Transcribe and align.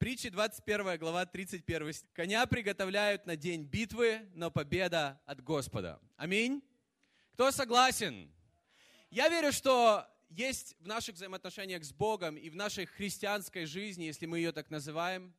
Притчи 0.00 0.30
21 0.30 0.96
глава 0.98 1.26
31. 1.26 1.92
Коня 2.14 2.46
приготовляют 2.46 3.26
на 3.26 3.36
день 3.36 3.64
битвы, 3.64 4.26
но 4.32 4.50
победа 4.50 5.20
от 5.26 5.44
Господа. 5.44 6.00
Аминь. 6.16 6.62
Кто 7.34 7.50
согласен? 7.50 8.32
Я 9.10 9.28
верю, 9.28 9.52
что 9.52 10.06
есть 10.30 10.74
в 10.80 10.86
наших 10.86 11.16
взаимоотношениях 11.16 11.84
с 11.84 11.92
Богом 11.92 12.38
и 12.38 12.48
в 12.48 12.56
нашей 12.56 12.86
христианской 12.86 13.66
жизни, 13.66 14.04
если 14.04 14.24
мы 14.24 14.38
ее 14.38 14.52
так 14.52 14.70
называем, 14.70 15.34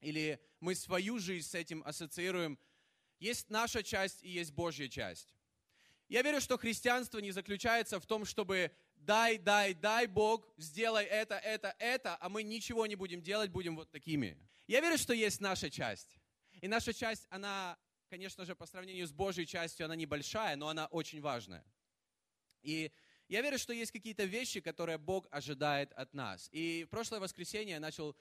или 0.00 0.40
мы 0.60 0.76
свою 0.76 1.18
жизнь 1.18 1.48
с 1.48 1.56
этим 1.56 1.82
ассоциируем, 1.84 2.56
есть 3.18 3.50
наша 3.50 3.82
часть 3.82 4.22
и 4.22 4.28
есть 4.28 4.52
Божья 4.52 4.86
часть. 4.86 5.34
Я 6.08 6.22
верю, 6.22 6.40
что 6.40 6.56
христианство 6.56 7.18
не 7.18 7.32
заключается 7.32 7.98
в 7.98 8.06
том, 8.06 8.24
чтобы 8.24 8.70
дай, 9.00 9.38
дай, 9.38 9.74
дай 9.74 10.06
Бог, 10.06 10.46
сделай 10.56 11.04
это, 11.04 11.36
это, 11.36 11.74
это, 11.78 12.16
а 12.20 12.28
мы 12.28 12.42
ничего 12.42 12.86
не 12.86 12.96
будем 12.96 13.22
делать, 13.22 13.50
будем 13.50 13.76
вот 13.76 13.90
такими. 13.90 14.36
Я 14.66 14.80
верю, 14.80 14.98
что 14.98 15.12
есть 15.12 15.40
наша 15.40 15.70
часть. 15.70 16.18
И 16.60 16.68
наша 16.68 16.92
часть, 16.92 17.26
она, 17.30 17.78
конечно 18.10 18.44
же, 18.44 18.54
по 18.54 18.66
сравнению 18.66 19.06
с 19.06 19.12
Божьей 19.12 19.46
частью, 19.46 19.86
она 19.86 19.96
небольшая, 19.96 20.56
но 20.56 20.68
она 20.68 20.86
очень 20.86 21.20
важная. 21.20 21.64
И 22.62 22.90
я 23.28 23.42
верю, 23.42 23.58
что 23.58 23.72
есть 23.72 23.92
какие-то 23.92 24.24
вещи, 24.24 24.60
которые 24.60 24.98
Бог 24.98 25.26
ожидает 25.30 25.92
от 25.92 26.14
нас. 26.14 26.48
И 26.50 26.84
в 26.84 26.88
прошлое 26.88 27.20
воскресенье 27.20 27.74
я 27.74 27.80
начал 27.80 28.16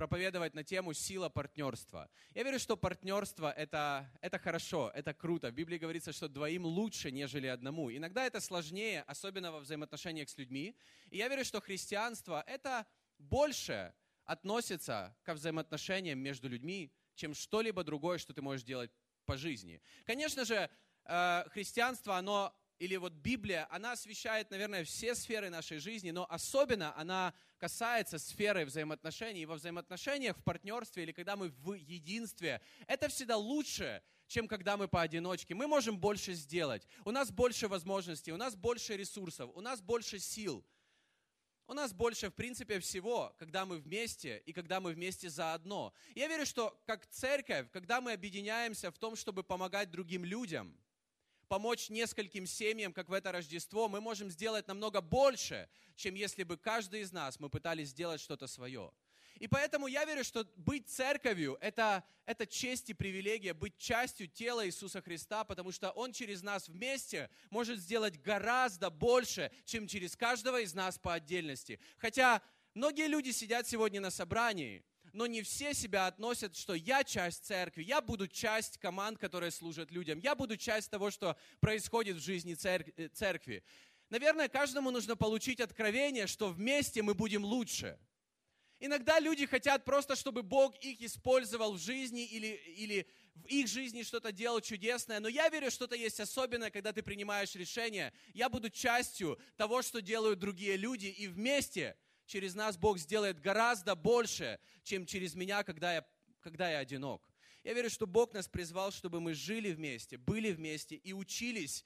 проповедовать 0.00 0.54
на 0.54 0.64
тему 0.64 0.94
«Сила 0.94 1.28
партнерства». 1.28 2.08
Я 2.34 2.42
верю, 2.42 2.58
что 2.58 2.74
партнерство 2.74 3.52
это,– 3.52 4.10
это 4.22 4.38
хорошо, 4.38 4.90
это 4.94 5.12
круто. 5.12 5.50
В 5.50 5.54
Библии 5.54 5.76
говорится, 5.76 6.10
что 6.10 6.26
двоим 6.26 6.64
лучше, 6.64 7.10
нежели 7.12 7.48
одному. 7.48 7.90
Иногда 7.94 8.24
это 8.24 8.40
сложнее, 8.40 9.02
особенно 9.02 9.52
во 9.52 9.60
взаимоотношениях 9.60 10.30
с 10.30 10.38
людьми. 10.38 10.74
И 11.10 11.18
я 11.18 11.28
верю, 11.28 11.44
что 11.44 11.60
христианство– 11.60 12.42
это 12.46 12.86
больше 13.18 13.92
относится 14.24 15.14
к 15.22 15.34
взаимоотношениям 15.34 16.18
между 16.18 16.48
людьми, 16.48 16.90
чем 17.14 17.34
что-либо 17.34 17.84
другое, 17.84 18.16
что 18.16 18.32
ты 18.32 18.40
можешь 18.40 18.64
делать 18.64 18.90
по 19.26 19.36
жизни. 19.36 19.82
Конечно 20.06 20.46
же, 20.46 20.70
э, 21.04 21.44
христианство, 21.50 22.16
оно 22.16 22.58
или 22.80 22.96
вот 22.96 23.12
Библия, 23.12 23.68
она 23.70 23.92
освещает, 23.92 24.50
наверное, 24.50 24.84
все 24.84 25.14
сферы 25.14 25.50
нашей 25.50 25.78
жизни, 25.78 26.12
но 26.12 26.26
особенно 26.30 26.96
она 26.96 27.34
касается 27.58 28.18
сферы 28.18 28.64
взаимоотношений. 28.64 29.42
И 29.42 29.46
во 29.46 29.56
взаимоотношениях, 29.56 30.38
в 30.38 30.42
партнерстве 30.42 31.02
или 31.02 31.12
когда 31.12 31.36
мы 31.36 31.50
в 31.50 31.74
единстве, 31.74 32.62
это 32.86 33.08
всегда 33.08 33.36
лучше, 33.36 34.02
чем 34.28 34.48
когда 34.48 34.78
мы 34.78 34.88
поодиночке. 34.88 35.54
Мы 35.54 35.66
можем 35.66 35.98
больше 35.98 36.32
сделать. 36.32 36.88
У 37.04 37.10
нас 37.10 37.30
больше 37.30 37.68
возможностей, 37.68 38.32
у 38.32 38.38
нас 38.38 38.56
больше 38.56 38.96
ресурсов, 38.96 39.50
у 39.54 39.60
нас 39.60 39.82
больше 39.82 40.18
сил. 40.18 40.64
У 41.66 41.74
нас 41.74 41.92
больше, 41.92 42.30
в 42.30 42.34
принципе, 42.34 42.80
всего, 42.80 43.36
когда 43.38 43.66
мы 43.66 43.76
вместе 43.76 44.42
и 44.46 44.54
когда 44.54 44.80
мы 44.80 44.92
вместе 44.92 45.28
заодно. 45.28 45.92
Я 46.14 46.28
верю, 46.28 46.46
что 46.46 46.80
как 46.86 47.06
церковь, 47.08 47.70
когда 47.72 48.00
мы 48.00 48.12
объединяемся 48.12 48.90
в 48.90 48.98
том, 48.98 49.16
чтобы 49.16 49.42
помогать 49.42 49.90
другим 49.90 50.24
людям– 50.24 50.74
помочь 51.50 51.90
нескольким 51.90 52.46
семьям, 52.46 52.92
как 52.92 53.08
в 53.08 53.12
это 53.12 53.32
Рождество, 53.32 53.88
мы 53.88 54.00
можем 54.00 54.30
сделать 54.30 54.68
намного 54.68 55.00
больше, 55.00 55.68
чем 55.96 56.14
если 56.14 56.44
бы 56.44 56.56
каждый 56.56 57.00
из 57.00 57.10
нас 57.10 57.40
мы 57.40 57.50
пытались 57.50 57.88
сделать 57.88 58.20
что-то 58.20 58.46
свое. 58.46 58.92
И 59.40 59.48
поэтому 59.48 59.88
я 59.88 60.04
верю, 60.04 60.22
что 60.22 60.44
быть 60.54 60.88
церковью 60.88 61.58
это,– 61.60 62.04
это 62.26 62.46
честь 62.46 62.90
и 62.90 62.94
привилегия, 62.94 63.52
быть 63.52 63.76
частью 63.78 64.28
тела 64.28 64.64
Иисуса 64.64 65.02
Христа, 65.02 65.42
потому 65.42 65.72
что 65.72 65.90
Он 65.90 66.12
через 66.12 66.42
нас 66.42 66.68
вместе 66.68 67.28
может 67.50 67.80
сделать 67.80 68.22
гораздо 68.22 68.88
больше, 68.88 69.50
чем 69.64 69.88
через 69.88 70.14
каждого 70.14 70.60
из 70.60 70.72
нас 70.72 70.98
по 70.98 71.14
отдельности. 71.14 71.80
Хотя 71.98 72.42
многие 72.74 73.08
люди 73.08 73.30
сидят 73.30 73.66
сегодня 73.66 74.00
на 74.00 74.12
собрании– 74.12 74.84
но 75.12 75.26
не 75.26 75.42
все 75.42 75.74
себя 75.74 76.06
относят, 76.06 76.56
что 76.56 76.74
я 76.74 77.04
часть 77.04 77.44
церкви, 77.44 77.82
я 77.82 78.00
буду 78.00 78.28
часть 78.28 78.78
команд, 78.78 79.18
которые 79.18 79.50
служат 79.50 79.90
людям, 79.90 80.18
я 80.18 80.34
буду 80.34 80.56
часть 80.56 80.90
того, 80.90 81.10
что 81.10 81.36
происходит 81.60 82.16
в 82.16 82.24
жизни 82.24 82.56
э, 82.62 83.08
церкви. 83.08 83.62
Наверное, 84.08 84.48
каждому 84.48 84.90
нужно 84.90 85.16
получить 85.16 85.60
откровение, 85.60 86.26
что 86.26 86.48
вместе 86.48 87.02
мы 87.02 87.14
будем 87.14 87.44
лучше. 87.44 87.98
Иногда 88.80 89.20
люди 89.20 89.44
хотят 89.46 89.84
просто, 89.84 90.16
чтобы 90.16 90.42
Бог 90.42 90.76
их 90.78 91.02
использовал 91.02 91.74
в 91.74 91.78
жизни 91.78 92.24
или, 92.24 92.46
или 92.76 93.06
в 93.34 93.44
их 93.46 93.68
жизни 93.68 94.02
что-то 94.02 94.32
делал 94.32 94.60
чудесное. 94.60 95.20
Но 95.20 95.28
я 95.28 95.48
верю, 95.50 95.70
что-то 95.70 95.94
есть 95.94 96.18
особенное, 96.18 96.70
когда 96.70 96.92
ты 96.92 97.02
принимаешь 97.02 97.54
решение. 97.54 98.12
Я 98.32 98.48
буду 98.48 98.70
частью 98.70 99.38
того, 99.56 99.82
что 99.82 100.00
делают 100.00 100.38
другие 100.38 100.76
люди, 100.76 101.06
и 101.06 101.28
вместе– 101.28 101.96
через 102.30 102.54
нас 102.54 102.78
Бог 102.78 102.98
сделает 102.98 103.40
гораздо 103.40 103.96
больше, 103.96 104.60
чем 104.84 105.04
через 105.04 105.34
меня, 105.34 105.64
когда 105.64 105.94
я, 105.94 106.06
когда 106.40 106.70
я 106.70 106.78
одинок. 106.78 107.20
Я 107.64 107.74
верю, 107.74 107.90
что 107.90 108.06
Бог 108.06 108.32
нас 108.32 108.48
призвал, 108.48 108.92
чтобы 108.92 109.20
мы 109.20 109.34
жили 109.34 109.72
вместе, 109.72 110.16
были 110.16 110.52
вместе 110.52 110.94
и 110.94 111.12
учились 111.12 111.84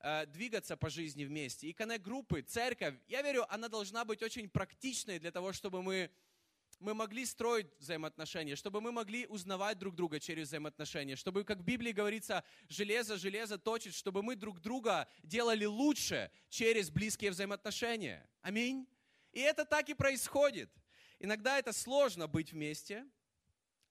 э, 0.00 0.26
двигаться 0.26 0.76
по 0.76 0.90
жизни 0.90 1.24
вместе. 1.24 1.68
И 1.68 1.72
коннект-группы, 1.72 2.42
церковь, 2.42 2.94
я 3.08 3.22
верю, 3.22 3.46
она 3.52 3.68
должна 3.68 4.04
быть 4.04 4.22
очень 4.22 4.50
практичной 4.50 5.18
для 5.18 5.30
того, 5.30 5.54
чтобы 5.54 5.82
мы, 5.82 6.10
мы 6.78 6.92
могли 6.92 7.24
строить 7.24 7.66
взаимоотношения, 7.78 8.54
чтобы 8.54 8.82
мы 8.82 8.92
могли 8.92 9.26
узнавать 9.26 9.78
друг 9.78 9.96
друга 9.96 10.20
через 10.20 10.48
взаимоотношения, 10.48 11.16
чтобы, 11.16 11.42
как 11.42 11.60
в 11.60 11.64
Библии 11.64 11.92
говорится, 11.92 12.44
железо 12.68 13.16
железо 13.16 13.56
точит, 13.56 13.94
чтобы 13.94 14.22
мы 14.22 14.36
друг 14.36 14.60
друга 14.60 15.08
делали 15.22 15.64
лучше 15.64 16.30
через 16.50 16.90
близкие 16.90 17.30
взаимоотношения. 17.30 18.28
Аминь. 18.42 18.86
И 19.36 19.40
это 19.40 19.66
так 19.66 19.90
и 19.90 19.92
происходит. 19.92 20.70
Иногда 21.18 21.58
это 21.58 21.74
сложно 21.74 22.26
быть 22.26 22.52
вместе, 22.52 23.06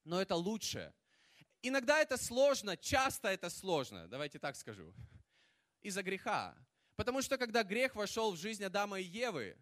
но 0.03 0.19
это 0.19 0.33
лучше. 0.35 0.91
Иногда 1.61 2.01
это 2.01 2.17
сложно, 2.17 2.75
часто 2.75 3.27
это 3.27 3.51
сложно, 3.51 4.07
давайте 4.07 4.39
так 4.39 4.55
скажу, 4.55 4.91
из-за 5.83 6.01
греха. 6.01 6.57
Потому 6.95 7.21
что 7.21 7.37
когда 7.37 7.61
грех 7.61 7.93
вошел 7.93 8.31
в 8.31 8.37
жизнь 8.37 8.63
Адама 8.63 8.99
и 8.99 9.03
Евы, 9.03 9.55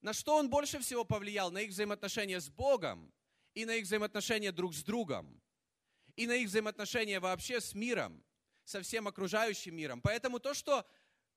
на 0.00 0.12
что 0.12 0.34
он 0.34 0.50
больше 0.50 0.80
всего 0.80 1.04
повлиял? 1.04 1.52
На 1.52 1.58
их 1.58 1.70
взаимоотношения 1.70 2.40
с 2.40 2.48
Богом 2.48 3.14
и 3.54 3.64
на 3.64 3.76
их 3.76 3.84
взаимоотношения 3.84 4.50
друг 4.50 4.74
с 4.74 4.82
другом. 4.82 5.40
И 6.16 6.26
на 6.26 6.32
их 6.32 6.48
взаимоотношения 6.48 7.20
вообще 7.20 7.60
с 7.60 7.72
миром, 7.72 8.24
со 8.64 8.82
всем 8.82 9.06
окружающим 9.06 9.76
миром. 9.76 10.00
Поэтому 10.00 10.40
то, 10.40 10.54
что 10.54 10.84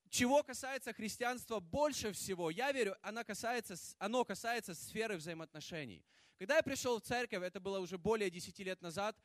чего 0.10 0.44
касается 0.44 0.94
христианства 0.94 1.60
больше 1.60 2.12
всего, 2.12 2.50
я 2.50 2.72
верю, 2.72 2.96
оно 3.02 3.24
касается, 3.24 3.76
оно 4.00 4.26
касается 4.26 4.74
сферы 4.74 5.18
взаимоотношений. 5.18 6.04
Когда 6.38 6.58
я 6.58 6.64
пришел 6.64 7.00
в 7.00 7.04
церковь, 7.04 7.44
это 7.44 7.60
было 7.60 7.80
уже 7.80 7.98
более 7.98 8.30
10 8.30 8.60
лет 8.60 8.82
назад, 8.82 9.18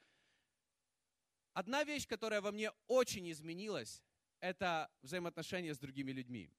одна 1.52 1.84
вещь, 1.84 2.06
которая 2.06 2.40
во 2.40 2.52
мне 2.52 2.70
очень 2.86 3.30
изменилась, 3.30 4.02
это 4.40 4.90
взаимоотношения 5.02 5.74
с 5.74 5.78
другими 5.78 6.10
людьми. 6.10 6.50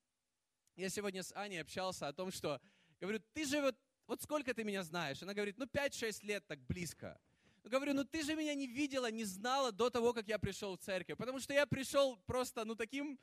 Я 0.76 0.90
сегодня 0.90 1.22
с 1.22 1.36
Аней 1.36 1.62
общался 1.62 2.08
о 2.08 2.14
том, 2.14 2.32
что, 2.32 2.62
говорю, 3.00 3.20
ты 3.34 3.46
же 3.46 3.62
вот, 3.62 3.78
вот 4.08 4.22
сколько 4.22 4.54
ты 4.54 4.64
меня 4.64 4.84
знаешь? 4.84 5.22
Она 5.22 5.34
говорит, 5.34 5.58
ну 5.58 5.66
5-6 5.66 6.26
лет 6.26 6.46
так 6.48 6.60
близко. 6.62 7.20
Говорю, 7.64 7.94
ну 7.94 8.04
ты 8.04 8.24
же 8.24 8.36
меня 8.36 8.54
не 8.56 8.68
видела, 8.68 9.10
не 9.10 9.24
знала 9.24 9.72
до 9.72 9.90
того, 9.90 10.14
как 10.14 10.28
я 10.28 10.38
пришел 10.38 10.76
в 10.76 10.80
церковь. 10.80 11.18
Потому 11.18 11.40
что 11.40 11.54
я 11.54 11.66
пришел 11.66 12.18
просто, 12.26 12.66
ну 12.66 12.76
таким 12.76 13.20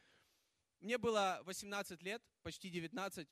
мне 0.80 0.98
было 0.98 1.40
18 1.44 2.02
лет, 2.02 2.22
почти 2.42 2.70
19, 2.70 3.28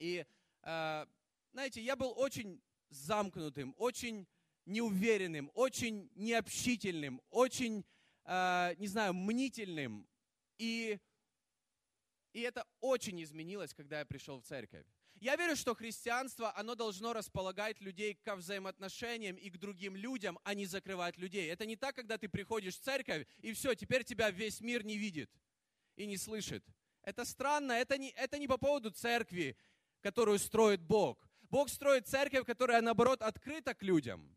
и, 0.00 0.26
э, 0.62 1.06
знаете, 1.52 1.80
я 1.80 1.96
был 1.96 2.12
очень 2.16 2.60
замкнутым, 2.90 3.74
очень 3.78 4.26
неуверенным, 4.66 5.50
очень 5.54 6.10
необщительным, 6.14 7.22
очень, 7.30 7.84
э, 8.24 8.74
не 8.78 8.86
знаю, 8.86 9.14
мнительным. 9.14 10.06
И, 10.58 10.98
и 12.32 12.40
это 12.40 12.66
очень 12.80 13.22
изменилось, 13.22 13.72
когда 13.72 14.00
я 14.00 14.04
пришел 14.04 14.40
в 14.40 14.44
церковь. 14.44 14.86
Я 15.20 15.34
верю, 15.36 15.56
что 15.56 15.74
христианство, 15.74 16.56
оно 16.56 16.76
должно 16.76 17.12
располагать 17.12 17.80
людей 17.80 18.14
к 18.14 18.36
взаимоотношениям 18.36 19.36
и 19.36 19.50
к 19.50 19.58
другим 19.58 19.96
людям, 19.96 20.38
а 20.44 20.54
не 20.54 20.66
закрывать 20.66 21.16
людей. 21.16 21.50
Это 21.50 21.66
не 21.66 21.76
так, 21.76 21.96
когда 21.96 22.18
ты 22.18 22.28
приходишь 22.28 22.76
в 22.76 22.80
церковь, 22.80 23.26
и 23.38 23.52
все, 23.52 23.74
теперь 23.74 24.04
тебя 24.04 24.30
весь 24.30 24.60
мир 24.60 24.84
не 24.84 24.96
видит 24.96 25.30
и 25.98 26.06
не 26.06 26.16
слышит. 26.16 26.64
Это 27.02 27.24
странно, 27.24 27.72
это 27.72 27.98
не, 27.98 28.10
это 28.10 28.38
не 28.38 28.46
по 28.46 28.56
поводу 28.56 28.90
церкви, 28.90 29.56
которую 30.00 30.38
строит 30.38 30.80
Бог. 30.80 31.18
Бог 31.50 31.68
строит 31.68 32.06
церковь, 32.06 32.46
которая, 32.46 32.80
наоборот, 32.80 33.22
открыта 33.22 33.74
к 33.74 33.82
людям, 33.82 34.36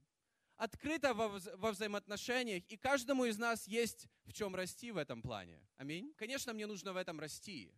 открыта 0.56 1.14
во, 1.14 1.40
во 1.56 1.72
взаимоотношениях, 1.72 2.64
и 2.68 2.78
каждому 2.78 3.26
из 3.26 3.38
нас 3.38 3.68
есть 3.68 4.08
в 4.26 4.34
чем 4.34 4.56
расти 4.56 4.92
в 4.92 4.98
этом 4.98 5.22
плане. 5.22 5.62
Аминь. 5.78 6.14
Конечно, 6.18 6.54
мне 6.54 6.66
нужно 6.66 6.94
в 6.94 6.98
этом 6.98 7.20
расти, 7.20 7.74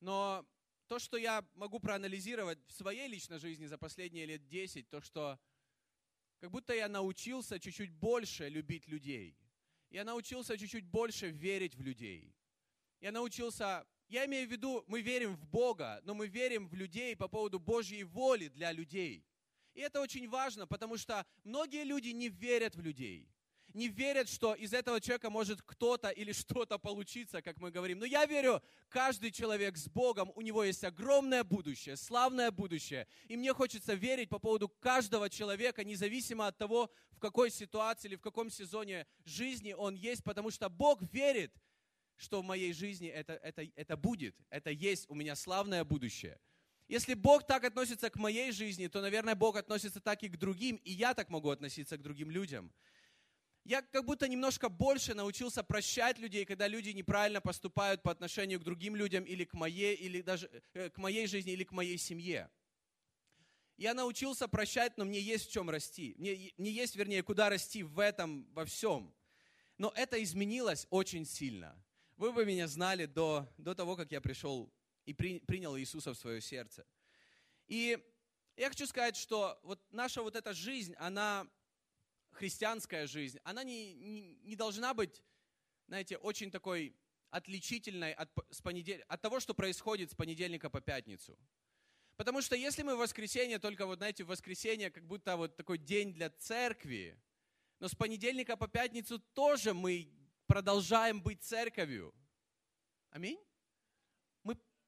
но 0.00 0.44
то, 0.88 0.98
что 0.98 1.16
я 1.16 1.44
могу 1.54 1.78
проанализировать 1.78 2.58
в 2.66 2.72
своей 2.72 3.08
личной 3.08 3.38
жизни 3.38 3.66
за 3.66 3.78
последние 3.78 4.26
лет 4.26 4.46
10, 4.46 4.88
то, 4.88 5.00
что 5.00 5.38
как 6.40 6.50
будто 6.50 6.74
я 6.74 6.88
научился 6.88 7.58
чуть-чуть 7.58 7.92
больше 7.92 8.48
любить 8.48 8.88
людей. 8.88 9.38
Я 9.90 10.04
научился 10.04 10.58
чуть-чуть 10.58 10.84
больше 10.84 11.30
верить 11.30 11.74
в 11.76 11.82
людей. 11.82 12.34
Я 13.00 13.12
научился, 13.12 13.86
я 14.08 14.24
имею 14.26 14.48
в 14.48 14.50
виду, 14.50 14.84
мы 14.86 15.00
верим 15.00 15.36
в 15.36 15.46
Бога, 15.46 16.00
но 16.04 16.14
мы 16.14 16.26
верим 16.26 16.68
в 16.68 16.74
людей 16.74 17.16
по 17.16 17.28
поводу 17.28 17.58
Божьей 17.58 18.04
воли 18.04 18.48
для 18.48 18.72
людей. 18.72 19.24
И 19.74 19.80
это 19.80 20.00
очень 20.00 20.28
важно, 20.28 20.66
потому 20.66 20.96
что 20.96 21.26
многие 21.44 21.84
люди 21.84 22.08
не 22.08 22.28
верят 22.28 22.74
в 22.76 22.80
людей 22.80 23.28
не 23.76 23.88
верят, 23.88 24.28
что 24.28 24.54
из 24.54 24.72
этого 24.72 25.00
человека 25.00 25.30
может 25.30 25.60
кто-то 25.62 26.08
или 26.08 26.32
что-то 26.32 26.78
получиться, 26.78 27.42
как 27.42 27.58
мы 27.58 27.70
говорим. 27.70 27.98
Но 27.98 28.06
я 28.06 28.24
верю, 28.24 28.62
каждый 28.88 29.30
человек 29.30 29.76
с 29.76 29.86
Богом, 29.88 30.32
у 30.34 30.40
него 30.40 30.64
есть 30.64 30.82
огромное 30.82 31.44
будущее, 31.44 31.96
славное 31.96 32.50
будущее. 32.50 33.06
И 33.28 33.36
мне 33.36 33.52
хочется 33.52 33.94
верить 33.94 34.30
по 34.30 34.38
поводу 34.38 34.68
каждого 34.68 35.28
человека, 35.28 35.84
независимо 35.84 36.46
от 36.46 36.56
того, 36.56 36.90
в 37.10 37.18
какой 37.18 37.50
ситуации 37.50 38.08
или 38.08 38.16
в 38.16 38.22
каком 38.22 38.50
сезоне 38.50 39.06
жизни 39.24 39.74
он 39.74 39.94
есть, 39.94 40.24
потому 40.24 40.50
что 40.50 40.68
Бог 40.70 41.02
верит, 41.12 41.52
что 42.16 42.42
в 42.42 42.44
моей 42.44 42.72
жизни 42.72 43.08
это, 43.08 43.34
это, 43.34 43.62
это 43.74 43.96
будет, 43.96 44.36
это 44.50 44.70
есть 44.70 45.08
у 45.08 45.14
меня 45.14 45.36
славное 45.36 45.84
будущее. 45.84 46.38
Если 46.88 47.14
Бог 47.14 47.46
так 47.46 47.64
относится 47.64 48.10
к 48.10 48.16
моей 48.16 48.52
жизни, 48.52 48.86
то, 48.86 49.00
наверное, 49.00 49.34
Бог 49.34 49.56
относится 49.56 50.00
так 50.00 50.22
и 50.22 50.28
к 50.28 50.36
другим, 50.36 50.76
и 50.76 50.92
я 50.92 51.14
так 51.14 51.30
могу 51.30 51.50
относиться 51.50 51.96
к 51.96 52.02
другим 52.02 52.30
людям 52.30 52.72
я 53.66 53.82
как 53.82 54.04
будто 54.04 54.28
немножко 54.28 54.68
больше 54.68 55.12
научился 55.14 55.64
прощать 55.64 56.18
людей, 56.18 56.44
когда 56.44 56.68
люди 56.68 56.90
неправильно 56.90 57.40
поступают 57.40 58.00
по 58.00 58.12
отношению 58.12 58.60
к 58.60 58.62
другим 58.62 58.94
людям 58.94 59.24
или 59.24 59.44
к 59.44 59.54
моей, 59.54 59.96
или 59.96 60.22
даже 60.22 60.48
э, 60.72 60.88
к 60.90 60.98
моей 60.98 61.26
жизни, 61.26 61.52
или 61.52 61.64
к 61.64 61.72
моей 61.72 61.98
семье. 61.98 62.48
Я 63.76 63.92
научился 63.92 64.46
прощать, 64.46 64.96
но 64.96 65.04
мне 65.04 65.20
есть 65.20 65.48
в 65.48 65.52
чем 65.52 65.68
расти. 65.68 66.14
Мне, 66.16 66.52
мне 66.56 66.70
есть, 66.70 66.94
вернее, 66.94 67.24
куда 67.24 67.50
расти 67.50 67.82
в 67.82 67.98
этом, 67.98 68.46
во 68.52 68.64
всем. 68.64 69.12
Но 69.78 69.92
это 69.96 70.22
изменилось 70.22 70.86
очень 70.90 71.26
сильно. 71.26 71.76
Вы 72.16 72.32
бы 72.32 72.46
меня 72.46 72.66
знали 72.66 73.04
до, 73.04 73.46
до 73.58 73.74
того, 73.74 73.94
как 73.94 74.10
я 74.10 74.20
пришел 74.20 74.72
и 75.04 75.12
при, 75.12 75.38
принял 75.40 75.76
Иисуса 75.76 76.14
в 76.14 76.18
свое 76.18 76.40
сердце. 76.40 76.86
И 77.68 77.98
я 78.56 78.68
хочу 78.68 78.86
сказать, 78.86 79.16
что 79.16 79.60
вот 79.62 79.80
наша 79.90 80.22
вот 80.22 80.34
эта 80.34 80.54
жизнь, 80.54 80.94
она 80.98 81.46
христианская 82.30 83.06
жизнь, 83.06 83.38
она 83.44 83.64
не, 83.64 83.94
не, 83.94 84.36
не 84.36 84.56
должна 84.56 84.94
быть, 84.94 85.22
знаете, 85.88 86.16
очень 86.16 86.50
такой 86.50 86.96
отличительной 87.30 88.14
от, 88.14 88.30
с 88.50 88.62
понедел... 88.62 88.98
от 89.08 89.20
того, 89.20 89.38
что 89.38 89.52
происходит 89.52 90.10
с 90.10 90.14
понедельника 90.14 90.70
по 90.70 90.80
пятницу. 90.80 91.38
Потому 92.16 92.40
что 92.40 92.56
если 92.56 92.82
мы 92.82 92.96
в 92.96 93.00
воскресенье, 93.00 93.58
только 93.58 93.84
вот, 93.84 93.98
знаете, 93.98 94.24
в 94.24 94.28
воскресенье 94.28 94.90
как 94.90 95.06
будто 95.06 95.36
вот 95.36 95.54
такой 95.56 95.76
день 95.76 96.14
для 96.14 96.30
церкви, 96.30 97.20
но 97.78 97.88
с 97.88 97.94
понедельника 97.94 98.56
по 98.56 98.68
пятницу 98.68 99.18
тоже 99.18 99.74
мы 99.74 100.10
продолжаем 100.46 101.20
быть 101.22 101.42
церковью. 101.42 102.14
Аминь 103.10 103.38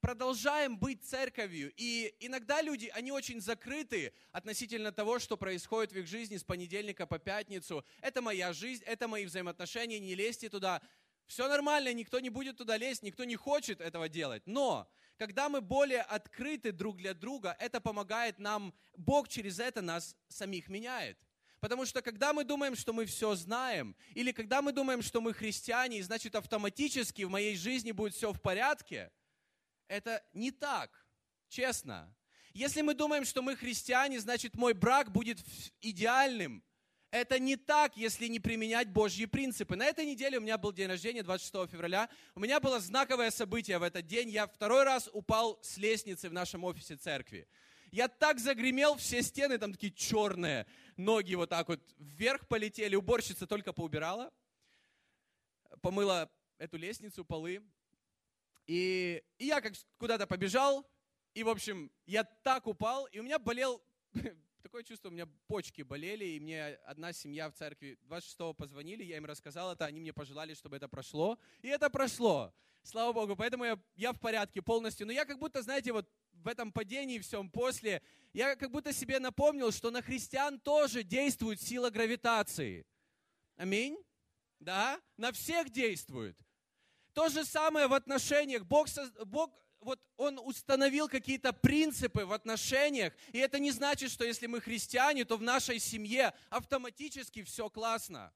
продолжаем 0.00 0.78
быть 0.78 1.04
церковью. 1.04 1.72
И 1.76 2.14
иногда 2.20 2.62
люди, 2.62 2.90
они 2.94 3.12
очень 3.12 3.40
закрыты 3.40 4.12
относительно 4.32 4.92
того, 4.92 5.18
что 5.18 5.36
происходит 5.36 5.92
в 5.92 5.96
их 5.96 6.06
жизни 6.06 6.36
с 6.36 6.44
понедельника 6.44 7.06
по 7.06 7.18
пятницу. 7.18 7.84
Это 8.00 8.22
моя 8.22 8.52
жизнь, 8.52 8.82
это 8.84 9.08
мои 9.08 9.26
взаимоотношения, 9.26 9.98
не 9.98 10.14
лезьте 10.14 10.48
туда. 10.48 10.80
Все 11.26 11.46
нормально, 11.46 11.92
никто 11.92 12.20
не 12.20 12.30
будет 12.30 12.56
туда 12.56 12.76
лезть, 12.78 13.02
никто 13.02 13.24
не 13.24 13.36
хочет 13.36 13.80
этого 13.80 14.08
делать. 14.08 14.42
Но 14.46 14.90
когда 15.18 15.48
мы 15.48 15.60
более 15.60 16.00
открыты 16.00 16.72
друг 16.72 16.96
для 16.96 17.12
друга, 17.12 17.54
это 17.58 17.80
помогает 17.80 18.38
нам, 18.38 18.72
Бог 18.96 19.28
через 19.28 19.58
это 19.58 19.82
нас 19.82 20.16
самих 20.28 20.68
меняет. 20.68 21.18
Потому 21.60 21.86
что 21.86 22.02
когда 22.02 22.32
мы 22.32 22.44
думаем, 22.44 22.76
что 22.76 22.92
мы 22.92 23.04
все 23.04 23.34
знаем, 23.34 23.96
или 24.14 24.30
когда 24.30 24.62
мы 24.62 24.72
думаем, 24.72 25.02
что 25.02 25.20
мы 25.20 25.34
христиане, 25.34 26.02
значит 26.02 26.36
автоматически 26.36 27.22
в 27.22 27.30
моей 27.30 27.56
жизни 27.56 27.90
будет 27.90 28.14
все 28.14 28.32
в 28.32 28.40
порядке, 28.40 29.10
это 29.88 30.22
не 30.34 30.52
так, 30.52 31.06
честно. 31.48 32.14
Если 32.54 32.82
мы 32.82 32.94
думаем, 32.94 33.24
что 33.24 33.42
мы 33.42 33.56
христиане, 33.56 34.20
значит 34.20 34.54
мой 34.54 34.72
брак 34.72 35.10
будет 35.10 35.38
идеальным. 35.80 36.62
Это 37.10 37.38
не 37.38 37.56
так, 37.56 37.96
если 37.96 38.26
не 38.26 38.38
применять 38.38 38.90
Божьи 38.90 39.24
принципы. 39.24 39.76
На 39.76 39.86
этой 39.86 40.04
неделе 40.04 40.38
у 40.38 40.42
меня 40.42 40.58
был 40.58 40.72
день 40.72 40.88
рождения, 40.88 41.22
26 41.22 41.70
февраля. 41.70 42.08
У 42.34 42.40
меня 42.40 42.60
было 42.60 42.80
знаковое 42.80 43.30
событие 43.30 43.78
в 43.78 43.82
этот 43.82 44.06
день. 44.06 44.28
Я 44.28 44.46
второй 44.46 44.84
раз 44.84 45.08
упал 45.12 45.58
с 45.62 45.78
лестницы 45.78 46.28
в 46.28 46.32
нашем 46.34 46.64
офисе 46.64 46.96
церкви. 46.96 47.48
Я 47.90 48.08
так 48.08 48.38
загремел, 48.38 48.96
все 48.96 49.22
стены 49.22 49.56
там 49.56 49.72
такие 49.72 49.92
черные, 49.92 50.66
ноги 50.98 51.34
вот 51.34 51.48
так 51.48 51.68
вот 51.68 51.80
вверх 51.98 52.46
полетели. 52.46 52.96
Уборщица 52.96 53.46
только 53.46 53.72
поубирала, 53.72 54.30
помыла 55.80 56.30
эту 56.58 56.76
лестницу, 56.76 57.24
полы. 57.24 57.62
И, 58.66 59.22
и 59.38 59.46
я 59.46 59.60
как 59.60 59.72
куда-то 59.96 60.26
побежал, 60.26 60.86
и, 61.32 61.42
в 61.42 61.48
общем, 61.48 61.90
я 62.06 62.24
так 62.24 62.66
упал, 62.66 63.06
и 63.06 63.18
у 63.18 63.22
меня 63.22 63.38
болел, 63.38 63.82
такое 64.62 64.82
чувство, 64.82 65.08
у 65.08 65.12
меня 65.12 65.26
почки 65.46 65.82
болели, 65.82 66.24
и 66.24 66.40
мне 66.40 66.78
одна 66.84 67.12
семья 67.12 67.48
в 67.50 67.54
церкви 67.54 67.98
26-го 68.08 68.54
позвонили, 68.54 69.04
я 69.04 69.16
им 69.16 69.24
рассказал 69.24 69.72
это, 69.72 69.84
они 69.86 70.00
мне 70.00 70.12
пожелали, 70.12 70.54
чтобы 70.54 70.76
это 70.76 70.88
прошло, 70.88 71.38
и 71.62 71.68
это 71.68 71.90
прошло. 71.90 72.52
Слава 72.82 73.12
Богу, 73.12 73.36
поэтому 73.36 73.64
я, 73.64 73.78
я 73.96 74.12
в 74.12 74.18
порядке 74.20 74.62
полностью. 74.62 75.06
Но 75.06 75.12
я 75.12 75.24
как 75.24 75.38
будто, 75.38 75.62
знаете, 75.62 75.92
вот 75.92 76.08
в 76.32 76.48
этом 76.48 76.72
падении 76.72 77.18
всем 77.18 77.50
после, 77.50 78.02
я 78.32 78.56
как 78.56 78.70
будто 78.70 78.92
себе 78.92 79.18
напомнил, 79.18 79.72
что 79.72 79.90
на 79.90 80.02
христиан 80.02 80.58
тоже 80.58 81.02
действует 81.02 81.60
сила 81.60 81.90
гравитации. 81.90 82.86
Аминь? 83.56 83.98
Да? 84.60 85.00
На 85.16 85.32
всех 85.32 85.70
действует. 85.70 86.38
То 87.12 87.28
же 87.28 87.44
самое 87.44 87.88
в 87.88 87.92
отношениях. 87.92 88.64
Бог, 88.64 88.88
Бог 89.26 89.50
вот 89.80 90.00
Он 90.16 90.38
установил 90.38 91.08
какие-то 91.08 91.52
принципы 91.52 92.24
в 92.24 92.32
отношениях, 92.32 93.12
и 93.32 93.38
это 93.38 93.58
не 93.58 93.70
значит, 93.70 94.10
что 94.10 94.24
если 94.24 94.46
мы 94.46 94.60
христиане, 94.60 95.24
то 95.24 95.36
в 95.36 95.42
нашей 95.42 95.78
семье 95.78 96.34
автоматически 96.50 97.42
все 97.42 97.68
классно. 97.70 98.32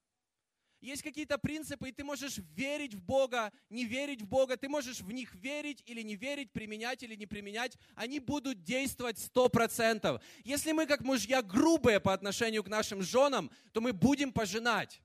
Есть 0.80 1.02
какие-то 1.02 1.38
принципы, 1.38 1.90
и 1.90 1.92
ты 1.92 2.02
можешь 2.02 2.38
верить 2.38 2.94
в 2.94 3.02
Бога, 3.04 3.52
не 3.70 3.84
верить 3.84 4.20
в 4.20 4.26
Бога, 4.26 4.56
ты 4.56 4.68
можешь 4.68 5.00
в 5.00 5.12
них 5.12 5.32
верить 5.36 5.80
или 5.86 6.02
не 6.02 6.16
верить, 6.16 6.50
применять 6.52 7.04
или 7.04 7.14
не 7.14 7.26
применять, 7.26 7.78
они 7.94 8.18
будут 8.18 8.64
действовать 8.64 9.18
сто 9.18 9.48
процентов. 9.48 10.20
Если 10.42 10.72
мы 10.72 10.86
как 10.86 11.02
мужья 11.02 11.40
грубые 11.40 12.00
по 12.00 12.12
отношению 12.12 12.64
к 12.64 12.68
нашим 12.68 13.00
женам, 13.00 13.48
то 13.72 13.80
мы 13.80 13.92
будем 13.92 14.32
пожинать, 14.32 15.00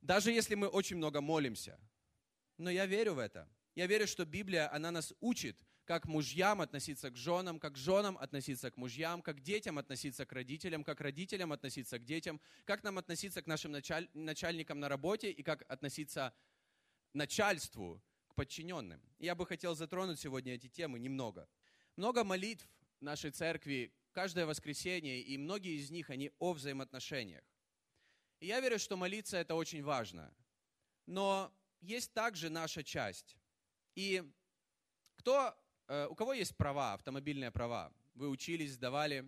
даже 0.00 0.30
если 0.30 0.54
мы 0.54 0.68
очень 0.68 0.96
много 0.96 1.20
молимся. 1.20 1.76
Но 2.56 2.70
я 2.70 2.86
верю 2.86 3.14
в 3.14 3.18
это. 3.18 3.48
Я 3.78 3.86
верю, 3.86 4.08
что 4.08 4.24
Библия, 4.24 4.74
она 4.74 4.90
нас 4.90 5.14
учит, 5.20 5.56
как 5.84 6.06
мужьям 6.06 6.60
относиться 6.60 7.10
к 7.10 7.16
женам, 7.16 7.60
как 7.60 7.76
женам 7.76 8.18
относиться 8.18 8.72
к 8.72 8.76
мужьям, 8.76 9.22
как 9.22 9.40
детям 9.40 9.78
относиться 9.78 10.26
к 10.26 10.32
родителям, 10.32 10.82
как 10.82 11.00
родителям 11.00 11.52
относиться 11.52 12.00
к 12.00 12.04
детям, 12.04 12.40
как 12.64 12.82
нам 12.82 12.98
относиться 12.98 13.40
к 13.40 13.46
нашим 13.46 13.70
началь, 13.70 14.08
начальникам 14.14 14.80
на 14.80 14.88
работе 14.88 15.30
и 15.30 15.44
как 15.44 15.64
относиться 15.70 16.34
начальству, 17.12 18.02
к 18.26 18.34
подчиненным. 18.34 19.00
Я 19.20 19.36
бы 19.36 19.46
хотел 19.46 19.76
затронуть 19.76 20.18
сегодня 20.18 20.54
эти 20.54 20.68
темы 20.68 20.98
немного. 20.98 21.48
Много 21.94 22.24
молитв 22.24 22.68
в 22.98 23.04
нашей 23.04 23.30
церкви 23.30 23.94
каждое 24.10 24.44
воскресенье, 24.44 25.20
и 25.20 25.38
многие 25.38 25.76
из 25.76 25.88
них, 25.92 26.10
они 26.10 26.32
о 26.40 26.52
взаимоотношениях. 26.52 27.44
И 28.40 28.46
я 28.48 28.58
верю, 28.58 28.80
что 28.80 28.96
молиться 28.96 29.36
это 29.36 29.54
очень 29.54 29.84
важно. 29.84 30.34
Но 31.06 31.56
есть 31.80 32.12
также 32.12 32.50
наша 32.50 32.82
часть. 32.82 33.36
И 33.98 34.22
кто, 35.16 35.52
э, 35.88 36.06
у 36.06 36.14
кого 36.14 36.32
есть 36.32 36.56
права, 36.56 36.92
автомобильные 36.92 37.50
права? 37.50 37.92
Вы 38.14 38.28
учились, 38.28 38.74
сдавали. 38.74 39.24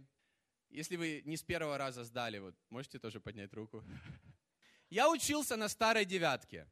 Если 0.69 0.95
вы 0.95 1.23
не 1.25 1.37
с 1.37 1.43
первого 1.43 1.77
раза 1.77 2.05
сдали, 2.05 2.39
вот 2.39 2.55
можете 2.69 3.01
тоже 3.01 3.19
поднять 3.19 3.53
руку. 3.53 3.83
Я 4.89 5.11
учился 5.11 5.57
на 5.57 5.69
старой 5.69 6.05
девятке. 6.05 6.69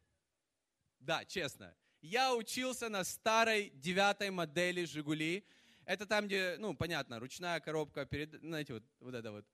Да, 1.01 1.25
честно. 1.25 1.75
Я 2.01 2.37
учился 2.37 2.89
на 2.89 3.03
старой 3.03 3.71
девятой 3.71 4.31
модели 4.31 4.85
«Жигули». 4.85 5.45
Это 5.85 6.07
там, 6.07 6.27
где, 6.27 6.57
ну, 6.61 6.77
понятно, 6.77 7.19
ручная 7.19 7.59
коробка, 7.59 8.07
перед, 8.07 8.33
знаете, 8.43 8.75
вот, 8.75 8.85
вот 9.01 9.15
это 9.15 9.33
вот. 9.33 9.45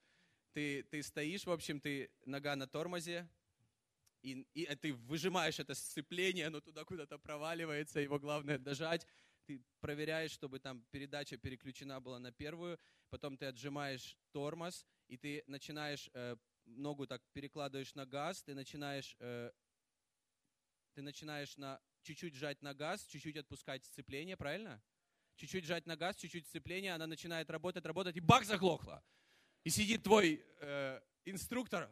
Ты, 0.52 0.82
ты 0.82 1.02
стоишь, 1.02 1.46
в 1.46 1.50
общем, 1.50 1.80
ты 1.80 2.10
нога 2.26 2.56
на 2.56 2.66
тормозе, 2.66 3.26
и, 4.24 4.46
и 4.54 4.74
ты 4.76 4.94
выжимаешь 4.94 5.60
это 5.60 5.74
сцепление, 5.74 6.46
оно 6.46 6.60
туда 6.60 6.84
куда-то 6.84 7.18
проваливается, 7.18 8.00
его 8.00 8.18
главное 8.18 8.58
дожать. 8.58 9.06
Ты 9.44 9.62
проверяешь, 9.80 10.30
чтобы 10.30 10.58
там 10.58 10.82
передача 10.90 11.36
переключена 11.36 12.00
была 12.00 12.18
на 12.18 12.32
первую, 12.32 12.78
потом 13.10 13.36
ты 13.36 13.44
отжимаешь 13.46 14.16
тормоз, 14.32 14.86
и 15.08 15.18
ты 15.18 15.44
начинаешь 15.46 16.08
э, 16.14 16.36
ногу 16.64 17.06
так 17.06 17.22
перекладываешь 17.34 17.94
на 17.94 18.06
газ, 18.06 18.42
ты 18.42 18.54
начинаешь, 18.54 19.14
э, 19.20 19.50
ты 20.94 21.02
начинаешь 21.02 21.58
на 21.58 21.78
чуть-чуть 22.02 22.34
жать 22.34 22.62
на 22.62 22.72
газ, 22.72 23.04
чуть-чуть 23.04 23.36
отпускать 23.36 23.84
сцепление, 23.84 24.38
правильно? 24.38 24.82
Чуть-чуть 25.36 25.66
жать 25.66 25.84
на 25.84 25.96
газ, 25.96 26.16
чуть-чуть 26.16 26.46
сцепление, 26.46 26.94
она 26.94 27.06
начинает 27.06 27.50
работать, 27.50 27.84
работать, 27.84 28.16
и 28.16 28.20
бак 28.20 28.44
заглохла. 28.46 29.04
И 29.64 29.70
сидит 29.70 30.02
твой 30.02 30.42
э, 30.60 31.00
инструктор, 31.26 31.90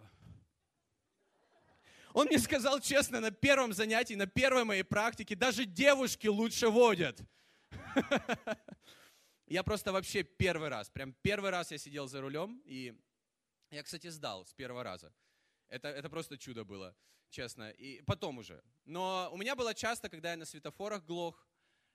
он 2.14 2.26
мне 2.26 2.38
сказал 2.38 2.80
честно, 2.80 3.20
на 3.20 3.30
первом 3.30 3.72
занятии, 3.72 4.14
на 4.14 4.26
первой 4.26 4.64
моей 4.64 4.82
практике, 4.82 5.34
даже 5.34 5.64
девушки 5.64 6.26
лучше 6.26 6.68
водят. 6.68 7.20
Я 9.46 9.62
просто 9.62 9.92
вообще 9.92 10.22
первый 10.22 10.68
раз, 10.68 10.88
прям 10.88 11.12
первый 11.20 11.50
раз 11.50 11.72
я 11.72 11.76
сидел 11.78 12.08
за 12.08 12.22
рулем, 12.22 12.62
и 12.64 12.98
я, 13.70 13.82
кстати, 13.82 14.06
сдал 14.08 14.46
с 14.46 14.54
первого 14.54 14.82
раза. 14.82 15.12
Это, 15.68 15.88
это 15.88 16.08
просто 16.08 16.38
чудо 16.38 16.64
было, 16.64 16.96
честно. 17.28 17.70
И 17.70 18.00
потом 18.02 18.38
уже. 18.38 18.62
Но 18.84 19.28
у 19.30 19.36
меня 19.36 19.54
было 19.54 19.74
часто, 19.74 20.08
когда 20.08 20.30
я 20.30 20.36
на 20.38 20.46
светофорах 20.46 21.04
глох, 21.04 21.46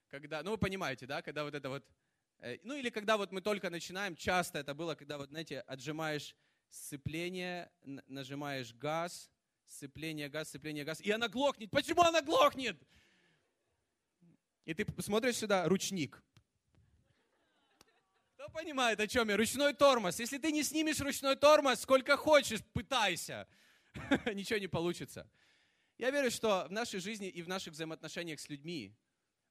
когда, 0.07 0.43
ну 0.43 0.51
вы 0.51 0.57
понимаете, 0.59 1.07
да, 1.07 1.23
когда 1.23 1.43
вот 1.43 1.55
это 1.55 1.69
вот, 1.69 1.83
э, 2.39 2.57
ну 2.63 2.75
или 2.75 2.91
когда 2.91 3.17
вот 3.17 3.31
мы 3.31 3.41
только 3.41 3.71
начинаем, 3.71 4.15
часто 4.15 4.59
это 4.59 4.75
было, 4.75 4.93
когда 4.93 5.17
вот, 5.17 5.29
знаете, 5.29 5.61
отжимаешь 5.61 6.35
сцепление, 6.69 7.71
нажимаешь 7.83 8.73
газ, 8.73 9.31
сцепление, 9.67 10.29
газ, 10.29 10.49
сцепление, 10.49 10.83
газ, 10.83 11.01
и 11.01 11.11
она 11.11 11.27
глохнет. 11.27 11.69
Почему 11.71 12.01
она 12.01 12.21
глохнет? 12.21 12.77
И 14.65 14.73
ты 14.73 14.85
смотришь 15.01 15.37
сюда, 15.37 15.67
ручник. 15.67 16.21
Кто 18.33 18.49
понимает, 18.49 18.99
о 18.99 19.07
чем 19.07 19.29
я? 19.29 19.37
Ручной 19.37 19.73
тормоз. 19.73 20.19
Если 20.19 20.37
ты 20.37 20.51
не 20.51 20.63
снимешь 20.63 20.99
ручной 20.99 21.35
тормоз, 21.35 21.81
сколько 21.81 22.17
хочешь, 22.17 22.63
пытайся. 22.73 23.47
Ничего 24.33 24.59
не 24.59 24.67
получится. 24.67 25.29
Я 25.97 26.11
верю, 26.11 26.29
что 26.29 26.67
в 26.69 26.71
нашей 26.71 26.99
жизни 26.99 27.27
и 27.27 27.41
в 27.41 27.47
наших 27.47 27.73
взаимоотношениях 27.73 28.39
с 28.39 28.49
людьми, 28.49 28.95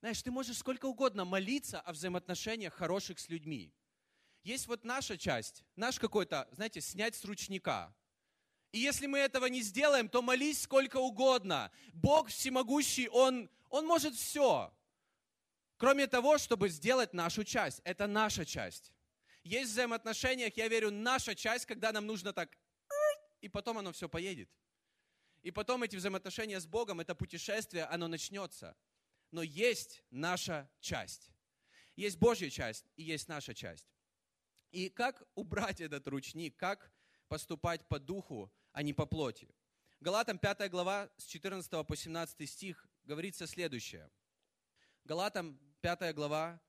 знаешь, 0.00 0.22
ты 0.22 0.30
можешь 0.30 0.58
сколько 0.58 0.86
угодно 0.86 1.24
молиться 1.24 1.80
о 1.80 1.92
взаимоотношениях 1.92 2.74
хороших 2.74 3.18
с 3.18 3.28
людьми. 3.28 3.72
Есть 4.44 4.68
вот 4.68 4.84
наша 4.84 5.18
часть, 5.18 5.64
наш 5.74 5.98
какой-то, 5.98 6.48
знаете, 6.52 6.80
снять 6.80 7.16
с 7.16 7.24
ручника. 7.24 7.92
И 8.76 8.78
если 8.78 9.06
мы 9.06 9.20
этого 9.20 9.46
не 9.46 9.62
сделаем, 9.62 10.06
то 10.06 10.20
молись 10.20 10.60
сколько 10.60 10.98
угодно. 10.98 11.72
Бог 11.94 12.28
всемогущий, 12.28 13.08
Он, 13.08 13.48
Он 13.70 13.86
может 13.86 14.14
все. 14.14 14.70
Кроме 15.78 16.06
того, 16.06 16.36
чтобы 16.36 16.68
сделать 16.68 17.14
нашу 17.14 17.42
часть. 17.42 17.80
Это 17.84 18.06
наша 18.06 18.44
часть. 18.44 18.92
Есть 19.44 19.70
в 19.70 19.72
взаимоотношениях, 19.72 20.54
я 20.58 20.68
верю, 20.68 20.90
наша 20.90 21.34
часть, 21.34 21.64
когда 21.64 21.90
нам 21.90 22.04
нужно 22.04 22.34
так, 22.34 22.54
и 23.40 23.48
потом 23.48 23.78
оно 23.78 23.92
все 23.92 24.10
поедет. 24.10 24.50
И 25.42 25.50
потом 25.50 25.82
эти 25.82 25.96
взаимоотношения 25.96 26.60
с 26.60 26.66
Богом, 26.66 27.00
это 27.00 27.14
путешествие, 27.14 27.86
оно 27.86 28.08
начнется. 28.08 28.76
Но 29.30 29.42
есть 29.42 30.02
наша 30.10 30.70
часть. 30.80 31.30
Есть 31.94 32.18
Божья 32.18 32.50
часть 32.50 32.84
и 32.96 33.04
есть 33.04 33.26
наша 33.26 33.54
часть. 33.54 33.88
И 34.70 34.90
как 34.90 35.22
убрать 35.34 35.80
этот 35.80 36.06
ручник, 36.08 36.58
как 36.58 36.92
поступать 37.28 37.88
по 37.88 37.98
духу, 37.98 38.52
а 38.76 38.82
не 38.82 38.92
по 38.92 39.06
плоти? 39.06 39.48
Галатам 40.00 40.38
5 40.38 40.70
глава 40.70 41.08
с 41.16 41.24
14 41.24 41.86
по 41.86 41.96
17 41.96 42.46
стих 42.46 42.86
говорится 43.04 43.46
следующее. 43.46 44.10
Галатам 45.04 45.58
5 45.80 46.14
глава, 46.14 46.60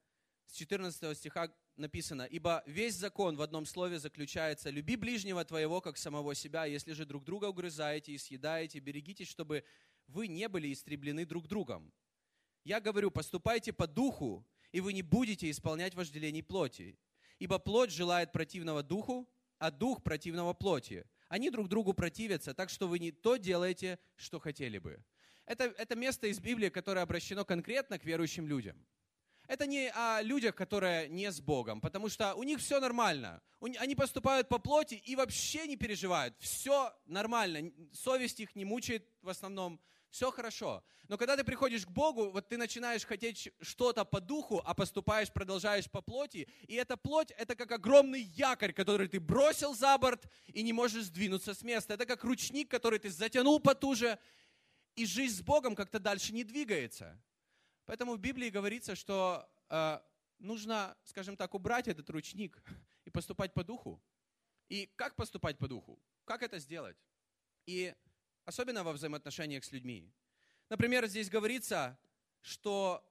с 0.46 0.54
14 0.54 1.18
стиха 1.18 1.54
написано, 1.76 2.22
«Ибо 2.22 2.64
весь 2.66 2.96
закон 2.96 3.36
в 3.36 3.42
одном 3.42 3.66
слове 3.66 4.00
заключается, 4.00 4.70
люби 4.70 4.96
ближнего 4.96 5.44
твоего, 5.44 5.82
как 5.82 5.98
самого 5.98 6.34
себя, 6.34 6.64
если 6.64 6.94
же 6.94 7.06
друг 7.06 7.26
друга 7.26 7.48
угрызаете 7.50 8.14
и 8.14 8.18
съедаете, 8.18 8.80
берегитесь, 8.80 9.28
чтобы 9.28 9.66
вы 10.08 10.30
не 10.30 10.48
были 10.48 10.72
истреблены 10.72 11.26
друг 11.26 11.50
другом. 11.50 11.92
Я 12.64 12.80
говорю, 12.80 13.12
поступайте 13.12 13.74
по 13.74 13.86
духу, 13.86 14.48
и 14.72 14.80
вы 14.80 14.94
не 14.94 15.02
будете 15.02 15.52
исполнять 15.52 15.94
вожделений 15.94 16.42
плоти. 16.42 16.98
Ибо 17.38 17.60
плоть 17.60 17.92
желает 17.92 18.32
противного 18.32 18.82
духу, 18.82 19.30
а 19.60 19.72
дух 19.72 20.04
противного 20.04 20.54
плоти. 20.54 21.06
Они 21.28 21.50
друг 21.50 21.68
другу 21.68 21.94
противятся, 21.94 22.54
так 22.54 22.70
что 22.70 22.88
вы 22.88 23.00
не 23.00 23.12
то 23.12 23.38
делаете, 23.38 24.00
что 24.16 24.40
хотели 24.40 24.78
бы. 24.78 25.04
Это, 25.46 25.66
это 25.66 25.96
место 25.96 26.28
из 26.28 26.40
Библии, 26.40 26.70
которое 26.70 27.02
обращено 27.02 27.46
конкретно 27.46 27.98
к 28.00 28.06
верующим 28.06 28.48
людям. 28.48 28.86
Это 29.48 29.66
не 29.66 29.90
о 29.92 30.22
людях, 30.22 30.56
которые 30.56 31.08
не 31.08 31.32
с 31.32 31.40
Богом, 31.40 31.80
потому 31.80 32.10
что 32.10 32.36
у 32.36 32.44
них 32.44 32.60
все 32.60 32.82
нормально. 32.82 33.42
Они 33.80 33.96
поступают 33.96 34.50
по 34.50 34.60
плоти 34.60 34.96
и 34.96 35.16
вообще 35.16 35.68
не 35.68 35.78
переживают. 35.78 36.36
Все 36.40 36.94
нормально. 37.06 37.72
Совесть 37.94 38.42
их 38.42 38.56
не 38.56 38.66
мучает 38.66 39.10
в 39.22 39.30
основном. 39.30 39.80
Все 40.10 40.32
хорошо. 40.32 40.84
Но 41.08 41.18
когда 41.18 41.36
ты 41.36 41.44
приходишь 41.44 41.86
к 41.86 41.90
Богу, 41.90 42.32
вот 42.32 42.50
ты 42.50 42.58
начинаешь 42.58 43.06
хотеть 43.06 43.50
что-то 43.62 44.06
по 44.06 44.20
духу, 44.20 44.62
а 44.66 44.74
поступаешь, 44.74 45.32
продолжаешь 45.32 45.90
по 45.90 46.02
плоти. 46.02 46.48
И 46.68 46.76
эта 46.76 46.98
плоть, 46.98 47.32
это 47.32 47.56
как 47.56 47.72
огромный 47.72 48.22
якорь, 48.22 48.74
который 48.74 49.08
ты 49.08 49.20
бросил 49.20 49.76
за 49.76 49.98
борт 49.98 50.28
и 50.48 50.64
не 50.64 50.74
можешь 50.74 51.06
сдвинуться 51.06 51.54
с 51.54 51.62
места. 51.62 51.94
Это 51.94 52.06
как 52.06 52.24
ручник, 52.24 52.70
который 52.70 53.00
ты 53.00 53.10
затянул 53.10 53.60
потуже, 53.60 54.20
и 54.96 55.06
жизнь 55.06 55.38
с 55.38 55.42
Богом 55.42 55.76
как-то 55.76 56.00
дальше 56.00 56.34
не 56.34 56.44
двигается. 56.44 57.22
Поэтому 57.86 58.16
в 58.16 58.20
Библии 58.20 58.50
говорится, 58.50 58.96
что 58.96 59.48
э, 59.70 60.00
нужно, 60.40 60.98
скажем 61.04 61.38
так, 61.38 61.54
убрать 61.54 61.88
этот 61.88 62.10
ручник 62.10 62.62
и 63.06 63.10
поступать 63.10 63.54
по 63.54 63.64
духу. 63.64 64.02
И 64.70 64.88
как 64.96 65.16
поступать 65.16 65.58
по 65.58 65.68
духу? 65.68 66.02
Как 66.26 66.44
это 66.44 66.60
сделать? 66.60 66.98
И 67.66 67.94
особенно 68.48 68.82
во 68.86 68.94
взаимоотношениях 68.94 69.66
с 69.66 69.74
людьми. 69.74 70.10
Например, 70.70 71.06
здесь 71.06 71.30
говорится, 71.30 72.00
что 72.42 73.04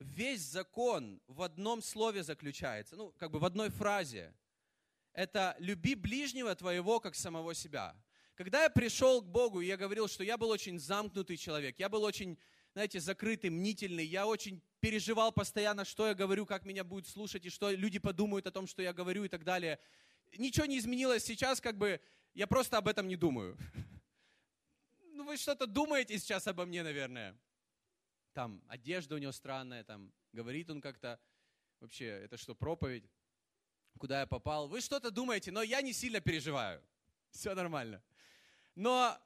весь 0.00 0.40
закон 0.40 1.20
в 1.26 1.42
одном 1.42 1.82
слове 1.82 2.22
заключается, 2.22 2.96
ну, 2.96 3.12
как 3.18 3.30
бы 3.30 3.38
в 3.38 3.44
одной 3.44 3.68
фразе. 3.68 4.34
Это 5.12 5.54
«люби 5.58 5.94
ближнего 5.94 6.54
твоего, 6.54 6.98
как 6.98 7.14
самого 7.14 7.54
себя». 7.54 7.94
Когда 8.36 8.62
я 8.62 8.70
пришел 8.70 9.20
к 9.20 9.26
Богу, 9.26 9.60
я 9.60 9.76
говорил, 9.76 10.08
что 10.08 10.24
я 10.24 10.38
был 10.38 10.48
очень 10.48 10.78
замкнутый 10.80 11.36
человек, 11.36 11.78
я 11.78 11.90
был 11.90 12.02
очень, 12.02 12.38
знаете, 12.72 13.00
закрытый, 13.00 13.50
мнительный, 13.50 14.06
я 14.06 14.26
очень 14.26 14.62
переживал 14.80 15.30
постоянно, 15.30 15.84
что 15.84 16.08
я 16.08 16.14
говорю, 16.14 16.46
как 16.46 16.64
меня 16.64 16.84
будут 16.84 17.06
слушать, 17.06 17.44
и 17.44 17.50
что 17.50 17.70
люди 17.70 17.98
подумают 17.98 18.46
о 18.46 18.50
том, 18.50 18.66
что 18.66 18.82
я 18.82 18.94
говорю 18.94 19.24
и 19.24 19.28
так 19.28 19.44
далее. 19.44 19.78
Ничего 20.38 20.64
не 20.64 20.78
изменилось 20.78 21.22
сейчас, 21.22 21.60
как 21.60 21.76
бы 21.76 22.00
я 22.32 22.46
просто 22.46 22.78
об 22.78 22.88
этом 22.88 23.06
не 23.06 23.16
думаю. 23.16 23.58
Ну, 25.14 25.22
вы 25.22 25.36
что-то 25.36 25.68
думаете 25.68 26.18
сейчас 26.18 26.48
обо 26.48 26.66
мне, 26.66 26.82
наверное. 26.82 27.38
Там 28.32 28.60
одежда 28.66 29.14
у 29.14 29.18
него 29.18 29.30
странная, 29.30 29.84
там 29.84 30.12
говорит 30.32 30.68
он 30.70 30.80
как-то, 30.80 31.20
вообще, 31.78 32.06
это 32.06 32.36
что, 32.36 32.56
проповедь? 32.56 33.08
Куда 33.96 34.20
я 34.20 34.26
попал? 34.26 34.66
Вы 34.66 34.80
что-то 34.80 35.12
думаете, 35.12 35.52
но 35.52 35.62
я 35.62 35.82
не 35.82 35.92
сильно 35.92 36.20
переживаю. 36.20 36.82
Все 37.30 37.54
нормально. 37.54 38.02
Но 38.74 39.16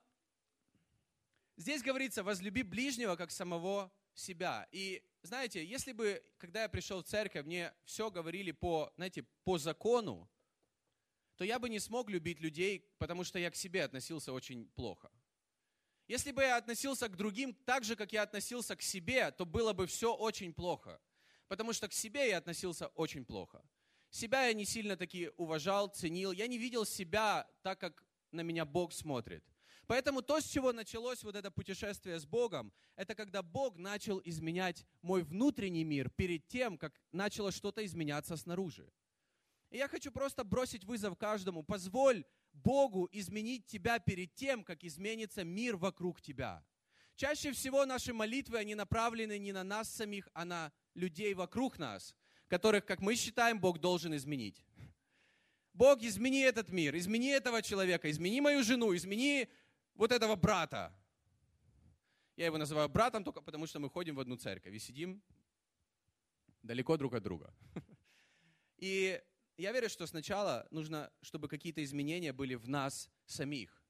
здесь 1.56 1.82
говорится, 1.82 2.22
возлюби 2.22 2.62
ближнего, 2.62 3.16
как 3.16 3.30
самого 3.30 3.90
себя. 4.12 4.68
И 4.70 5.02
знаете, 5.22 5.64
если 5.64 5.92
бы, 5.92 6.22
когда 6.36 6.64
я 6.64 6.68
пришел 6.68 7.02
в 7.02 7.06
церковь, 7.06 7.46
мне 7.46 7.72
все 7.86 8.10
говорили 8.10 8.52
по, 8.52 8.92
знаете, 8.96 9.22
по 9.42 9.56
закону, 9.56 10.28
то 11.36 11.44
я 11.44 11.58
бы 11.58 11.70
не 11.70 11.78
смог 11.78 12.10
любить 12.10 12.40
людей, 12.40 12.92
потому 12.98 13.24
что 13.24 13.38
я 13.38 13.50
к 13.50 13.56
себе 13.56 13.84
относился 13.84 14.34
очень 14.34 14.68
плохо. 14.74 15.10
Если 16.08 16.32
бы 16.32 16.42
я 16.42 16.56
относился 16.56 17.08
к 17.08 17.16
другим 17.16 17.52
так 17.52 17.84
же, 17.84 17.94
как 17.94 18.12
я 18.12 18.22
относился 18.22 18.74
к 18.74 18.82
себе, 18.82 19.30
то 19.30 19.44
было 19.44 19.74
бы 19.74 19.86
все 19.86 20.14
очень 20.14 20.54
плохо. 20.54 21.00
Потому 21.48 21.74
что 21.74 21.86
к 21.86 21.92
себе 21.92 22.30
я 22.30 22.38
относился 22.38 22.88
очень 22.88 23.26
плохо. 23.26 23.62
Себя 24.10 24.46
я 24.46 24.54
не 24.54 24.64
сильно 24.64 24.96
таки 24.96 25.30
уважал, 25.36 25.88
ценил. 25.88 26.32
Я 26.32 26.46
не 26.46 26.56
видел 26.56 26.86
себя 26.86 27.46
так, 27.62 27.78
как 27.78 28.02
на 28.32 28.40
меня 28.40 28.64
Бог 28.64 28.94
смотрит. 28.94 29.44
Поэтому 29.86 30.22
то, 30.22 30.40
с 30.40 30.44
чего 30.44 30.72
началось 30.72 31.22
вот 31.22 31.36
это 31.36 31.50
путешествие 31.50 32.18
с 32.18 32.26
Богом, 32.26 32.72
это 32.96 33.14
когда 33.14 33.42
Бог 33.42 33.76
начал 33.76 34.20
изменять 34.24 34.86
мой 35.02 35.22
внутренний 35.22 35.84
мир 35.84 36.10
перед 36.10 36.46
тем, 36.48 36.78
как 36.78 36.98
начало 37.12 37.52
что-то 37.52 37.84
изменяться 37.84 38.36
снаружи. 38.36 38.90
И 39.70 39.76
я 39.76 39.88
хочу 39.88 40.10
просто 40.10 40.44
бросить 40.44 40.84
вызов 40.84 41.16
каждому. 41.18 41.62
Позволь 41.62 42.24
Богу 42.62 43.08
изменить 43.12 43.66
тебя 43.66 43.98
перед 43.98 44.34
тем, 44.34 44.64
как 44.64 44.84
изменится 44.84 45.44
мир 45.44 45.76
вокруг 45.76 46.20
тебя. 46.20 46.64
Чаще 47.16 47.52
всего 47.52 47.84
наши 47.84 48.12
молитвы, 48.12 48.58
они 48.58 48.74
направлены 48.74 49.38
не 49.38 49.52
на 49.52 49.64
нас 49.64 49.90
самих, 49.90 50.28
а 50.34 50.44
на 50.44 50.72
людей 50.94 51.34
вокруг 51.34 51.78
нас, 51.78 52.14
которых, 52.46 52.84
как 52.84 53.00
мы 53.00 53.16
считаем, 53.16 53.60
Бог 53.60 53.78
должен 53.80 54.14
изменить. 54.14 54.64
Бог, 55.74 56.02
измени 56.02 56.42
этот 56.42 56.70
мир, 56.70 56.96
измени 56.96 57.30
этого 57.30 57.62
человека, 57.62 58.10
измени 58.10 58.40
мою 58.40 58.62
жену, 58.62 58.94
измени 58.94 59.48
вот 59.94 60.12
этого 60.12 60.36
брата. 60.36 60.92
Я 62.36 62.46
его 62.46 62.58
называю 62.58 62.88
братом 62.88 63.24
только 63.24 63.40
потому, 63.40 63.66
что 63.66 63.80
мы 63.80 63.90
ходим 63.90 64.14
в 64.14 64.20
одну 64.20 64.36
церковь 64.36 64.74
и 64.74 64.78
сидим 64.78 65.22
далеко 66.62 66.96
друг 66.96 67.14
от 67.14 67.22
друга. 67.22 67.52
И 68.76 69.20
я 69.58 69.72
верю, 69.72 69.88
что 69.88 70.06
сначала 70.06 70.66
нужно, 70.70 71.10
чтобы 71.20 71.48
какие-то 71.48 71.82
изменения 71.82 72.32
были 72.32 72.54
в 72.54 72.68
нас 72.68 73.10
самих. 73.26 73.82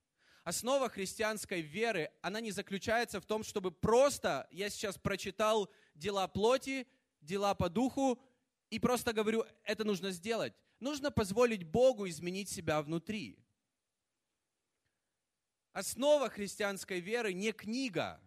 Основа 0.42 0.88
христианской 0.88 1.60
веры, 1.60 2.10
она 2.22 2.40
не 2.40 2.52
заключается 2.52 3.20
в 3.20 3.26
том, 3.26 3.44
чтобы 3.44 3.70
просто, 3.70 4.48
я 4.50 4.70
сейчас 4.70 4.96
прочитал 4.96 5.70
дела 5.94 6.26
плоти, 6.26 6.86
дела 7.20 7.54
по 7.54 7.68
духу, 7.68 8.18
и 8.70 8.78
просто 8.78 9.12
говорю, 9.12 9.44
это 9.64 9.84
нужно 9.84 10.10
сделать. 10.10 10.54
Нужно 10.80 11.10
позволить 11.10 11.64
Богу 11.64 12.08
изменить 12.08 12.48
себя 12.48 12.80
внутри. 12.80 13.38
Основа 15.72 16.30
христианской 16.30 17.00
веры 17.00 17.34
не 17.34 17.52
книга, 17.52 18.20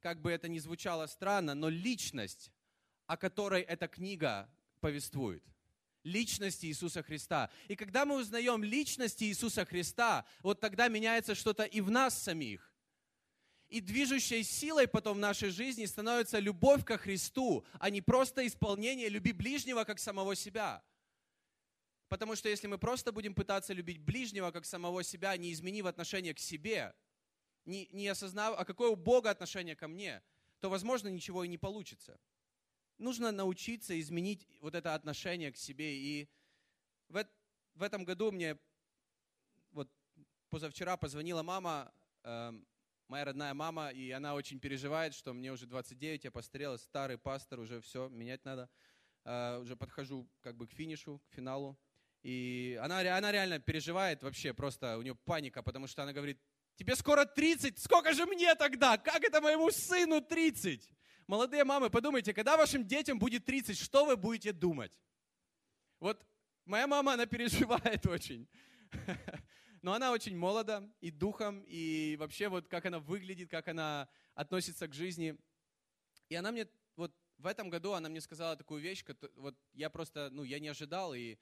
как 0.00 0.20
бы 0.20 0.32
это 0.32 0.48
ни 0.48 0.58
звучало 0.58 1.06
странно, 1.06 1.54
но 1.54 1.68
личность, 1.68 2.50
о 3.06 3.16
которой 3.16 3.62
эта 3.62 3.86
книга 3.86 4.50
повествует. 4.80 5.44
Личности 6.04 6.66
Иисуса 6.66 7.02
Христа. 7.02 7.50
И 7.68 7.76
когда 7.76 8.04
мы 8.04 8.16
узнаем 8.16 8.62
личности 8.62 9.24
Иисуса 9.24 9.64
Христа, 9.64 10.24
вот 10.42 10.60
тогда 10.60 10.88
меняется 10.88 11.34
что-то 11.34 11.64
и 11.64 11.80
в 11.80 11.90
нас 11.90 12.20
самих. 12.20 12.72
И 13.68 13.80
движущей 13.80 14.42
силой 14.42 14.88
потом 14.88 15.18
в 15.18 15.20
нашей 15.20 15.50
жизни 15.50 15.84
становится 15.84 16.38
любовь 16.38 16.84
ко 16.84 16.96
Христу, 16.96 17.66
а 17.78 17.90
не 17.90 18.00
просто 18.00 18.46
исполнение 18.46 19.08
люби 19.08 19.32
ближнего 19.32 19.84
как 19.84 19.98
самого 19.98 20.34
себя. 20.34 20.82
Потому 22.08 22.34
что 22.34 22.48
если 22.48 22.66
мы 22.66 22.78
просто 22.78 23.12
будем 23.12 23.34
пытаться 23.34 23.74
любить 23.74 23.98
ближнего 23.98 24.50
как 24.50 24.64
самого 24.64 25.02
себя, 25.02 25.36
не 25.36 25.52
изменив 25.52 25.84
отношение 25.84 26.32
к 26.32 26.38
себе, 26.38 26.94
не, 27.66 27.86
не 27.92 28.08
осознав, 28.08 28.58
а 28.58 28.64
какое 28.64 28.88
у 28.88 28.96
Бога 28.96 29.28
отношение 29.28 29.76
ко 29.76 29.88
мне, 29.88 30.22
то, 30.60 30.70
возможно, 30.70 31.08
ничего 31.08 31.44
и 31.44 31.48
не 31.48 31.58
получится. 31.58 32.18
Нужно 32.98 33.32
научиться 33.32 33.98
изменить 34.00 34.46
вот 34.60 34.74
это 34.74 34.94
отношение 34.94 35.52
к 35.52 35.56
себе. 35.56 35.96
И 35.96 36.28
в, 37.08 37.24
в 37.74 37.82
этом 37.82 38.04
году 38.04 38.32
мне, 38.32 38.58
вот 39.70 39.88
позавчера 40.50 40.96
позвонила 40.96 41.42
мама, 41.42 41.92
э, 42.24 42.52
моя 43.06 43.24
родная 43.24 43.54
мама, 43.54 43.90
и 43.90 44.10
она 44.10 44.34
очень 44.34 44.58
переживает, 44.58 45.14
что 45.14 45.32
мне 45.32 45.52
уже 45.52 45.66
29, 45.66 46.24
я 46.24 46.30
постарел, 46.30 46.76
старый 46.78 47.18
пастор, 47.18 47.60
уже 47.60 47.80
все, 47.80 48.08
менять 48.08 48.44
надо. 48.44 48.68
Э, 49.24 49.58
уже 49.58 49.76
подхожу 49.76 50.28
как 50.40 50.56
бы 50.56 50.66
к 50.66 50.72
финишу, 50.72 51.20
к 51.30 51.34
финалу. 51.34 51.78
И 52.22 52.78
она, 52.82 53.00
она 53.16 53.30
реально 53.30 53.58
переживает 53.58 54.22
вообще, 54.22 54.52
просто 54.52 54.98
у 54.98 55.02
нее 55.02 55.14
паника, 55.14 55.62
потому 55.62 55.86
что 55.86 56.02
она 56.02 56.12
говорит, 56.12 56.40
тебе 56.76 56.96
скоро 56.96 57.24
30, 57.24 57.78
сколько 57.78 58.12
же 58.12 58.26
мне 58.26 58.54
тогда? 58.54 58.98
Как 58.98 59.22
это 59.22 59.40
моему 59.40 59.70
сыну 59.70 60.20
30? 60.20 60.97
Молодые 61.28 61.62
мамы, 61.62 61.90
подумайте, 61.90 62.32
когда 62.32 62.56
вашим 62.56 62.86
детям 62.86 63.18
будет 63.18 63.44
30, 63.44 63.78
что 63.78 64.06
вы 64.06 64.16
будете 64.16 64.50
думать? 64.50 64.98
Вот 66.00 66.26
моя 66.64 66.86
мама, 66.86 67.12
она 67.12 67.26
переживает 67.26 68.06
очень. 68.08 68.48
Но 69.82 69.92
она 69.92 70.10
очень 70.10 70.36
молода 70.36 70.82
и 71.00 71.10
духом, 71.10 71.62
и 71.66 72.16
вообще 72.16 72.48
вот 72.48 72.66
как 72.66 72.86
она 72.86 72.98
выглядит, 72.98 73.50
как 73.50 73.68
она 73.68 74.08
относится 74.34 74.88
к 74.88 74.94
жизни. 74.94 75.36
И 76.30 76.34
она 76.34 76.50
мне, 76.50 76.66
вот 76.96 77.14
в 77.36 77.46
этом 77.46 77.68
году 77.68 77.92
она 77.92 78.08
мне 78.08 78.22
сказала 78.22 78.56
такую 78.56 78.80
вещь, 78.80 79.04
вот 79.36 79.54
я 79.74 79.90
просто, 79.90 80.30
ну, 80.32 80.42
я 80.44 80.58
не 80.58 80.68
ожидал, 80.68 81.14
и 81.14 81.38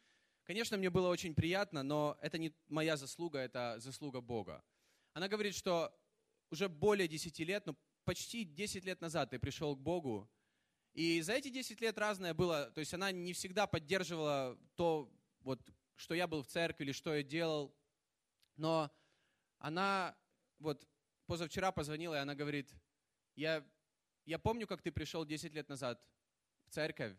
Конечно, 0.46 0.76
мне 0.76 0.90
было 0.90 1.08
очень 1.08 1.34
приятно, 1.34 1.82
но 1.82 2.16
это 2.20 2.38
не 2.38 2.54
моя 2.68 2.96
заслуга, 2.96 3.40
это 3.40 3.80
заслуга 3.80 4.20
Бога. 4.20 4.62
Она 5.12 5.26
говорит, 5.26 5.56
что 5.56 5.92
уже 6.50 6.68
более 6.68 7.08
10 7.08 7.40
лет, 7.40 7.66
ну 7.66 7.76
почти 8.06 8.44
10 8.44 8.84
лет 8.84 9.00
назад 9.00 9.30
ты 9.30 9.38
пришел 9.38 9.76
к 9.76 9.80
Богу, 9.80 10.30
и 10.94 11.20
за 11.20 11.34
эти 11.34 11.50
10 11.50 11.80
лет 11.82 11.98
разное 11.98 12.32
было, 12.32 12.70
то 12.70 12.80
есть 12.80 12.94
она 12.94 13.12
не 13.12 13.34
всегда 13.34 13.66
поддерживала 13.66 14.58
то, 14.76 15.12
вот, 15.40 15.60
что 15.96 16.14
я 16.14 16.26
был 16.26 16.42
в 16.42 16.46
церкви 16.46 16.84
или 16.84 16.92
что 16.92 17.14
я 17.14 17.22
делал, 17.22 17.76
но 18.56 18.90
она 19.58 20.16
вот 20.58 20.88
позавчера 21.26 21.72
позвонила, 21.72 22.14
и 22.14 22.18
она 22.18 22.34
говорит, 22.34 22.72
я, 23.34 23.62
я 24.24 24.38
помню, 24.38 24.66
как 24.66 24.80
ты 24.80 24.90
пришел 24.90 25.26
10 25.26 25.52
лет 25.52 25.68
назад 25.68 26.02
в 26.64 26.70
церковь, 26.70 27.14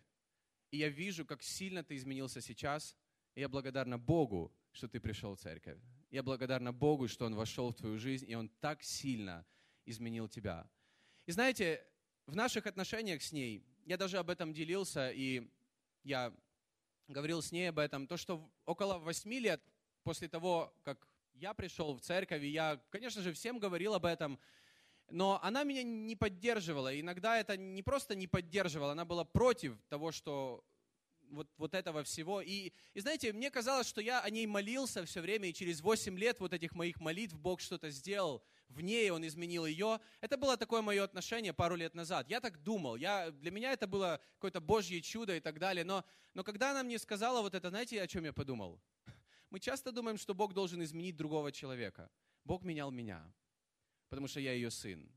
и 0.71 0.77
я 0.77 0.89
вижу, 0.89 1.25
как 1.25 1.43
сильно 1.43 1.83
ты 1.83 1.95
изменился 1.95 2.41
сейчас– 2.41 2.97
и 3.37 3.39
я 3.39 3.49
благодарна 3.49 3.99
Богу, 3.99 4.51
что 4.71 4.87
ты 4.87 4.99
пришел 4.99 5.35
в 5.35 5.39
церковь. 5.39 5.77
Я 6.09 6.23
благодарна 6.23 6.73
Богу, 6.73 7.07
что 7.07 7.27
Он 7.27 7.35
вошел 7.35 7.69
в 7.69 7.75
твою 7.75 7.99
жизнь, 7.99 8.25
и 8.27 8.33
Он 8.33 8.49
так 8.49 8.81
сильно 8.81 9.45
изменил 9.85 10.27
тебя. 10.27 10.67
И 11.27 11.31
знаете, 11.33 11.85
в 12.25 12.37
наших 12.37 12.67
отношениях 12.67 13.21
с 13.21 13.33
ней, 13.33 13.61
я 13.85 13.97
даже 13.97 14.17
об 14.17 14.29
этом 14.29 14.53
делился, 14.53 15.11
и 15.11 15.45
я 16.03 16.33
говорил 17.09 17.41
с 17.41 17.51
ней 17.51 17.67
об 17.67 17.79
этом, 17.79 18.07
то, 18.07 18.15
что 18.15 18.49
около 18.65 18.97
восьми 18.97 19.37
лет 19.37 19.61
после 20.03 20.29
того, 20.29 20.73
как 20.83 21.05
я 21.33 21.53
пришел 21.53 21.93
в 21.95 21.99
церковь, 21.99 22.43
и 22.43 22.47
я, 22.47 22.81
конечно 22.91 23.21
же, 23.21 23.33
всем 23.33 23.59
говорил 23.59 23.93
об 23.93 24.05
этом, 24.05 24.39
но 25.09 25.37
она 25.43 25.65
меня 25.65 25.83
не 25.83 26.15
поддерживала. 26.15 26.97
Иногда 26.97 27.37
это 27.37 27.57
не 27.57 27.83
просто 27.83 28.15
не 28.15 28.27
поддерживала, 28.27 28.93
она 28.93 29.03
была 29.03 29.25
против 29.25 29.77
того, 29.89 30.13
что 30.13 30.63
вот, 31.29 31.49
вот 31.57 31.73
этого 31.73 32.05
всего. 32.05 32.39
И, 32.39 32.71
и 32.93 32.99
знаете, 33.01 33.33
мне 33.33 33.51
казалось, 33.51 33.87
что 33.87 33.99
я 33.99 34.21
о 34.21 34.29
ней 34.29 34.47
молился 34.47 35.03
все 35.03 35.19
время, 35.19 35.49
и 35.49 35.53
через 35.53 35.81
8 35.81 36.17
лет 36.17 36.39
вот 36.39 36.53
этих 36.53 36.73
моих 36.73 37.01
молитв 37.01 37.35
Бог 37.35 37.59
что-то 37.59 37.89
сделал 37.89 38.41
в 38.69 38.81
ней, 38.81 39.09
Он 39.09 39.25
изменил 39.25 39.65
ее. 39.65 39.99
Это 40.21 40.37
было 40.37 40.57
такое 40.57 40.81
мое 40.81 41.03
отношение 41.03 41.53
пару 41.53 41.75
лет 41.75 41.95
назад. 41.95 42.29
Я 42.29 42.39
так 42.39 42.61
думал. 42.63 42.95
Я, 42.95 43.31
для 43.31 43.51
меня 43.51 43.71
это 43.71 43.87
было 43.87 44.19
какое-то 44.35 44.61
Божье 44.61 45.01
чудо 45.01 45.35
и 45.35 45.39
так 45.39 45.59
далее. 45.59 45.83
Но, 45.83 46.03
но 46.33 46.43
когда 46.43 46.71
она 46.71 46.83
мне 46.83 46.99
сказала 46.99 47.41
вот 47.41 47.55
это, 47.55 47.69
знаете, 47.69 48.01
о 48.01 48.07
чем 48.07 48.25
я 48.25 48.33
подумал? 48.33 48.81
Мы 49.49 49.59
часто 49.59 49.91
думаем, 49.91 50.17
что 50.17 50.33
Бог 50.33 50.53
должен 50.53 50.83
изменить 50.83 51.15
другого 51.15 51.51
человека. 51.51 52.09
Бог 52.43 52.63
менял 52.63 52.91
меня, 52.91 53.33
потому 54.09 54.27
что 54.27 54.39
я 54.39 54.53
ее 54.53 54.71
сын. 54.71 55.11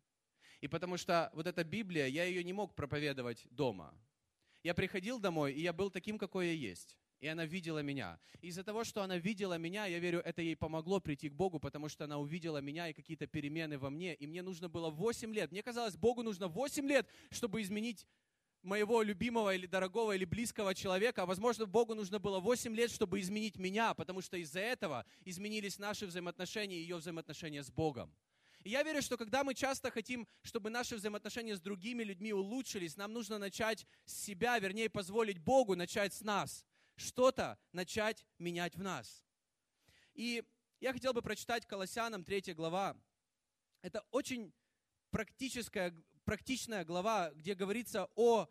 И 0.60 0.68
потому 0.68 0.96
что 0.96 1.30
вот 1.34 1.46
эта 1.46 1.64
Библия, 1.64 2.06
я 2.06 2.24
ее 2.24 2.44
не 2.44 2.52
мог 2.52 2.74
проповедовать 2.74 3.46
дома. 3.50 3.94
Я 4.62 4.74
приходил 4.74 5.18
домой, 5.18 5.54
и 5.54 5.60
я 5.60 5.72
был 5.72 5.90
таким, 5.90 6.18
какой 6.18 6.48
я 6.48 6.52
есть. 6.52 6.98
И 7.20 7.26
она 7.26 7.44
видела 7.44 7.80
меня. 7.82 8.18
из-за 8.40 8.64
того, 8.64 8.82
что 8.82 9.02
она 9.02 9.18
видела 9.18 9.58
меня, 9.58 9.86
я 9.86 9.98
верю, 9.98 10.20
это 10.24 10.40
ей 10.40 10.56
помогло 10.56 11.00
прийти 11.00 11.28
к 11.28 11.34
Богу, 11.34 11.60
потому 11.60 11.88
что 11.88 12.04
она 12.04 12.18
увидела 12.18 12.58
меня 12.58 12.88
и 12.88 12.94
какие-то 12.94 13.26
перемены 13.26 13.78
во 13.78 13.90
мне. 13.90 14.14
И 14.14 14.26
мне 14.26 14.42
нужно 14.42 14.68
было 14.68 14.90
8 14.90 15.34
лет. 15.34 15.52
Мне 15.52 15.62
казалось, 15.62 15.96
Богу 15.96 16.22
нужно 16.22 16.48
8 16.48 16.86
лет, 16.86 17.06
чтобы 17.30 17.60
изменить 17.60 18.06
моего 18.62 19.02
любимого 19.02 19.54
или 19.54 19.66
дорогого 19.66 20.12
или 20.12 20.24
близкого 20.24 20.74
человека, 20.74 21.22
а 21.22 21.26
возможно, 21.26 21.66
Богу 21.66 21.94
нужно 21.94 22.18
было 22.18 22.40
8 22.40 22.74
лет, 22.74 22.90
чтобы 22.90 23.20
изменить 23.20 23.56
меня, 23.58 23.94
потому 23.94 24.20
что 24.22 24.36
из-за 24.36 24.60
этого 24.60 25.04
изменились 25.24 25.78
наши 25.78 26.06
взаимоотношения 26.06 26.76
и 26.76 26.82
ее 26.82 26.96
взаимоотношения 26.96 27.62
с 27.62 27.70
Богом. 27.70 28.14
И 28.62 28.70
я 28.70 28.82
верю, 28.82 29.00
что 29.00 29.16
когда 29.16 29.42
мы 29.42 29.54
часто 29.54 29.90
хотим, 29.90 30.28
чтобы 30.42 30.68
наши 30.68 30.96
взаимоотношения 30.96 31.56
с 31.56 31.60
другими 31.60 32.02
людьми 32.02 32.32
улучшились, 32.32 32.96
нам 32.96 33.12
нужно 33.12 33.38
начать 33.38 33.86
с 34.04 34.14
себя, 34.14 34.58
вернее, 34.58 34.90
позволить 34.90 35.38
Богу 35.38 35.74
начать 35.74 36.12
с 36.12 36.20
нас. 36.20 36.66
Что-то 37.00 37.58
начать 37.72 38.26
менять 38.38 38.76
в 38.76 38.82
нас. 38.82 39.24
И 40.12 40.44
я 40.80 40.92
хотел 40.92 41.14
бы 41.14 41.22
прочитать 41.22 41.66
Колоссянам 41.66 42.24
3 42.24 42.52
глава. 42.52 42.94
Это 43.80 44.04
очень 44.10 44.52
практическая, 45.10 45.94
практичная 46.24 46.84
глава, 46.84 47.30
где 47.30 47.54
говорится 47.54 48.08
о 48.16 48.48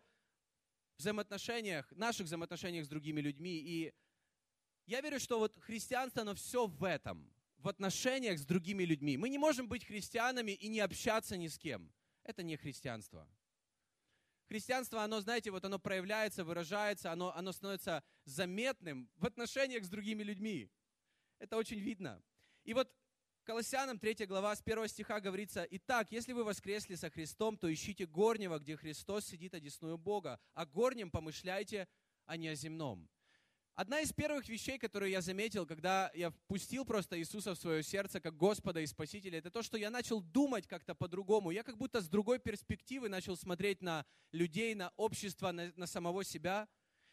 взаимоотношениях, 0.98 1.90
наших 1.92 2.26
взаимоотношениях 2.26 2.86
с 2.86 2.88
другими 2.88 3.20
людьми. 3.20 3.56
И 3.56 3.94
я 4.86 5.00
верю, 5.00 5.20
что 5.20 5.38
вот 5.38 5.56
христианство, 5.60 6.22
оно 6.22 6.34
все 6.34 6.66
в 6.66 6.82
этом 6.82 7.32
в 7.58 7.68
отношениях 7.68 8.38
с 8.38 8.46
другими 8.46 8.82
людьми. 8.84 9.16
Мы 9.16 9.28
не 9.28 9.38
можем 9.38 9.68
быть 9.68 9.84
христианами 9.84 10.52
и 10.52 10.66
не 10.68 10.80
общаться 10.80 11.36
ни 11.36 11.46
с 11.46 11.58
кем. 11.58 11.92
Это 12.24 12.42
не 12.42 12.56
христианство. 12.56 13.28
Христианство, 14.50 15.04
оно, 15.04 15.20
знаете, 15.20 15.52
вот 15.52 15.64
оно 15.64 15.78
проявляется, 15.78 16.42
выражается, 16.42 17.12
оно, 17.12 17.32
оно 17.36 17.52
становится 17.52 18.02
заметным 18.24 19.08
в 19.14 19.24
отношениях 19.24 19.84
с 19.84 19.88
другими 19.88 20.24
людьми. 20.24 20.68
Это 21.38 21.56
очень 21.56 21.78
видно. 21.78 22.20
И 22.64 22.74
вот 22.74 22.92
Колоссянам 23.44 24.00
3 24.00 24.26
глава 24.26 24.56
с 24.56 24.60
1 24.60 24.88
стиха 24.88 25.20
говорится, 25.20 25.64
«Итак, 25.70 26.10
если 26.10 26.32
вы 26.32 26.42
воскресли 26.42 26.96
со 26.96 27.10
Христом, 27.10 27.56
то 27.58 27.72
ищите 27.72 28.06
горнего, 28.06 28.58
где 28.58 28.76
Христос 28.76 29.24
сидит 29.26 29.54
одесную 29.54 29.98
Бога, 29.98 30.40
а 30.54 30.66
горнем 30.66 31.12
помышляйте, 31.12 31.86
а 32.26 32.36
не 32.36 32.48
о 32.48 32.56
земном». 32.56 33.08
Одна 33.74 34.00
из 34.00 34.12
первых 34.12 34.48
вещей, 34.48 34.78
которую 34.78 35.10
я 35.10 35.20
заметил, 35.22 35.64
когда 35.64 36.10
я 36.14 36.30
впустил 36.30 36.84
просто 36.84 37.18
Иисуса 37.18 37.54
в 37.54 37.58
свое 37.58 37.82
сердце 37.82 38.20
как 38.20 38.36
Господа 38.36 38.80
и 38.80 38.86
Спасителя, 38.86 39.38
это 39.38 39.50
то, 39.50 39.62
что 39.62 39.78
я 39.78 39.90
начал 39.90 40.20
думать 40.20 40.66
как-то 40.66 40.94
по-другому. 40.94 41.50
Я 41.50 41.62
как 41.62 41.78
будто 41.78 42.00
с 42.00 42.08
другой 42.08 42.38
перспективы 42.38 43.08
начал 43.08 43.36
смотреть 43.36 43.80
на 43.80 44.04
людей, 44.32 44.74
на 44.74 44.92
общество, 44.96 45.50
на, 45.50 45.72
на 45.76 45.86
самого 45.86 46.24
себя. 46.24 46.68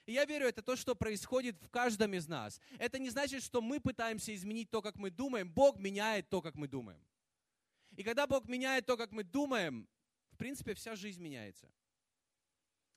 И 0.05 0.13
я 0.13 0.25
верю, 0.25 0.47
это 0.47 0.61
то, 0.61 0.75
что 0.75 0.95
происходит 0.95 1.61
в 1.61 1.69
каждом 1.69 2.13
из 2.13 2.27
нас. 2.27 2.59
Это 2.79 2.99
не 2.99 3.09
значит, 3.09 3.43
что 3.43 3.61
мы 3.61 3.79
пытаемся 3.79 4.33
изменить 4.35 4.69
то, 4.69 4.81
как 4.81 4.95
мы 4.95 5.09
думаем. 5.09 5.49
Бог 5.49 5.77
меняет 5.79 6.29
то, 6.29 6.41
как 6.41 6.55
мы 6.55 6.67
думаем. 6.67 7.01
И 7.95 8.03
когда 8.03 8.27
Бог 8.27 8.47
меняет 8.47 8.85
то, 8.85 8.97
как 8.97 9.11
мы 9.11 9.23
думаем, 9.23 9.87
в 10.31 10.37
принципе, 10.37 10.73
вся 10.73 10.95
жизнь 10.95 11.21
меняется. 11.21 11.71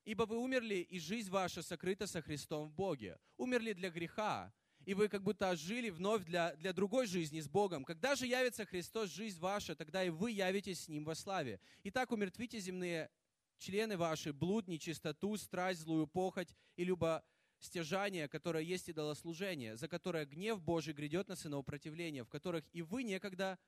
Ибо 0.05 0.25
вы 0.25 0.39
умерли, 0.39 0.77
и 0.77 0.99
жизнь 0.99 1.31
ваша 1.31 1.63
сокрыта 1.63 2.07
со 2.07 2.23
Христом 2.23 2.69
в 2.69 2.73
Боге. 2.73 3.19
Умерли 3.37 3.73
для 3.73 3.91
греха, 3.91 4.53
и 4.87 4.95
вы 4.95 5.09
как 5.09 5.23
будто 5.23 5.51
ожили 5.51 5.91
вновь 5.91 6.25
для, 6.25 6.55
для 6.57 6.73
другой 6.73 7.07
жизни 7.07 7.41
с 7.41 7.49
Богом. 7.49 7.85
Когда 7.85 8.15
же 8.17 8.27
явится 8.27 8.65
Христос, 8.65 9.11
жизнь 9.11 9.39
ваша, 9.39 9.75
тогда 9.75 10.03
и 10.03 10.09
вы 10.09 10.31
явитесь 10.31 10.85
с 10.85 10.89
Ним 10.89 11.05
во 11.05 11.15
славе. 11.15 11.61
Итак, 11.85 12.11
умертвите 12.13 12.59
земные 12.59 13.11
члены 13.59 13.97
ваши, 13.97 14.33
блуд, 14.33 14.69
нечистоту, 14.69 15.37
страсть, 15.37 15.81
злую 15.81 16.07
похоть 16.07 16.57
и 16.77 16.85
любостяжание, 16.85 18.27
которое 18.27 18.65
есть 18.65 18.89
и 18.89 18.93
идолослужение, 18.93 19.77
за 19.77 19.87
которое 19.87 20.25
гнев 20.25 20.63
Божий 20.63 20.95
грядет 20.95 21.29
на 21.29 21.37
сынов 21.37 21.67
противления, 21.67 22.25
в 22.25 22.29
которых 22.29 22.65
и 22.73 22.81
вы 22.81 23.03
некогда 23.03 23.59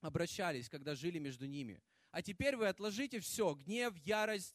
обращались, 0.00 0.68
когда 0.68 0.94
жили 0.94 1.18
между 1.18 1.46
ними. 1.46 1.82
А 2.10 2.22
теперь 2.22 2.56
вы 2.56 2.68
отложите 2.68 3.20
все, 3.20 3.54
гнев, 3.54 3.96
ярость, 3.96 4.54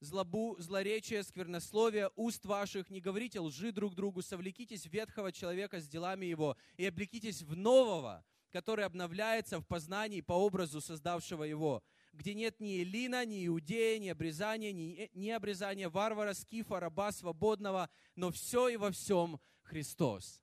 злобу, 0.00 0.56
злоречие, 0.58 1.22
сквернословие 1.22 2.10
уст 2.16 2.44
ваших, 2.44 2.90
не 2.90 3.00
говорите 3.00 3.40
лжи 3.40 3.72
друг 3.72 3.94
другу, 3.94 4.22
совлекитесь 4.22 4.86
ветхого 4.86 5.32
человека 5.32 5.80
с 5.80 5.88
делами 5.88 6.26
его 6.26 6.56
и 6.76 6.86
облекитесь 6.86 7.42
в 7.42 7.56
нового, 7.56 8.24
который 8.50 8.84
обновляется 8.84 9.58
в 9.60 9.66
познании 9.66 10.20
по 10.20 10.32
образу 10.32 10.80
создавшего 10.80 11.44
его, 11.44 11.82
где 12.12 12.34
нет 12.34 12.60
ни 12.60 12.82
Элина, 12.82 13.24
ни 13.24 13.46
Иудея, 13.46 13.98
ни 13.98 14.08
обрезания, 14.08 14.72
ни, 14.72 15.10
ни 15.14 15.30
обрезания 15.30 15.88
варвара, 15.88 16.34
скифа, 16.34 16.80
раба, 16.80 17.12
свободного, 17.12 17.90
но 18.14 18.30
все 18.30 18.68
и 18.68 18.76
во 18.76 18.90
всем 18.90 19.40
Христос. 19.62 20.40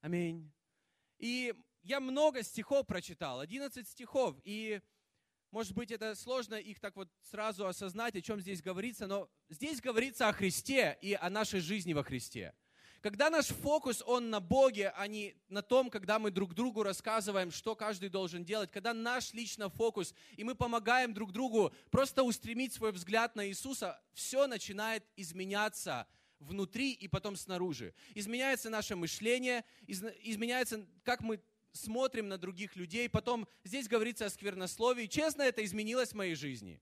Аминь. 0.00 0.50
И 1.18 1.54
я 1.82 2.00
много 2.00 2.42
стихов 2.42 2.86
прочитал, 2.86 3.40
11 3.40 3.86
стихов, 3.86 4.36
и 4.42 4.80
может 5.56 5.72
быть, 5.72 5.90
это 5.90 6.14
сложно 6.14 6.56
их 6.56 6.78
так 6.80 6.94
вот 6.96 7.08
сразу 7.22 7.66
осознать, 7.66 8.14
о 8.14 8.20
чем 8.20 8.42
здесь 8.42 8.60
говорится, 8.60 9.06
но 9.06 9.26
здесь 9.48 9.80
говорится 9.80 10.28
о 10.28 10.34
Христе 10.34 10.98
и 11.00 11.14
о 11.14 11.30
нашей 11.30 11.60
жизни 11.60 11.94
во 11.94 12.04
Христе. 12.04 12.52
Когда 13.00 13.30
наш 13.30 13.46
фокус, 13.46 14.02
он 14.06 14.28
на 14.28 14.40
Боге, 14.40 14.92
а 14.94 15.06
не 15.06 15.34
на 15.48 15.62
том, 15.62 15.88
когда 15.88 16.18
мы 16.18 16.30
друг 16.30 16.52
другу 16.52 16.82
рассказываем, 16.82 17.50
что 17.50 17.74
каждый 17.74 18.10
должен 18.10 18.44
делать, 18.44 18.70
когда 18.70 18.92
наш 18.92 19.32
лично 19.32 19.70
фокус, 19.70 20.12
и 20.36 20.44
мы 20.44 20.54
помогаем 20.54 21.14
друг 21.14 21.32
другу 21.32 21.72
просто 21.90 22.22
устремить 22.22 22.74
свой 22.74 22.92
взгляд 22.92 23.34
на 23.34 23.48
Иисуса, 23.48 23.98
все 24.12 24.46
начинает 24.46 25.04
изменяться 25.16 26.06
внутри 26.38 26.92
и 26.92 27.08
потом 27.08 27.34
снаружи. 27.34 27.94
Изменяется 28.14 28.68
наше 28.68 28.94
мышление, 28.94 29.64
изменяется, 29.86 30.86
как 31.02 31.22
мы 31.22 31.40
смотрим 31.76 32.28
на 32.28 32.38
других 32.38 32.74
людей. 32.74 33.08
Потом 33.08 33.46
здесь 33.64 33.88
говорится 33.88 34.26
о 34.26 34.30
сквернословии. 34.30 35.06
Честно, 35.06 35.42
это 35.42 35.64
изменилось 35.64 36.10
в 36.10 36.16
моей 36.16 36.34
жизни. 36.34 36.80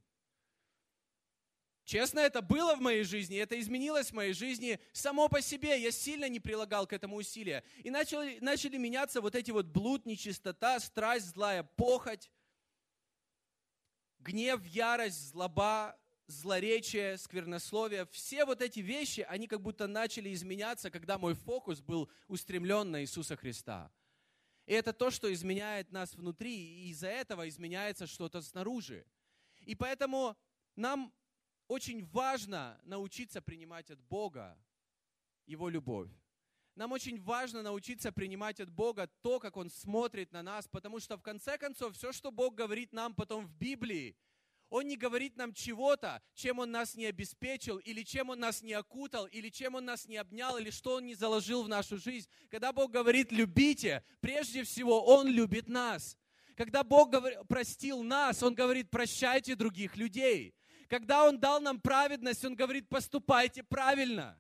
Честно, 1.85 2.21
это 2.21 2.41
было 2.41 2.77
в 2.77 2.81
моей 2.81 3.05
жизни, 3.05 3.37
это 3.37 3.61
изменилось 3.61 4.09
в 4.09 4.15
моей 4.15 4.33
жизни 4.33 4.81
само 4.93 5.29
по 5.29 5.43
себе. 5.43 5.79
Я 5.79 5.91
сильно 5.91 6.31
не 6.31 6.41
прилагал 6.41 6.87
к 6.87 6.95
этому 6.95 7.17
усилия. 7.17 7.63
И 7.83 7.91
начали, 7.91 8.39
начали 8.41 8.79
меняться 8.79 9.21
вот 9.21 9.35
эти 9.35 9.51
вот 9.51 9.67
блуд, 9.67 10.07
нечистота, 10.07 10.81
страсть, 10.81 11.27
злая 11.27 11.63
похоть, 11.63 12.31
гнев, 14.19 14.65
ярость, 14.65 15.29
злоба, 15.29 15.95
злоречие, 16.27 17.19
сквернословие. 17.19 18.07
Все 18.07 18.47
вот 18.47 18.63
эти 18.63 18.81
вещи, 18.81 19.21
они 19.29 19.47
как 19.47 19.61
будто 19.61 19.87
начали 19.87 20.33
изменяться, 20.33 20.91
когда 20.91 21.19
мой 21.19 21.35
фокус 21.35 21.83
был 21.83 22.11
устремлен 22.29 22.91
на 22.91 23.03
Иисуса 23.03 23.37
Христа. 23.37 23.93
И 24.67 24.73
это 24.73 24.93
то, 24.93 25.11
что 25.11 25.33
изменяет 25.33 25.93
нас 25.93 26.15
внутри, 26.15 26.55
и 26.55 26.89
из-за 26.91 27.09
этого 27.09 27.49
изменяется 27.49 28.07
что-то 28.07 28.41
снаружи. 28.41 29.07
И 29.61 29.75
поэтому 29.75 30.37
нам 30.77 31.13
очень 31.69 32.05
важно 32.07 32.81
научиться 32.85 33.43
принимать 33.43 33.91
от 33.91 34.01
Бога 34.01 34.59
Его 35.47 35.69
любовь. 35.69 36.11
Нам 36.75 36.93
очень 36.93 37.23
важно 37.23 37.63
научиться 37.63 38.11
принимать 38.11 38.59
от 38.59 38.71
Бога 38.71 39.07
то, 39.23 39.39
как 39.39 39.57
Он 39.57 39.71
смотрит 39.71 40.33
на 40.33 40.43
нас, 40.43 40.67
потому 40.67 40.99
что 40.99 41.17
в 41.17 41.23
конце 41.23 41.57
концов 41.57 41.95
все, 41.95 42.13
что 42.13 42.33
Бог 42.33 42.55
говорит 42.55 42.93
нам 42.93 43.15
потом 43.15 43.47
в 43.47 43.55
Библии, 43.55 44.17
он 44.75 44.89
не 44.89 44.97
говорит 44.97 45.37
нам 45.37 45.55
чего-то, 45.55 46.21
чем 46.35 46.59
Он 46.59 46.73
нас 46.73 46.97
не 46.97 47.07
обеспечил, 47.07 47.79
или 47.79 48.03
чем 48.03 48.31
Он 48.31 48.41
нас 48.41 48.61
не 48.61 48.73
окутал, 48.73 49.27
или 49.27 49.49
чем 49.49 49.77
Он 49.77 49.85
нас 49.85 50.09
не 50.09 50.17
обнял, 50.17 50.59
или 50.59 50.71
что 50.71 50.95
Он 50.95 51.07
не 51.07 51.15
заложил 51.15 51.63
в 51.63 51.69
нашу 51.69 51.97
жизнь. 51.97 52.29
Когда 52.51 52.73
Бог 52.73 52.91
говорит 52.91 53.31
«любите», 53.31 54.03
прежде 54.21 54.65
всего 54.65 55.05
Он 55.05 55.29
любит 55.29 55.69
нас. 55.69 56.19
Когда 56.57 56.83
Бог 56.83 57.13
простил 57.47 58.03
нас, 58.03 58.43
Он 58.43 58.53
говорит 58.53 58.91
«прощайте 58.91 59.55
других 59.55 59.97
людей». 59.97 60.57
Когда 60.89 61.25
Он 61.25 61.39
дал 61.39 61.61
нам 61.61 61.81
праведность, 61.81 62.45
Он 62.45 62.57
говорит 62.57 62.89
«поступайте 62.89 63.63
правильно». 63.63 64.37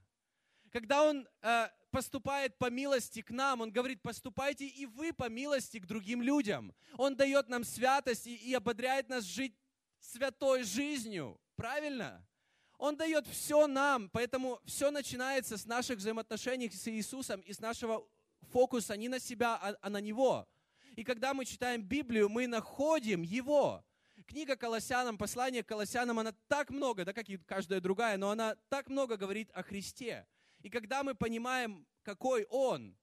Когда 0.72 1.04
Он 1.04 1.28
э, 1.42 1.68
поступает 1.92 2.58
по 2.58 2.70
милости 2.70 3.22
к 3.22 3.30
нам, 3.30 3.60
Он 3.60 3.70
говорит, 3.70 4.02
поступайте 4.02 4.66
и 4.66 4.84
вы 4.84 5.12
по 5.12 5.28
милости 5.28 5.78
к 5.78 5.86
другим 5.86 6.20
людям. 6.20 6.74
Он 6.98 7.14
дает 7.14 7.48
нам 7.48 7.62
святость 7.62 8.26
и, 8.26 8.34
и 8.34 8.52
ободряет 8.52 9.08
нас 9.08 9.22
жить 9.22 9.54
святой 10.04 10.62
жизнью. 10.62 11.40
Правильно? 11.56 12.26
Он 12.78 12.96
дает 12.96 13.26
все 13.26 13.66
нам, 13.66 14.10
поэтому 14.10 14.60
все 14.64 14.90
начинается 14.90 15.56
с 15.56 15.64
наших 15.64 15.98
взаимоотношений 15.98 16.68
с 16.68 16.88
Иисусом 16.88 17.40
и 17.40 17.52
с 17.52 17.60
нашего 17.60 18.06
фокуса 18.50 18.96
не 18.96 19.08
на 19.08 19.20
себя, 19.20 19.56
а, 19.56 19.76
а 19.80 19.90
на 19.90 20.00
Него. 20.00 20.46
И 20.96 21.04
когда 21.04 21.34
мы 21.34 21.44
читаем 21.44 21.82
Библию, 21.82 22.28
мы 22.28 22.46
находим 22.46 23.22
Его. 23.22 23.84
Книга 24.26 24.56
Колоссянам, 24.56 25.18
послание 25.18 25.62
к 25.62 25.68
Колоссянам, 25.68 26.18
она 26.18 26.32
так 26.48 26.70
много, 26.70 27.04
да 27.04 27.12
как 27.12 27.28
и 27.28 27.36
каждая 27.36 27.80
другая, 27.80 28.16
но 28.16 28.30
она 28.30 28.56
так 28.68 28.88
много 28.88 29.16
говорит 29.16 29.50
о 29.52 29.62
Христе. 29.62 30.26
И 30.60 30.70
когда 30.70 31.02
мы 31.02 31.14
понимаем, 31.14 31.86
какой 32.02 32.46
Он, 32.48 32.96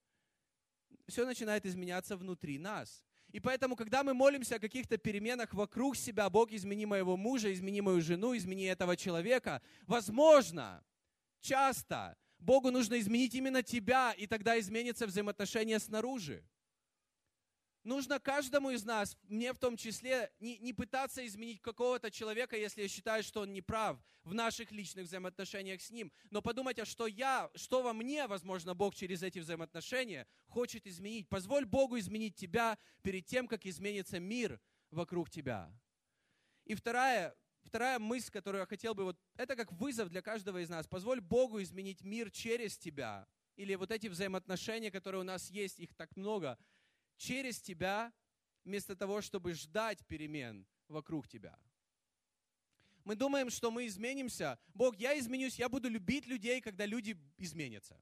все 1.08 1.26
начинает 1.26 1.66
изменяться 1.66 2.16
внутри 2.16 2.58
нас. 2.58 3.04
И 3.32 3.40
поэтому, 3.40 3.76
когда 3.76 4.04
мы 4.04 4.14
молимся 4.14 4.56
о 4.56 4.60
каких-то 4.60 4.98
переменах 4.98 5.54
вокруг 5.54 5.96
себя, 5.96 6.30
Бог, 6.30 6.52
измени 6.52 6.86
моего 6.86 7.16
мужа, 7.16 7.54
измени 7.54 7.82
мою 7.82 8.02
жену, 8.02 8.36
измени 8.36 8.66
этого 8.66 8.98
человека, 8.98 9.62
возможно, 9.88 10.84
часто 11.40 12.18
Богу 12.40 12.72
нужно 12.72 13.00
изменить 13.00 13.34
именно 13.36 13.64
тебя, 13.64 14.14
и 14.14 14.28
тогда 14.28 14.60
изменится 14.60 15.08
взаимоотношения 15.08 15.80
снаружи. 15.80 16.44
Нужно 17.84 18.20
каждому 18.20 18.70
из 18.70 18.84
нас, 18.84 19.18
мне 19.24 19.54
в 19.54 19.58
том 19.58 19.76
числе, 19.76 20.32
не, 20.40 20.60
не 20.60 20.72
пытаться 20.72 21.26
изменить 21.26 21.62
какого-то 21.62 22.12
человека, 22.12 22.56
если 22.56 22.84
я 22.84 22.88
считаю, 22.88 23.24
что 23.24 23.42
он 23.42 23.54
не 23.54 23.64
прав 23.64 23.98
в 24.24 24.36
наших 24.36 24.72
личных 24.72 25.08
взаимоотношениях 25.08 25.82
с 25.82 25.90
ним, 25.90 26.12
но 26.30 26.44
подумать, 26.44 26.78
а 26.78 26.86
что 26.86 27.08
я, 27.08 27.50
что 27.56 27.82
во 27.82 27.94
мне, 27.94 28.28
возможно, 28.28 28.76
Бог 28.76 28.94
через 28.94 29.24
эти 29.24 29.40
взаимоотношения 29.40 30.28
хочет 30.48 30.86
изменить. 30.86 31.28
Позволь 31.28 31.66
Богу 31.66 31.98
изменить 31.98 32.36
тебя 32.36 32.78
перед 33.02 33.26
тем, 33.26 33.48
как 33.48 33.66
изменится 33.66 34.20
мир 34.20 34.62
вокруг 34.92 35.32
тебя. 35.32 35.74
И 36.66 36.76
вторая, 36.76 37.36
вторая 37.64 37.98
мысль, 37.98 38.30
которую 38.30 38.60
я 38.60 38.68
хотел 38.68 38.94
бы, 38.94 39.06
вот 39.06 39.18
это 39.38 39.56
как 39.56 39.72
вызов 39.72 40.10
для 40.10 40.22
каждого 40.22 40.62
из 40.62 40.70
нас. 40.70 40.86
Позволь 40.88 41.20
Богу 41.20 41.60
изменить 41.64 42.04
мир 42.04 42.30
через 42.30 42.78
тебя. 42.78 43.28
Или 43.56 43.74
вот 43.74 43.90
эти 43.90 44.06
взаимоотношения, 44.06 44.92
которые 44.92 45.22
у 45.22 45.26
нас 45.26 45.50
есть, 45.50 45.80
их 45.80 45.96
так 45.96 46.16
много– 46.16 46.60
через 47.22 47.62
тебя, 47.62 48.12
вместо 48.64 48.96
того, 48.96 49.22
чтобы 49.22 49.54
ждать 49.54 50.04
перемен 50.08 50.66
вокруг 50.88 51.28
тебя. 51.28 51.56
Мы 53.04 53.16
думаем, 53.16 53.50
что 53.50 53.70
мы 53.72 53.86
изменимся. 53.86 54.60
Бог, 54.74 54.96
я 54.98 55.18
изменюсь, 55.20 55.60
я 55.60 55.70
буду 55.70 55.88
любить 55.88 56.26
людей, 56.26 56.62
когда 56.62 56.86
люди 56.86 57.18
изменятся. 57.38 58.00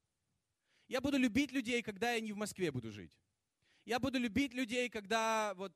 Я 0.88 1.00
буду 1.00 1.18
любить 1.18 1.52
людей, 1.52 1.82
когда 1.82 2.12
я 2.12 2.20
не 2.20 2.32
в 2.32 2.36
Москве 2.36 2.70
буду 2.70 2.90
жить. 2.90 3.18
Я 3.84 3.98
буду 3.98 4.18
любить 4.18 4.54
людей, 4.54 4.88
когда, 4.88 5.54
вот, 5.54 5.72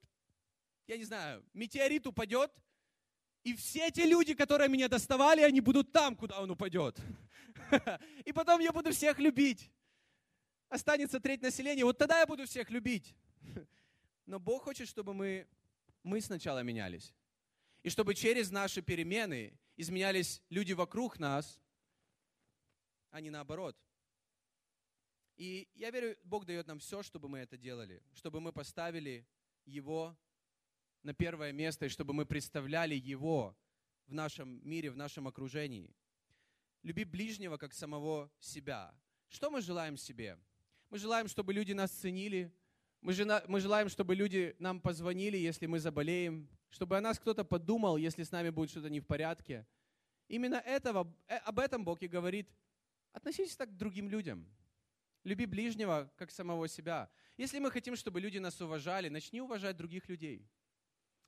я 0.86 0.96
не 0.96 1.04
знаю, 1.04 1.44
метеорит 1.52 2.06
упадет, 2.06 2.50
и 3.42 3.54
все 3.54 3.90
те 3.90 4.06
люди, 4.06 4.34
которые 4.34 4.70
меня 4.70 4.88
доставали, 4.88 5.42
они 5.42 5.60
будут 5.60 5.92
там, 5.92 6.16
куда 6.16 6.40
он 6.40 6.50
упадет. 6.50 6.98
И 8.24 8.32
потом 8.32 8.60
я 8.60 8.72
буду 8.72 8.90
всех 8.90 9.18
любить. 9.18 9.70
Останется 10.70 11.20
треть 11.20 11.42
населения, 11.42 11.84
вот 11.84 11.98
тогда 11.98 12.20
я 12.20 12.26
буду 12.26 12.46
всех 12.46 12.70
любить. 12.70 13.14
Но 14.26 14.38
Бог 14.38 14.64
хочет, 14.64 14.88
чтобы 14.88 15.14
мы, 15.14 15.46
мы 16.02 16.20
сначала 16.20 16.62
менялись. 16.62 17.14
И 17.82 17.90
чтобы 17.90 18.14
через 18.14 18.50
наши 18.50 18.80
перемены 18.80 19.58
изменялись 19.76 20.42
люди 20.48 20.72
вокруг 20.72 21.18
нас, 21.18 21.60
а 23.10 23.20
не 23.20 23.30
наоборот. 23.30 23.76
И 25.36 25.68
я 25.74 25.90
верю, 25.90 26.16
Бог 26.22 26.44
дает 26.44 26.66
нам 26.66 26.78
все, 26.78 27.02
чтобы 27.02 27.28
мы 27.28 27.38
это 27.40 27.56
делали, 27.56 28.02
чтобы 28.12 28.40
мы 28.40 28.52
поставили 28.52 29.26
Его 29.64 30.16
на 31.02 31.12
первое 31.12 31.52
место, 31.52 31.86
и 31.86 31.88
чтобы 31.88 32.14
мы 32.14 32.24
представляли 32.24 32.94
Его 32.94 33.56
в 34.06 34.14
нашем 34.14 34.66
мире, 34.68 34.90
в 34.90 34.96
нашем 34.96 35.26
окружении. 35.26 35.94
Люби 36.82 37.04
ближнего, 37.04 37.56
как 37.56 37.74
самого 37.74 38.30
себя. 38.38 38.94
Что 39.28 39.50
мы 39.50 39.60
желаем 39.60 39.96
себе? 39.96 40.38
Мы 40.90 40.98
желаем, 40.98 41.28
чтобы 41.28 41.52
люди 41.52 41.72
нас 41.72 41.90
ценили, 41.90 42.52
мы, 43.04 43.42
мы 43.48 43.60
желаем, 43.60 43.90
чтобы 43.90 44.14
люди 44.14 44.56
нам 44.58 44.80
позвонили, 44.80 45.36
если 45.36 45.66
мы 45.66 45.78
заболеем, 45.78 46.48
чтобы 46.70 46.96
о 46.96 47.02
нас 47.02 47.18
кто-то 47.18 47.44
подумал, 47.44 47.98
если 47.98 48.22
с 48.22 48.32
нами 48.32 48.48
будет 48.48 48.70
что-то 48.70 48.88
не 48.88 49.00
в 49.00 49.06
порядке. 49.06 49.66
Именно 50.26 50.54
этого, 50.54 51.14
э, 51.28 51.36
об 51.36 51.58
этом 51.58 51.84
Бог 51.84 52.02
и 52.02 52.08
говорит. 52.08 52.48
Относитесь 53.12 53.56
так 53.56 53.68
к 53.68 53.76
другим 53.76 54.08
людям. 54.08 54.48
Люби 55.22 55.44
ближнего, 55.44 56.10
как 56.16 56.30
самого 56.30 56.66
себя. 56.66 57.10
Если 57.36 57.58
мы 57.58 57.70
хотим, 57.70 57.94
чтобы 57.94 58.20
люди 58.20 58.38
нас 58.38 58.58
уважали, 58.62 59.10
начни 59.10 59.42
уважать 59.42 59.76
других 59.76 60.08
людей. 60.08 60.48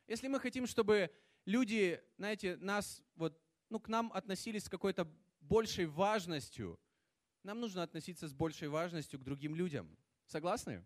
Если 0.07 0.29
мы 0.29 0.41
хотим, 0.41 0.67
чтобы 0.67 1.11
люди, 1.45 2.03
знаете, 2.17 2.57
нас, 2.57 3.03
вот, 3.17 3.39
ну, 3.69 3.81
к 3.81 3.89
нам 3.89 4.11
относились 4.15 4.65
с 4.65 4.71
какой-то 4.71 5.07
большей 5.41 5.85
важностью, 5.85 6.81
нам 7.43 7.61
нужно 7.61 7.83
относиться 7.83 8.29
с 8.29 8.33
большей 8.33 8.69
важностью 8.69 9.21
к 9.21 9.25
другим 9.25 9.55
людям. 9.55 9.95
Согласны? 10.27 10.83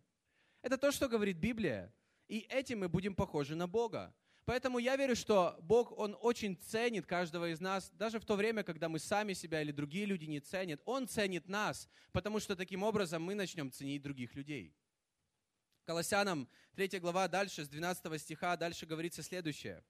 Это 0.63 0.77
то, 0.77 0.91
что 0.93 1.09
говорит 1.09 1.39
Библия. 1.39 1.93
И 2.29 2.47
этим 2.49 2.81
мы 2.81 2.89
будем 2.89 3.15
похожи 3.15 3.55
на 3.55 3.67
Бога. 3.67 4.15
Поэтому 4.45 4.79
я 4.79 4.97
верю, 4.97 5.15
что 5.15 5.57
Бог, 5.63 5.97
Он 5.97 6.17
очень 6.21 6.57
ценит 6.57 7.07
каждого 7.07 7.51
из 7.53 7.61
нас, 7.61 7.91
даже 7.91 8.19
в 8.19 8.25
то 8.25 8.37
время, 8.37 8.63
когда 8.63 8.89
мы 8.89 8.99
сами 8.99 9.33
себя 9.33 9.63
или 9.63 9.71
другие 9.71 10.07
люди 10.07 10.25
не 10.25 10.41
ценят. 10.41 10.81
Он 10.85 11.07
ценит 11.07 11.49
нас, 11.49 11.89
потому 12.13 12.41
что 12.41 12.57
таким 12.57 12.83
образом 12.83 13.23
мы 13.23 13.35
начнем 13.35 13.71
ценить 13.71 14.03
других 14.03 14.35
людей. 14.35 14.75
Колоссянам 15.85 16.49
3 16.75 16.99
глава 17.01 17.29
дальше, 17.29 17.65
с 17.65 17.69
12 17.69 18.21
стиха, 18.21 18.57
дальше 18.57 18.87
говорится 18.87 19.23
следующее. 19.23 19.85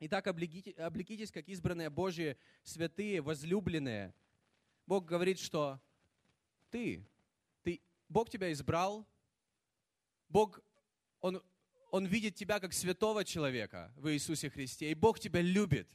«Итак, 0.00 0.26
облекитесь, 0.28 1.32
как 1.32 1.48
избранные 1.48 1.90
Божьи, 1.90 2.36
святые, 2.62 3.20
возлюбленные». 3.20 4.14
Бог 4.86 5.04
говорит, 5.04 5.38
что 5.38 5.80
ты, 6.70 7.06
ты, 7.62 7.82
Бог 8.08 8.30
тебя 8.30 8.52
избрал, 8.52 9.06
Бог, 10.28 10.60
Он 11.20 11.42
он 11.90 12.06
видит 12.06 12.34
тебя 12.34 12.60
как 12.60 12.72
святого 12.72 13.24
человека 13.24 13.92
в 13.96 14.12
Иисусе 14.12 14.50
Христе, 14.50 14.90
и 14.90 14.94
Бог 14.94 15.18
тебя 15.18 15.40
любит. 15.40 15.88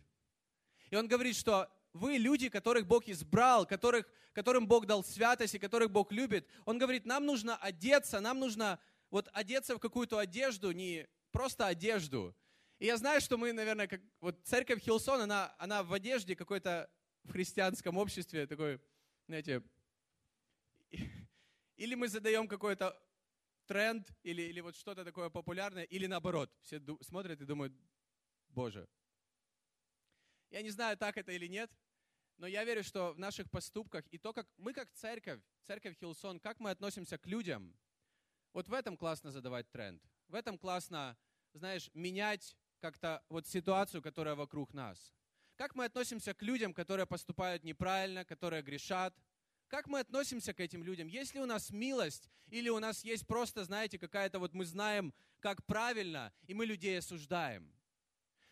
И 0.89 0.95
Он 0.95 1.07
говорит, 1.07 1.35
что 1.35 1.69
вы 1.93 2.17
люди, 2.17 2.49
которых 2.49 2.87
Бог 2.87 3.07
избрал, 3.07 3.65
которых, 3.65 4.07
которым 4.33 4.67
Бог 4.67 4.87
дал 4.87 5.03
святость 5.03 5.55
и 5.55 5.59
которых 5.59 5.91
Бог 5.91 6.11
любит. 6.11 6.47
Он 6.65 6.77
говорит, 6.79 7.05
нам 7.05 7.25
нужно 7.25 7.55
одеться, 7.57 8.19
нам 8.19 8.39
нужно 8.39 8.79
вот 9.11 9.29
одеться 9.33 9.75
в 9.75 9.79
какую-то 9.79 10.17
одежду, 10.17 10.71
не 10.71 11.07
просто 11.31 11.67
одежду. 11.67 12.35
И 12.79 12.87
я 12.87 12.97
знаю, 12.97 13.21
что 13.21 13.37
мы, 13.37 13.53
наверное, 13.53 13.87
как 13.87 14.01
вот 14.19 14.39
церковь 14.43 14.81
Хилсон, 14.81 15.21
она, 15.21 15.55
она 15.59 15.83
в 15.83 15.93
одежде 15.93 16.35
какой-то 16.35 16.89
в 17.23 17.31
христианском 17.31 17.97
обществе 17.97 18.47
такой, 18.47 18.81
знаете, 19.27 19.63
или 21.77 21.95
мы 21.95 22.07
задаем 22.07 22.47
какой-то 22.47 22.99
тренд 23.65 24.07
или, 24.23 24.41
или 24.41 24.61
вот 24.61 24.75
что-то 24.75 25.03
такое 25.03 25.29
популярное, 25.29 25.83
или 25.83 26.07
наоборот, 26.07 26.51
все 26.61 26.81
смотрят 27.01 27.41
и 27.41 27.45
думают, 27.45 27.73
Боже. 28.49 28.87
Я 30.49 30.61
не 30.61 30.69
знаю, 30.69 30.97
так 30.97 31.17
это 31.17 31.31
или 31.31 31.47
нет, 31.47 31.71
но 32.37 32.47
я 32.47 32.63
верю, 32.63 32.83
что 32.83 33.13
в 33.13 33.19
наших 33.19 33.49
поступках 33.49 34.05
и 34.11 34.17
то, 34.17 34.33
как 34.33 34.47
мы 34.57 34.73
как 34.73 34.91
церковь, 34.91 35.41
церковь 35.63 35.97
Хилсон, 35.99 36.39
как 36.39 36.59
мы 36.59 36.69
относимся 36.69 37.17
к 37.17 37.25
людям, 37.25 37.75
вот 38.53 38.67
в 38.67 38.73
этом 38.73 38.97
классно 38.97 39.31
задавать 39.31 39.69
тренд. 39.71 40.03
В 40.27 40.35
этом 40.35 40.57
классно, 40.57 41.17
знаешь, 41.53 41.89
менять 41.93 42.55
как-то 42.79 43.23
вот 43.29 43.47
ситуацию, 43.47 44.01
которая 44.01 44.35
вокруг 44.35 44.73
нас. 44.73 45.13
Как 45.55 45.75
мы 45.75 45.85
относимся 45.85 46.33
к 46.33 46.41
людям, 46.41 46.73
которые 46.73 47.05
поступают 47.05 47.63
неправильно, 47.63 48.25
которые 48.25 48.61
грешат, 48.61 49.15
как 49.67 49.87
мы 49.87 49.99
относимся 49.99 50.53
к 50.53 50.59
этим 50.59 50.83
людям? 50.83 51.07
Есть 51.07 51.33
ли 51.33 51.39
у 51.39 51.45
нас 51.45 51.71
милость? 51.71 52.29
Или 52.49 52.69
у 52.69 52.79
нас 52.79 53.03
есть 53.03 53.25
просто, 53.25 53.63
знаете, 53.63 53.97
какая-то 53.97 54.39
вот 54.39 54.53
мы 54.53 54.65
знаем, 54.65 55.13
как 55.39 55.65
правильно, 55.65 56.31
и 56.45 56.53
мы 56.53 56.65
людей 56.65 56.99
осуждаем? 56.99 57.73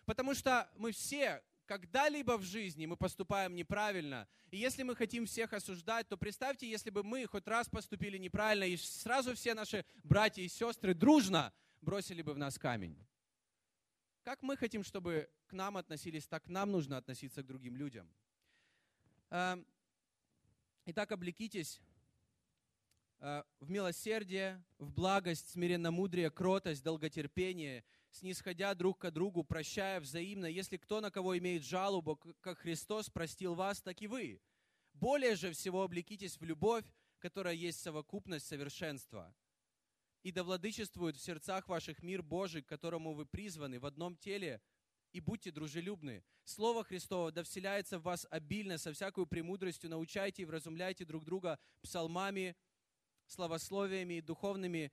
Потому 0.05 0.33
что 0.33 0.69
мы 0.75 0.91
все 0.91 1.43
когда-либо 1.71 2.37
в 2.37 2.43
жизни 2.43 2.85
мы 2.85 2.97
поступаем 2.97 3.55
неправильно. 3.55 4.27
И 4.49 4.57
если 4.57 4.83
мы 4.83 4.93
хотим 4.93 5.25
всех 5.25 5.53
осуждать, 5.53 6.09
то 6.09 6.17
представьте, 6.17 6.69
если 6.69 6.89
бы 6.89 7.01
мы 7.01 7.25
хоть 7.27 7.47
раз 7.47 7.69
поступили 7.69 8.17
неправильно, 8.17 8.65
и 8.65 8.75
сразу 8.75 9.33
все 9.35 9.53
наши 9.53 9.85
братья 10.03 10.41
и 10.41 10.49
сестры 10.49 10.93
дружно 10.93 11.53
бросили 11.79 12.23
бы 12.23 12.33
в 12.33 12.37
нас 12.37 12.59
камень. 12.59 12.97
Как 14.23 14.41
мы 14.41 14.57
хотим, 14.57 14.83
чтобы 14.83 15.29
к 15.47 15.53
нам 15.53 15.77
относились, 15.77 16.27
так 16.27 16.47
нам 16.49 16.71
нужно 16.71 16.97
относиться 16.97 17.41
к 17.41 17.47
другим 17.47 17.77
людям. 17.77 18.11
Итак, 20.85 21.11
облекитесь 21.11 21.79
э, 23.19 23.43
в 23.59 23.69
милосердие, 23.69 24.63
в 24.79 24.91
благость, 24.91 25.51
смиренно-мудрее, 25.51 26.31
кротость, 26.31 26.83
долготерпение, 26.83 27.83
снисходя 28.09 28.73
друг 28.73 28.97
к 28.97 29.11
другу, 29.11 29.43
прощая 29.43 29.99
взаимно. 29.99 30.47
Если 30.47 30.77
кто 30.77 30.99
на 30.99 31.11
кого 31.11 31.37
имеет 31.37 31.63
жалобу, 31.63 32.15
как 32.41 32.57
Христос 32.57 33.11
простил 33.11 33.53
вас, 33.53 33.79
так 33.83 34.01
и 34.01 34.07
вы. 34.07 34.41
Более 34.93 35.35
же 35.35 35.51
всего 35.51 35.83
облекитесь 35.83 36.39
в 36.39 36.43
любовь, 36.43 36.85
которая 37.19 37.53
есть 37.53 37.79
совокупность 37.79 38.47
совершенства. 38.47 39.35
И 40.23 40.31
да 40.31 40.43
владычествует 40.43 41.15
в 41.15 41.23
сердцах 41.23 41.67
ваших 41.67 42.01
мир 42.01 42.23
Божий, 42.23 42.63
к 42.63 42.67
которому 42.67 43.13
вы 43.13 43.27
призваны 43.27 43.79
в 43.79 43.85
одном 43.85 44.17
теле– 44.17 44.61
и 45.11 45.19
будьте 45.19 45.51
дружелюбны. 45.51 46.23
Слово 46.43 46.83
Христово 46.83 47.31
да 47.31 47.43
вселяется 47.43 47.99
в 47.99 48.03
вас 48.03 48.25
обильно, 48.29 48.77
со 48.77 48.93
всякой 48.93 49.25
премудростью, 49.25 49.89
научайте 49.89 50.41
и 50.41 50.45
вразумляйте 50.45 51.05
друг 51.05 51.23
друга 51.23 51.59
псалмами, 51.81 52.55
славословиями 53.27 54.15
и 54.15 54.21
духовными 54.21 54.91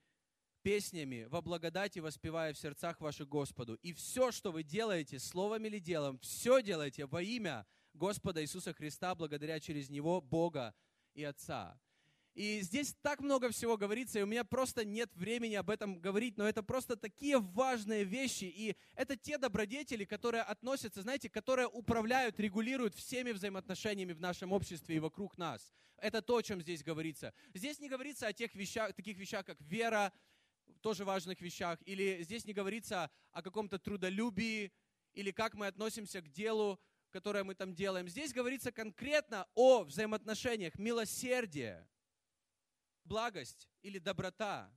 песнями, 0.62 1.24
во 1.24 1.40
благодати 1.40 1.98
воспевая 1.98 2.52
в 2.52 2.58
сердцах 2.58 3.00
ваших 3.00 3.28
Господу. 3.28 3.74
И 3.76 3.92
все, 3.92 4.32
что 4.32 4.52
вы 4.52 4.62
делаете, 4.62 5.18
словом 5.18 5.64
или 5.64 5.78
делом, 5.78 6.18
все 6.18 6.60
делайте 6.62 7.06
во 7.06 7.22
имя 7.22 7.66
Господа 7.94 8.42
Иисуса 8.42 8.72
Христа, 8.72 9.14
благодаря 9.14 9.60
через 9.60 9.88
Него 9.88 10.20
Бога 10.20 10.74
и 11.14 11.24
Отца. 11.24 11.80
И 12.38 12.60
здесь 12.60 12.94
так 13.02 13.18
много 13.18 13.50
всего 13.50 13.76
говорится, 13.76 14.20
и 14.20 14.22
у 14.22 14.26
меня 14.26 14.44
просто 14.44 14.84
нет 14.84 15.10
времени 15.16 15.56
об 15.56 15.70
этом 15.70 15.98
говорить, 15.98 16.36
но 16.36 16.48
это 16.48 16.62
просто 16.62 16.94
такие 16.96 17.40
важные 17.40 18.04
вещи, 18.04 18.44
и 18.44 18.76
это 18.94 19.16
те 19.16 19.38
добродетели, 19.38 20.04
которые 20.04 20.44
относятся, 20.44 21.02
знаете, 21.02 21.28
которые 21.28 21.66
управляют, 21.66 22.38
регулируют 22.38 22.94
всеми 22.94 23.32
взаимоотношениями 23.32 24.12
в 24.12 24.20
нашем 24.20 24.52
обществе 24.52 24.94
и 24.94 25.00
вокруг 25.00 25.36
нас. 25.36 25.72
Это 25.96 26.22
то, 26.22 26.36
о 26.36 26.42
чем 26.44 26.60
здесь 26.60 26.84
говорится. 26.84 27.34
Здесь 27.54 27.80
не 27.80 27.88
говорится 27.88 28.28
о 28.28 28.32
тех 28.32 28.54
вещах, 28.54 28.94
таких 28.94 29.18
вещах, 29.18 29.44
как 29.44 29.60
вера, 29.62 30.12
тоже 30.80 31.04
важных 31.04 31.40
вещах, 31.40 31.80
или 31.86 32.22
здесь 32.22 32.44
не 32.44 32.52
говорится 32.52 33.10
о 33.32 33.42
каком-то 33.42 33.80
трудолюбии, 33.80 34.72
или 35.12 35.32
как 35.32 35.54
мы 35.54 35.66
относимся 35.66 36.20
к 36.20 36.28
делу, 36.28 36.78
которое 37.10 37.42
мы 37.42 37.56
там 37.56 37.74
делаем. 37.74 38.06
Здесь 38.08 38.32
говорится 38.32 38.70
конкретно 38.70 39.48
о 39.56 39.82
взаимоотношениях, 39.82 40.78
милосердие, 40.78 41.88
благость 43.08 43.68
или 43.82 43.98
доброта, 43.98 44.70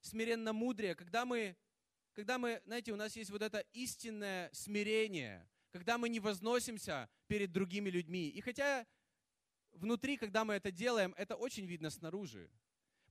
смиренно 0.00 0.52
мудрее, 0.52 0.94
когда 0.94 1.24
мы, 1.24 1.56
когда 2.12 2.38
мы, 2.38 2.60
знаете, 2.66 2.92
у 2.92 2.96
нас 2.96 3.16
есть 3.16 3.30
вот 3.30 3.42
это 3.42 3.60
истинное 3.72 4.50
смирение, 4.52 5.48
когда 5.70 5.98
мы 5.98 6.08
не 6.08 6.20
возносимся 6.20 7.08
перед 7.26 7.52
другими 7.52 7.90
людьми. 7.90 8.28
И 8.28 8.40
хотя 8.40 8.86
внутри, 9.72 10.16
когда 10.16 10.44
мы 10.44 10.54
это 10.54 10.70
делаем, 10.70 11.14
это 11.16 11.36
очень 11.36 11.66
видно 11.66 11.90
снаружи. 11.90 12.50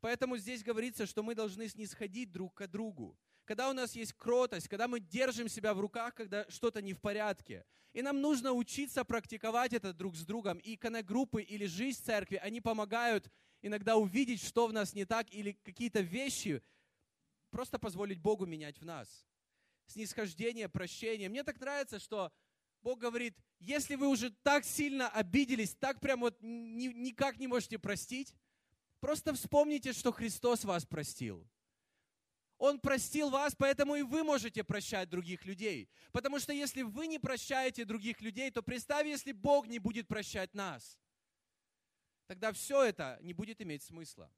Поэтому 0.01 0.37
здесь 0.37 0.63
говорится, 0.63 1.05
что 1.05 1.23
мы 1.23 1.35
должны 1.35 1.67
снисходить 1.67 2.31
друг 2.31 2.53
к 2.53 2.67
другу. 2.67 3.17
Когда 3.45 3.69
у 3.69 3.73
нас 3.73 3.95
есть 3.95 4.13
кротость, 4.13 4.67
когда 4.67 4.87
мы 4.87 4.99
держим 4.99 5.47
себя 5.47 5.73
в 5.73 5.79
руках, 5.79 6.15
когда 6.15 6.49
что-то 6.49 6.81
не 6.81 6.93
в 6.93 6.99
порядке. 6.99 7.63
И 7.93 8.01
нам 8.01 8.19
нужно 8.19 8.51
учиться 8.51 9.05
практиковать 9.05 9.73
это 9.73 9.93
друг 9.93 10.15
с 10.15 10.25
другом. 10.25 10.57
И 10.57 10.75
коннект-группы 10.75 11.41
или 11.41 11.65
жизнь 11.65 12.03
церкви, 12.03 12.35
они 12.37 12.59
помогают 12.59 13.31
иногда 13.65 13.97
увидеть, 13.97 14.43
что 14.43 14.67
в 14.67 14.73
нас 14.73 14.93
не 14.93 15.05
так, 15.05 15.31
или 15.33 15.53
какие-то 15.63 16.01
вещи, 16.01 16.61
просто 17.49 17.79
позволить 17.79 18.19
Богу 18.19 18.45
менять 18.45 18.79
в 18.79 18.85
нас. 18.85 19.25
Снисхождение, 19.87 20.69
прощение. 20.69 21.29
Мне 21.29 21.43
так 21.43 21.59
нравится, 21.59 21.99
что 21.99 22.31
Бог 22.81 22.99
говорит, 22.99 23.35
если 23.59 23.95
вы 23.95 24.07
уже 24.07 24.29
так 24.43 24.65
сильно 24.65 25.09
обиделись, 25.09 25.73
так 25.73 25.99
прям 25.99 26.19
вот 26.19 26.37
ни, 26.41 26.87
никак 26.87 27.39
не 27.39 27.47
можете 27.47 27.79
простить, 27.79 28.35
просто 28.99 29.33
вспомните, 29.33 29.93
что 29.93 30.11
Христос 30.11 30.63
вас 30.63 30.85
простил. 30.85 31.47
Он 32.57 32.79
простил 32.79 33.31
вас, 33.31 33.55
поэтому 33.57 33.95
и 33.95 34.03
вы 34.03 34.23
можете 34.23 34.63
прощать 34.63 35.09
других 35.09 35.43
людей. 35.45 35.89
Потому 36.11 36.39
что 36.39 36.53
если 36.53 36.83
вы 36.83 37.07
не 37.07 37.19
прощаете 37.19 37.83
других 37.83 38.21
людей, 38.21 38.49
то 38.51 38.61
представь, 38.61 39.07
если 39.07 39.31
Бог 39.31 39.67
не 39.67 39.79
будет 39.79 40.07
прощать 40.07 40.53
нас 40.53 40.99
тогда 42.27 42.51
все 42.51 42.83
это 42.83 43.17
не 43.21 43.33
будет 43.33 43.61
иметь 43.61 43.83
смысла. 43.83 44.31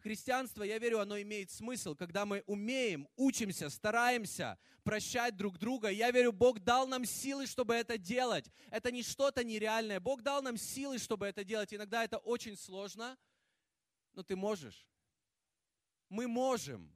Христианство, 0.00 0.62
я 0.62 0.78
верю, 0.78 1.00
оно 1.00 1.20
имеет 1.20 1.50
смысл, 1.50 1.96
когда 1.96 2.24
мы 2.24 2.44
умеем, 2.46 3.08
учимся, 3.16 3.68
стараемся 3.68 4.56
прощать 4.84 5.36
друг 5.36 5.58
друга. 5.58 5.88
Я 5.88 6.12
верю, 6.12 6.32
Бог 6.32 6.60
дал 6.60 6.86
нам 6.86 7.04
силы, 7.04 7.46
чтобы 7.46 7.74
это 7.74 7.98
делать. 7.98 8.50
Это 8.70 8.92
не 8.92 9.02
что-то 9.02 9.42
нереальное. 9.42 9.98
Бог 9.98 10.22
дал 10.22 10.40
нам 10.40 10.56
силы, 10.56 10.98
чтобы 10.98 11.26
это 11.26 11.42
делать. 11.42 11.74
Иногда 11.74 12.04
это 12.04 12.18
очень 12.18 12.56
сложно, 12.56 13.18
но 14.14 14.22
ты 14.22 14.36
можешь. 14.36 14.88
Мы 16.08 16.28
можем. 16.28 16.92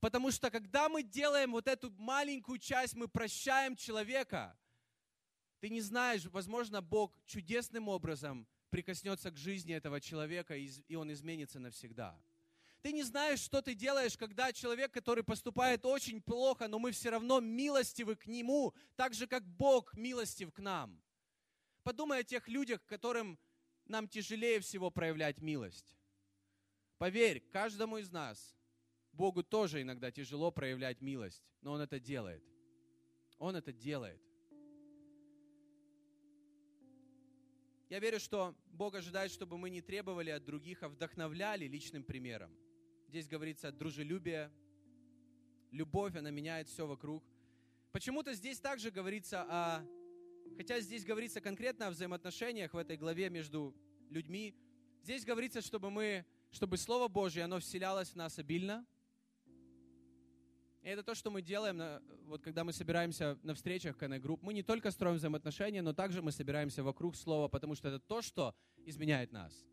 Потому 0.00 0.32
что 0.32 0.50
когда 0.50 0.88
мы 0.88 1.04
делаем 1.04 1.52
вот 1.52 1.68
эту 1.68 1.92
маленькую 1.92 2.58
часть, 2.58 2.94
мы 2.94 3.06
прощаем 3.06 3.76
человека, 3.76 4.58
ты 5.62 5.68
не 5.68 5.80
знаешь, 5.80 6.24
возможно, 6.26 6.82
Бог 6.82 7.16
чудесным 7.24 7.86
образом 7.86 8.48
прикоснется 8.70 9.30
к 9.30 9.36
жизни 9.36 9.72
этого 9.72 10.00
человека, 10.00 10.56
и 10.56 10.96
он 10.96 11.12
изменится 11.12 11.60
навсегда. 11.60 12.20
Ты 12.80 12.90
не 12.90 13.04
знаешь, 13.04 13.38
что 13.38 13.62
ты 13.62 13.76
делаешь, 13.76 14.16
когда 14.16 14.52
человек, 14.52 14.90
который 14.90 15.22
поступает 15.22 15.86
очень 15.86 16.20
плохо, 16.20 16.66
но 16.66 16.80
мы 16.80 16.90
все 16.90 17.10
равно 17.10 17.38
милостивы 17.38 18.16
к 18.16 18.26
нему, 18.26 18.74
так 18.96 19.14
же, 19.14 19.28
как 19.28 19.46
Бог 19.46 19.94
милостив 19.94 20.52
к 20.52 20.58
нам. 20.58 21.00
Подумай 21.84 22.18
о 22.18 22.24
тех 22.24 22.48
людях, 22.48 22.84
которым 22.84 23.38
нам 23.84 24.08
тяжелее 24.08 24.58
всего 24.58 24.90
проявлять 24.90 25.40
милость. 25.40 25.94
Поверь, 26.98 27.38
каждому 27.52 27.98
из 27.98 28.10
нас 28.10 28.56
Богу 29.12 29.44
тоже 29.44 29.80
иногда 29.80 30.10
тяжело 30.10 30.50
проявлять 30.50 31.00
милость, 31.00 31.44
но 31.60 31.70
Он 31.70 31.80
это 31.80 32.00
делает. 32.00 32.42
Он 33.38 33.54
это 33.54 33.72
делает. 33.72 34.20
Я 37.92 37.98
верю, 37.98 38.18
что 38.18 38.54
Бог 38.70 38.94
ожидает, 38.94 39.30
чтобы 39.30 39.58
мы 39.58 39.68
не 39.68 39.82
требовали 39.82 40.30
от 40.30 40.42
других, 40.46 40.82
а 40.82 40.88
вдохновляли 40.88 41.66
личным 41.66 42.02
примером. 42.02 42.50
Здесь 43.06 43.28
говорится 43.28 43.70
дружелюбие, 43.70 44.50
любовь, 45.70 46.16
она 46.16 46.30
меняет 46.30 46.68
все 46.68 46.86
вокруг. 46.86 47.22
Почему-то 47.90 48.32
здесь 48.32 48.58
также 48.60 48.90
говорится 48.90 49.44
о, 49.46 49.86
хотя 50.56 50.80
здесь 50.80 51.04
говорится 51.04 51.42
конкретно 51.42 51.88
о 51.88 51.90
взаимоотношениях 51.90 52.72
в 52.72 52.78
этой 52.78 52.96
главе 52.96 53.28
между 53.28 53.76
людьми, 54.08 54.56
здесь 55.02 55.26
говорится, 55.26 55.60
чтобы 55.60 55.90
мы, 55.90 56.24
чтобы 56.50 56.78
Слово 56.78 57.08
Божье, 57.08 57.44
оно 57.44 57.58
вселялось 57.58 58.08
в 58.08 58.16
нас 58.16 58.38
обильно. 58.38 58.86
И 60.82 60.88
это 60.88 61.04
то, 61.04 61.14
что 61.14 61.30
мы 61.30 61.42
делаем, 61.42 61.80
вот 62.26 62.42
когда 62.42 62.64
мы 62.64 62.72
собираемся 62.72 63.38
на 63.44 63.54
встречах 63.54 63.96
Коннект-групп. 63.96 64.42
Мы 64.42 64.52
не 64.52 64.64
только 64.64 64.90
строим 64.90 65.16
взаимоотношения, 65.16 65.80
но 65.80 65.92
также 65.92 66.22
мы 66.22 66.32
собираемся 66.32 66.82
вокруг 66.82 67.14
Слова, 67.14 67.46
потому 67.46 67.76
что 67.76 67.88
это 67.88 68.00
то, 68.00 68.20
что 68.20 68.54
изменяет 68.84 69.30
нас. 69.30 69.64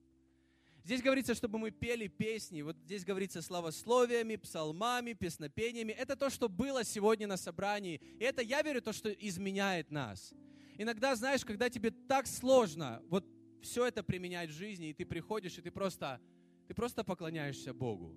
Здесь 0.83 1.01
говорится, 1.01 1.33
чтобы 1.33 1.57
мы 1.57 1.71
пели 1.71 2.07
песни. 2.07 2.61
Вот 2.61 2.77
здесь 2.77 3.03
говорится 3.03 3.41
славословиями, 3.41 4.35
псалмами, 4.35 5.13
песнопениями. 5.13 5.91
Это 5.93 6.15
то, 6.15 6.29
что 6.29 6.47
было 6.47 6.83
сегодня 6.83 7.27
на 7.27 7.37
собрании. 7.37 7.99
И 8.19 8.23
это, 8.23 8.41
я 8.41 8.61
верю, 8.61 8.81
то, 8.81 8.93
что 8.93 9.11
изменяет 9.11 9.91
нас. 9.91 10.33
Иногда, 10.77 11.15
знаешь, 11.15 11.43
когда 11.43 11.69
тебе 11.69 11.91
так 11.91 12.27
сложно 12.27 13.01
вот 13.09 13.25
все 13.61 13.87
это 13.87 14.03
применять 14.03 14.51
в 14.51 14.53
жизни, 14.53 14.89
и 14.89 14.93
ты 14.93 15.05
приходишь, 15.05 15.57
и 15.57 15.61
ты 15.61 15.71
просто, 15.71 16.21
ты 16.67 16.73
просто 16.73 17.03
поклоняешься 17.03 17.73
Богу. 17.73 18.15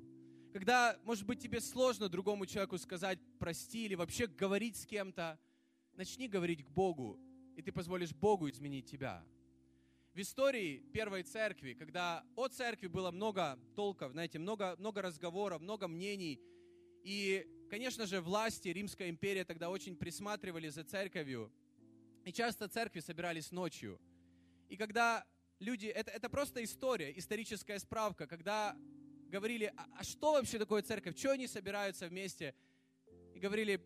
Когда, 0.52 0.98
может 1.04 1.24
быть, 1.24 1.40
тебе 1.40 1.60
сложно 1.60 2.08
другому 2.08 2.46
человеку 2.46 2.76
сказать 2.78 3.18
прости 3.38 3.86
или 3.86 3.94
вообще 3.94 4.26
говорить 4.26 4.76
с 4.76 4.86
кем-то, 4.86 5.38
начни 5.94 6.28
говорить 6.28 6.64
к 6.64 6.68
Богу, 6.68 7.18
и 7.56 7.62
ты 7.62 7.72
позволишь 7.72 8.12
Богу 8.12 8.50
изменить 8.50 8.86
тебя 8.86 9.24
в 10.14 10.20
истории 10.20 10.84
первой 10.92 11.22
церкви, 11.22 11.72
когда 11.72 12.22
о 12.36 12.48
церкви 12.48 12.86
было 12.86 13.10
много 13.10 13.58
толков, 13.74 14.12
знаете, 14.12 14.38
много, 14.38 14.76
много 14.78 15.00
разговоров, 15.00 15.62
много 15.62 15.88
мнений. 15.88 16.38
И, 17.02 17.46
конечно 17.70 18.06
же, 18.06 18.20
власти 18.20 18.68
Римской 18.68 19.08
империи 19.08 19.42
тогда 19.42 19.70
очень 19.70 19.96
присматривали 19.96 20.68
за 20.68 20.84
церковью. 20.84 21.50
И 22.24 22.32
часто 22.32 22.68
церкви 22.68 23.00
собирались 23.00 23.52
ночью. 23.52 23.98
И 24.68 24.76
когда 24.76 25.24
люди, 25.58 25.86
это, 25.86 26.10
это 26.10 26.28
просто 26.28 26.62
история, 26.62 27.16
историческая 27.16 27.78
справка, 27.78 28.26
когда 28.26 28.76
говорили, 29.32 29.72
а, 29.76 29.86
а 29.98 30.04
что 30.04 30.32
вообще 30.34 30.58
такое 30.58 30.82
церковь, 30.82 31.18
что 31.18 31.32
они 31.32 31.48
собираются 31.48 32.06
вместе, 32.06 32.54
и 33.34 33.40
говорили, 33.40 33.80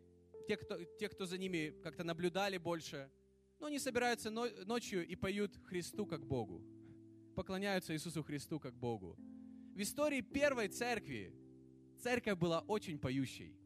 те, 0.46 0.56
кто, 0.56 0.84
те, 0.98 1.08
кто 1.08 1.24
за 1.24 1.38
ними 1.38 1.74
как-то 1.82 2.04
наблюдали 2.04 2.58
больше– 2.58 3.10
но 3.58 3.66
они 3.66 3.78
собираются 3.78 4.30
ночью 4.30 5.06
и 5.06 5.16
поют 5.16 5.56
Христу 5.64 6.06
как 6.06 6.26
Богу. 6.26 6.62
Поклоняются 7.34 7.94
Иисусу 7.94 8.22
Христу 8.22 8.60
как 8.60 8.74
Богу. 8.74 9.16
В 9.74 9.80
истории 9.80 10.20
первой 10.20 10.68
церкви 10.68 11.34
церковь 12.02 12.38
была 12.38 12.60
очень 12.60 12.98
поющей. 12.98 13.56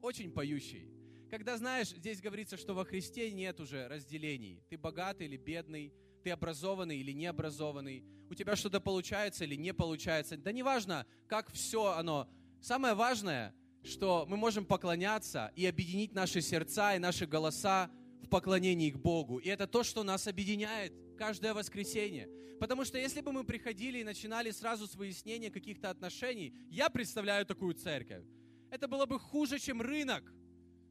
Очень 0.00 0.32
поющей. 0.32 0.90
Когда, 1.30 1.56
знаешь, 1.56 1.88
здесь 1.88 2.20
говорится, 2.20 2.56
что 2.56 2.74
во 2.74 2.84
Христе 2.84 3.30
нет 3.32 3.58
уже 3.60 3.88
разделений. 3.88 4.62
Ты 4.68 4.78
богатый 4.78 5.26
или 5.26 5.36
бедный, 5.36 5.92
ты 6.24 6.30
образованный 6.30 6.98
или 6.98 7.12
необразованный, 7.12 8.02
у 8.30 8.34
тебя 8.34 8.56
что-то 8.56 8.80
получается 8.80 9.44
или 9.44 9.54
не 9.54 9.74
получается. 9.74 10.36
Да 10.36 10.52
неважно, 10.52 11.06
как 11.28 11.52
все 11.52 11.92
оно. 11.92 12.28
Самое 12.60 12.94
важное, 12.94 13.54
что 13.82 14.24
мы 14.26 14.38
можем 14.38 14.64
поклоняться 14.64 15.52
и 15.54 15.66
объединить 15.66 16.14
наши 16.14 16.40
сердца 16.40 16.96
и 16.96 16.98
наши 16.98 17.26
голоса 17.26 17.90
в 18.22 18.28
поклонении 18.28 18.90
к 18.90 18.96
Богу. 18.96 19.38
И 19.38 19.48
это 19.48 19.66
то, 19.66 19.84
что 19.84 20.02
нас 20.02 20.26
объединяет 20.26 20.94
каждое 21.18 21.52
воскресенье. 21.52 22.28
Потому 22.58 22.86
что 22.86 22.96
если 22.96 23.20
бы 23.20 23.30
мы 23.30 23.44
приходили 23.44 23.98
и 23.98 24.04
начинали 24.04 24.50
сразу 24.50 24.86
с 24.86 24.94
выяснения 24.94 25.50
каких-то 25.50 25.90
отношений, 25.90 26.54
я 26.70 26.88
представляю 26.88 27.44
такую 27.44 27.74
церковь. 27.74 28.24
Это 28.70 28.88
было 28.88 29.04
бы 29.04 29.18
хуже, 29.18 29.58
чем 29.58 29.82
рынок 29.82 30.24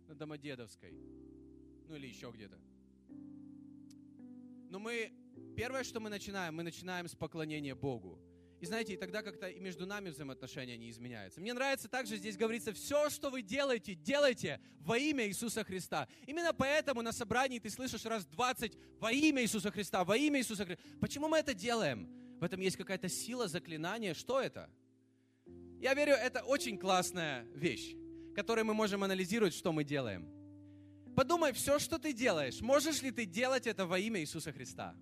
на 0.08 0.14
Домодедовской. 0.14 0.94
Ну 1.88 1.96
или 1.96 2.08
еще 2.08 2.32
где-то. 2.32 2.60
Но 4.70 4.80
мы, 4.80 5.12
первое, 5.56 5.84
что 5.84 6.00
мы 6.00 6.10
начинаем, 6.10 6.56
мы 6.56 6.64
начинаем 6.64 7.08
с 7.08 7.16
поклонения 7.16 7.76
Богу. 7.76 8.20
И 8.64 8.66
знаете, 8.66 8.94
и 8.94 8.98
тогда 8.98 9.22
как-то 9.22 9.50
и 9.50 9.60
между 9.60 9.86
нами 9.86 10.10
взаимоотношения 10.10 10.78
не 10.78 10.90
изменяются. 10.90 11.42
Мне 11.42 11.54
нравится 11.54 11.90
также 11.90 12.16
здесь 12.16 12.38
говорится, 12.38 12.72
все, 12.72 13.10
что 13.10 13.30
вы 13.30 13.42
делаете, 13.42 13.94
делайте 13.94 14.62
во 14.80 14.98
имя 14.98 15.28
Иисуса 15.28 15.66
Христа. 15.66 16.08
Именно 16.28 16.54
поэтому 16.54 17.02
на 17.02 17.12
собрании 17.12 17.60
ты 17.60 17.70
слышишь 17.70 18.06
раз 18.06 18.26
20 18.26 18.78
во 19.02 19.12
имя 19.12 19.42
Иисуса 19.42 19.70
Христа, 19.70 20.06
во 20.06 20.16
имя 20.16 20.40
Иисуса 20.40 20.66
Христа. 20.66 20.82
Почему 21.02 21.28
мы 21.28 21.40
это 21.40 21.54
делаем? 21.54 22.08
В 22.40 22.44
этом 22.46 22.62
есть 22.62 22.78
какая-то 22.78 23.10
сила 23.10 23.50
заклинания. 23.50 24.14
Что 24.14 24.40
это? 24.40 24.70
Я 25.82 25.94
верю, 25.94 26.14
это 26.14 26.42
очень 26.44 26.78
классная 26.78 27.46
вещь, 27.54 27.94
которой 28.34 28.64
мы 28.64 28.74
можем 28.74 29.04
анализировать, 29.04 29.54
что 29.54 29.74
мы 29.74 29.84
делаем. 29.84 30.26
Подумай, 31.18 31.52
все, 31.52 31.80
что 31.80 32.00
ты 32.00 32.14
делаешь, 32.14 32.62
можешь 32.62 33.02
ли 33.02 33.12
ты 33.12 33.26
делать 33.26 33.68
это 33.68 33.86
во 33.86 34.00
имя 34.00 34.22
Иисуса 34.22 34.54
Христа? 34.54 34.96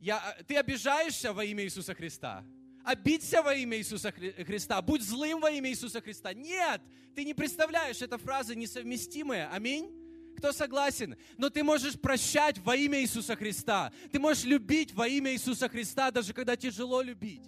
Я, 0.00 0.36
ты 0.46 0.56
обижаешься 0.56 1.32
во 1.32 1.44
имя 1.44 1.64
Иисуса 1.64 1.94
Христа? 1.94 2.44
обидься 2.86 3.42
во 3.42 3.52
имя 3.52 3.76
Иисуса 3.78 4.12
Христа, 4.12 4.80
будь 4.80 5.02
злым 5.02 5.40
во 5.40 5.50
имя 5.50 5.70
Иисуса 5.70 6.00
Христа. 6.00 6.32
Нет, 6.32 6.80
ты 7.16 7.24
не 7.24 7.34
представляешь, 7.34 8.00
это 8.00 8.16
фразы 8.16 8.54
несовместимые. 8.54 9.48
Аминь. 9.48 9.90
Кто 10.36 10.52
согласен? 10.52 11.16
Но 11.36 11.50
ты 11.50 11.64
можешь 11.64 11.98
прощать 11.98 12.58
во 12.58 12.76
имя 12.76 13.00
Иисуса 13.00 13.34
Христа. 13.34 13.92
Ты 14.12 14.20
можешь 14.20 14.44
любить 14.44 14.94
во 14.94 15.08
имя 15.08 15.32
Иисуса 15.32 15.68
Христа, 15.68 16.10
даже 16.12 16.32
когда 16.32 16.56
тяжело 16.56 17.02
любить. 17.02 17.42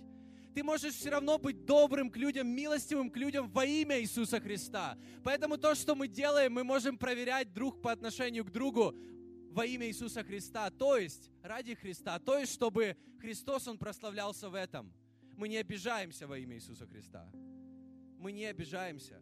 Ты 0.54 0.64
можешь 0.64 0.94
все 0.94 1.10
равно 1.10 1.38
быть 1.38 1.64
добрым 1.66 2.10
к 2.10 2.16
людям, 2.16 2.48
милостивым 2.48 3.10
к 3.10 3.16
людям 3.16 3.48
во 3.48 3.64
имя 3.64 4.00
Иисуса 4.00 4.40
Христа. 4.40 4.98
Поэтому 5.22 5.56
то, 5.56 5.76
что 5.76 5.94
мы 5.94 6.08
делаем, 6.08 6.52
мы 6.54 6.64
можем 6.64 6.98
проверять 6.98 7.52
друг 7.52 7.80
по 7.80 7.92
отношению 7.92 8.44
к 8.44 8.50
другу 8.50 8.96
во 9.50 9.64
имя 9.64 9.86
Иисуса 9.88 10.22
Христа, 10.22 10.70
то 10.70 10.96
есть 10.96 11.30
ради 11.42 11.74
Христа, 11.74 12.18
то 12.18 12.38
есть 12.38 12.52
чтобы 12.52 12.96
Христос, 13.20 13.66
Он 13.68 13.78
прославлялся 13.78 14.48
в 14.48 14.54
этом. 14.54 14.92
Мы 15.36 15.48
не 15.48 15.56
обижаемся 15.56 16.26
во 16.26 16.38
имя 16.38 16.56
Иисуса 16.56 16.86
Христа. 16.86 17.30
Мы 18.18 18.32
не 18.32 18.44
обижаемся. 18.46 19.20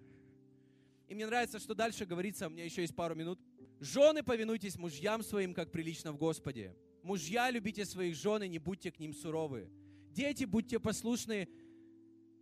И 1.08 1.14
мне 1.14 1.26
нравится, 1.26 1.58
что 1.58 1.74
дальше 1.74 2.06
говорится, 2.06 2.46
у 2.46 2.50
меня 2.50 2.64
еще 2.64 2.82
есть 2.82 2.96
пару 2.96 3.14
минут. 3.14 3.38
Жены, 3.80 4.22
повинуйтесь 4.22 4.76
мужьям 4.76 5.22
своим, 5.22 5.54
как 5.54 5.70
прилично 5.70 6.12
в 6.12 6.16
Господе. 6.16 6.74
Мужья, 7.02 7.50
любите 7.50 7.84
своих 7.84 8.16
жен 8.16 8.42
и 8.42 8.48
не 8.48 8.58
будьте 8.58 8.90
к 8.90 8.98
ним 8.98 9.12
суровы. 9.14 9.70
Дети, 10.10 10.44
будьте 10.44 10.80
послушны 10.80 11.48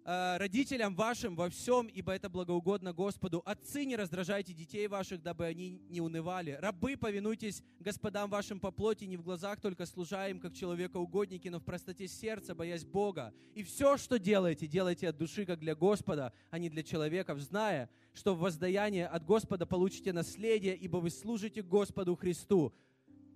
родителям 0.05 0.95
вашим 0.95 1.35
во 1.35 1.49
всем, 1.49 1.87
ибо 1.87 2.13
это 2.13 2.29
благоугодно 2.29 2.93
Господу. 2.93 3.43
Отцы, 3.47 3.85
не 3.87 3.97
раздражайте 3.97 4.53
детей 4.53 4.87
ваших, 4.87 5.23
дабы 5.23 5.47
они 5.47 5.81
не 5.89 6.01
унывали. 6.03 6.59
Рабы, 6.61 6.97
повинуйтесь 6.97 7.63
господам 7.81 8.29
вашим 8.29 8.61
по 8.61 8.71
плоти, 8.71 9.05
не 9.05 9.17
в 9.17 9.23
глазах 9.23 9.61
только 9.61 9.87
служа 9.87 10.29
им, 10.29 10.41
как 10.41 10.55
человека-угодники, 10.55 11.49
но 11.49 11.59
в 11.59 11.65
простоте 11.65 12.07
сердца, 12.07 12.55
боясь 12.55 12.85
Бога. 12.85 13.33
И 13.55 13.63
все, 13.63 13.97
что 13.97 14.19
делаете, 14.19 14.67
делайте 14.67 15.09
от 15.09 15.17
души, 15.17 15.47
как 15.47 15.61
для 15.61 15.75
Господа, 15.75 16.35
а 16.51 16.59
не 16.59 16.69
для 16.69 16.83
человеков, 16.83 17.41
зная, 17.41 17.89
что 18.13 18.35
в 18.35 18.41
воздаяние 18.41 19.07
от 19.07 19.25
Господа 19.25 19.65
получите 19.65 20.13
наследие, 20.13 20.77
ибо 20.77 20.99
вы 20.99 21.09
служите 21.09 21.63
Господу 21.63 22.15
Христу. 22.15 22.75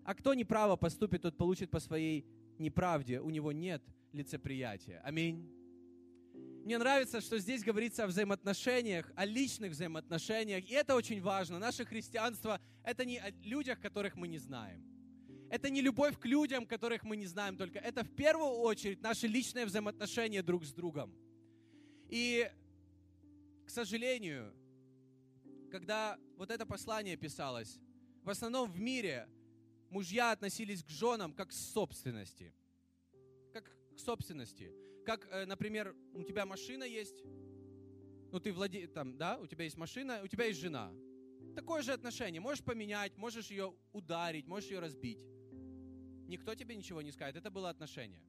А 0.05 0.15
кто 0.15 0.35
неправо 0.35 0.77
поступит, 0.77 1.23
тот 1.23 1.37
получит 1.37 1.71
по 1.71 1.81
своей 1.81 2.27
неправде. 2.59 3.21
У 3.21 3.31
него 3.31 3.53
нет 3.53 3.83
лицеприятия. 4.13 5.01
Аминь. 5.05 5.58
Мне 6.69 6.77
нравится, 6.77 7.23
что 7.23 7.39
здесь 7.39 7.65
говорится 7.65 8.05
о 8.05 8.09
взаимоотношениях, 8.09 9.11
о 9.17 9.25
личных 9.25 9.71
взаимоотношениях. 9.71 10.67
И 10.67 10.75
это 10.75 10.97
очень 10.97 11.19
важно. 11.23 11.59
Наше 11.59 11.87
христианство— 11.87 12.61
это 12.85 13.07
не 13.07 13.17
о 13.17 13.31
людях, 13.43 13.81
которых 13.81 14.17
мы 14.17 14.29
не 14.29 14.37
знаем. 14.37 14.85
Это 15.49 15.71
не 15.71 15.81
любовь 15.81 16.19
к 16.19 16.27
людям, 16.27 16.66
которых 16.66 17.05
мы 17.05 17.16
не 17.16 17.25
знаем 17.25 17.57
только. 17.57 17.79
Это 17.79 18.05
в 18.05 18.14
первую 18.14 18.51
очередь 18.51 19.01
наши 19.01 19.27
личные 19.27 19.64
взаимоотношения 19.64 20.43
друг 20.43 20.66
с 20.66 20.75
другом. 20.75 21.16
И, 22.11 22.47
к 23.64 23.71
сожалению, 23.71 24.53
когда 25.71 26.19
вот 26.37 26.51
это 26.51 26.66
послание 26.66 27.16
писалось, 27.16 27.79
в 28.23 28.29
основном 28.29 28.71
в 28.71 28.79
мире 28.79 29.27
мужья 29.89 30.33
относились 30.33 30.85
к 30.85 30.91
женам 30.91 31.33
как 31.33 31.49
к 31.49 31.53
собственности. 31.53 32.53
Как 33.55 33.75
к 33.97 33.99
собственности 33.99 34.71
как, 35.09 35.27
э, 35.31 35.47
например, 35.47 35.97
у 36.13 36.23
тебя 36.23 36.45
машина 36.45 36.85
есть, 36.85 37.25
ну 38.31 38.39
ты 38.41 38.53
владеешь, 38.53 38.91
там, 38.93 39.17
да, 39.17 39.39
у 39.39 39.47
тебя 39.47 39.65
есть 39.65 39.79
машина, 39.79 40.21
у 40.23 40.27
тебя 40.27 40.45
есть 40.45 40.61
жена. 40.61 40.93
Такое 41.55 41.81
же 41.81 41.95
отношение. 41.95 42.43
Можешь 42.43 42.63
поменять, 42.63 43.17
можешь 43.17 43.51
ее 43.51 43.75
ударить, 43.95 44.47
можешь 44.47 44.69
ее 44.69 44.81
разбить. 44.81 45.25
Никто 46.27 46.55
тебе 46.55 46.77
ничего 46.77 47.01
не 47.01 47.11
скажет. 47.11 47.37
Это 47.37 47.51
было 47.51 47.71
отношение. 47.71 48.21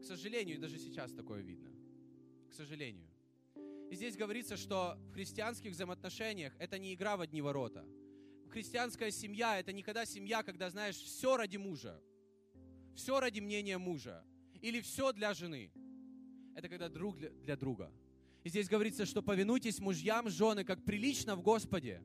К 0.00 0.04
сожалению, 0.04 0.60
даже 0.60 0.78
сейчас 0.78 1.12
такое 1.12 1.42
видно. 1.42 1.72
К 2.48 2.54
сожалению. 2.54 3.10
И 3.90 3.96
здесь 3.96 4.16
говорится, 4.16 4.56
что 4.56 4.96
в 5.08 5.14
христианских 5.14 5.72
взаимоотношениях 5.72 6.52
это 6.60 6.78
не 6.78 6.94
игра 6.94 7.16
в 7.16 7.22
одни 7.22 7.42
ворота. 7.42 7.84
Христианская 8.50 9.10
семья 9.10 9.58
это 9.58 9.72
не 9.72 9.82
когда 9.82 10.06
семья, 10.06 10.44
когда 10.44 10.70
знаешь 10.70 10.94
все 10.94 11.36
ради 11.36 11.56
мужа, 11.56 12.00
все 12.94 13.18
ради 13.18 13.40
мнения 13.40 13.78
мужа 13.78 14.24
или 14.62 14.80
все 14.80 15.12
для 15.12 15.34
жены. 15.34 15.70
Это 16.54 16.68
когда 16.68 16.88
друг 16.88 17.18
для, 17.18 17.30
для 17.30 17.56
друга. 17.56 17.92
И 18.44 18.48
здесь 18.48 18.68
говорится, 18.68 19.04
что 19.04 19.22
повинуйтесь 19.22 19.78
мужьям, 19.78 20.30
жены, 20.30 20.64
как 20.64 20.82
прилично 20.84 21.36
в 21.36 21.42
Господе. 21.42 22.02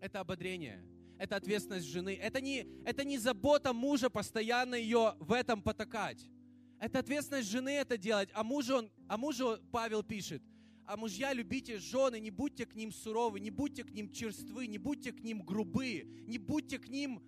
Это 0.00 0.20
ободрение, 0.20 0.84
это 1.18 1.36
ответственность 1.36 1.86
жены. 1.86 2.18
Это 2.20 2.40
не, 2.40 2.66
это 2.84 3.04
не 3.04 3.18
забота 3.18 3.72
мужа 3.72 4.10
постоянно 4.10 4.74
ее 4.74 5.14
в 5.18 5.32
этом 5.32 5.62
потакать. 5.62 6.28
Это 6.78 6.98
ответственность 6.98 7.50
жены 7.50 7.70
это 7.70 7.96
делать. 7.96 8.28
А 8.34 8.44
мужу, 8.44 8.76
он, 8.76 8.90
а 9.08 9.16
мужу 9.16 9.58
Павел 9.72 10.02
пишет, 10.02 10.42
а 10.84 10.96
мужья 10.96 11.32
любите 11.32 11.78
жены, 11.78 12.20
не 12.20 12.30
будьте 12.30 12.66
к 12.66 12.74
ним 12.74 12.92
суровы, 12.92 13.40
не 13.40 13.50
будьте 13.50 13.82
к 13.82 13.90
ним 13.90 14.12
черствы, 14.12 14.66
не 14.66 14.78
будьте 14.78 15.12
к 15.12 15.22
ним 15.22 15.42
грубы, 15.42 16.06
не 16.26 16.38
будьте 16.38 16.78
к 16.78 16.88
ним 16.88 17.22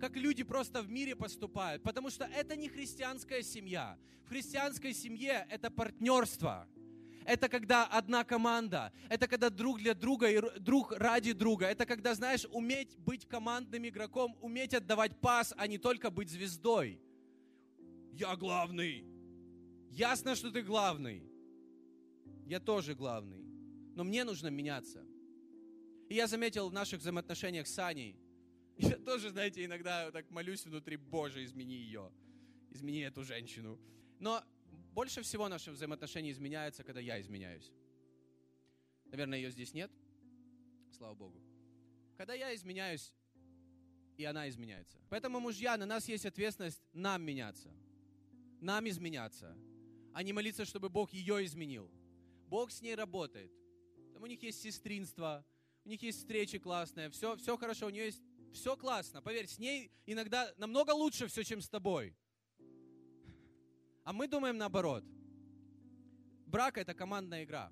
как 0.00 0.16
люди 0.16 0.42
просто 0.42 0.82
в 0.82 0.90
мире 0.90 1.14
поступают, 1.14 1.82
потому 1.82 2.10
что 2.10 2.24
это 2.24 2.56
не 2.56 2.68
христианская 2.68 3.42
семья. 3.42 3.98
В 4.24 4.28
христианской 4.30 4.94
семье 4.94 5.46
это 5.50 5.70
партнерство. 5.70 6.66
Это 7.26 7.48
когда 7.48 7.86
одна 7.86 8.24
команда. 8.24 8.92
Это 9.08 9.28
когда 9.28 9.50
друг 9.50 9.78
для 9.78 9.94
друга 9.94 10.30
и 10.30 10.60
друг 10.60 10.92
ради 10.92 11.32
друга. 11.32 11.66
Это 11.66 11.84
когда, 11.84 12.14
знаешь, 12.14 12.46
уметь 12.50 12.96
быть 12.96 13.26
командным 13.26 13.86
игроком, 13.86 14.36
уметь 14.40 14.74
отдавать 14.74 15.20
пас, 15.20 15.52
а 15.56 15.66
не 15.66 15.78
только 15.78 16.10
быть 16.10 16.30
звездой. 16.30 17.00
Я 18.12 18.34
главный. 18.36 19.04
Ясно, 19.90 20.34
что 20.34 20.50
ты 20.50 20.62
главный. 20.62 21.22
Я 22.46 22.58
тоже 22.58 22.94
главный. 22.94 23.44
Но 23.94 24.02
мне 24.02 24.24
нужно 24.24 24.48
меняться. 24.48 25.04
И 26.08 26.14
я 26.14 26.26
заметил 26.26 26.70
в 26.70 26.72
наших 26.72 27.00
взаимоотношениях 27.00 27.66
с 27.66 27.78
Аней, 27.78 28.16
тоже, 29.00 29.30
знаете, 29.30 29.64
иногда 29.64 30.10
так 30.10 30.30
молюсь 30.30 30.64
внутри, 30.64 30.96
Боже, 30.96 31.44
измени 31.44 31.74
ее, 31.74 32.12
измени 32.70 33.00
эту 33.00 33.24
женщину. 33.24 33.78
Но 34.18 34.42
больше 34.94 35.22
всего 35.22 35.48
наши 35.48 35.70
взаимоотношения 35.70 36.30
изменяются, 36.30 36.84
когда 36.84 37.00
я 37.00 37.20
изменяюсь. 37.20 37.72
Наверное, 39.06 39.38
ее 39.38 39.50
здесь 39.50 39.74
нет. 39.74 39.90
Слава 40.96 41.14
Богу. 41.14 41.40
Когда 42.16 42.34
я 42.34 42.54
изменяюсь, 42.54 43.12
и 44.16 44.24
она 44.24 44.48
изменяется. 44.48 44.98
Поэтому, 45.08 45.40
мужья, 45.40 45.76
на 45.76 45.86
нас 45.86 46.06
есть 46.08 46.26
ответственность 46.26 46.82
нам 46.92 47.22
меняться. 47.22 47.70
Нам 48.60 48.86
изменяться. 48.88 49.56
А 50.12 50.22
не 50.22 50.32
молиться, 50.32 50.64
чтобы 50.64 50.90
Бог 50.90 51.12
ее 51.12 51.44
изменил. 51.44 51.90
Бог 52.48 52.70
с 52.70 52.82
ней 52.82 52.94
работает. 52.94 53.50
Там 54.12 54.22
у 54.24 54.26
них 54.26 54.42
есть 54.42 54.60
сестринство, 54.60 55.44
у 55.84 55.88
них 55.88 56.02
есть 56.02 56.18
встречи 56.18 56.58
классные, 56.58 57.08
все, 57.10 57.36
все 57.36 57.56
хорошо, 57.56 57.86
у 57.86 57.90
нее 57.90 58.06
есть 58.06 58.22
все 58.52 58.76
классно. 58.76 59.22
Поверь, 59.22 59.46
с 59.46 59.58
ней 59.58 59.90
иногда 60.06 60.52
намного 60.56 60.90
лучше 60.90 61.26
все, 61.26 61.42
чем 61.44 61.60
с 61.60 61.68
тобой. 61.68 62.14
А 64.04 64.12
мы 64.12 64.28
думаем 64.28 64.56
наоборот. 64.56 65.04
Брак– 66.46 66.78
это 66.78 66.94
командная 66.94 67.44
игра. 67.44 67.70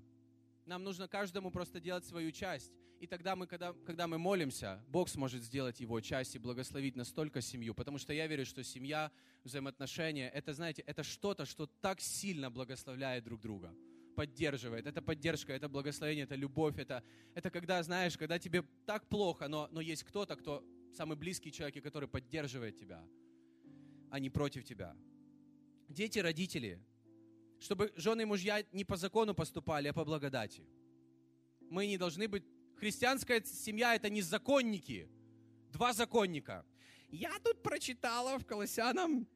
Нам 0.67 0.85
нужно 0.85 1.09
каждому 1.09 1.51
просто 1.51 1.81
делать 1.81 2.05
свою 2.05 2.31
часть. 2.31 2.73
И 3.01 3.07
тогда 3.07 3.37
мы, 3.37 3.47
когда, 3.47 3.73
когда 3.87 4.07
мы 4.07 4.19
молимся, 4.19 4.83
Бог 4.89 5.09
сможет 5.09 5.43
сделать 5.43 5.81
его 5.81 6.01
часть 6.01 6.35
и 6.35 6.39
благословить 6.39 6.97
настолько 6.97 7.41
семью. 7.41 7.75
Потому 7.75 7.99
что 7.99 8.13
я 8.13 8.27
верю, 8.27 8.45
что 8.45 8.63
семья, 8.63 9.11
взаимоотношения, 9.45 10.29
это, 10.31 10.53
знаете, 10.53 10.83
это 10.83 11.03
что-то, 11.03 11.47
что 11.47 11.67
так 11.67 12.01
сильно 12.01 12.51
благословляет 12.51 13.25
друг 13.25 13.41
друга 13.41 13.75
поддерживает. 14.19 14.85
Это 14.87 15.01
поддержка, 15.01 15.53
это 15.53 15.69
благословение, 15.69 16.25
это 16.25 16.35
любовь. 16.35 16.77
Это, 16.77 17.05
это 17.37 17.51
когда, 17.51 17.83
знаешь, 17.85 18.19
когда 18.19 18.39
тебе 18.39 18.65
так 18.85 19.07
плохо, 19.09 19.47
но, 19.49 19.69
но 19.71 19.81
есть 19.81 20.03
кто-то, 20.03 20.35
кто 20.35 20.65
самый 20.93 21.17
близкий 21.17 21.53
человек, 21.53 21.77
и 21.77 21.81
который 21.81 22.09
поддерживает 22.09 22.77
тебя, 22.77 23.01
а 24.11 24.19
не 24.19 24.31
против 24.31 24.65
тебя. 24.65 24.97
Дети, 25.89 26.19
родители, 26.19 26.81
чтобы 27.61 27.93
жены 27.97 28.23
и 28.23 28.25
мужья 28.25 28.65
не 28.73 28.85
по 28.85 28.97
закону 28.97 29.35
поступали, 29.35 29.89
а 29.89 29.93
по 29.93 30.05
благодати. 30.05 30.67
Мы 31.71 31.87
не 31.87 31.97
должны 31.97 32.27
быть... 32.27 32.45
Христианская 32.81 33.45
семья– 33.45 33.95
это 33.97 34.11
не 34.11 34.23
законники, 34.23 35.09
два 35.73 35.93
законника. 35.93 36.65
Я 37.11 37.39
тут 37.45 37.63
прочитала 37.63 38.39
в 38.39 38.45
Колоссянам 38.45 39.29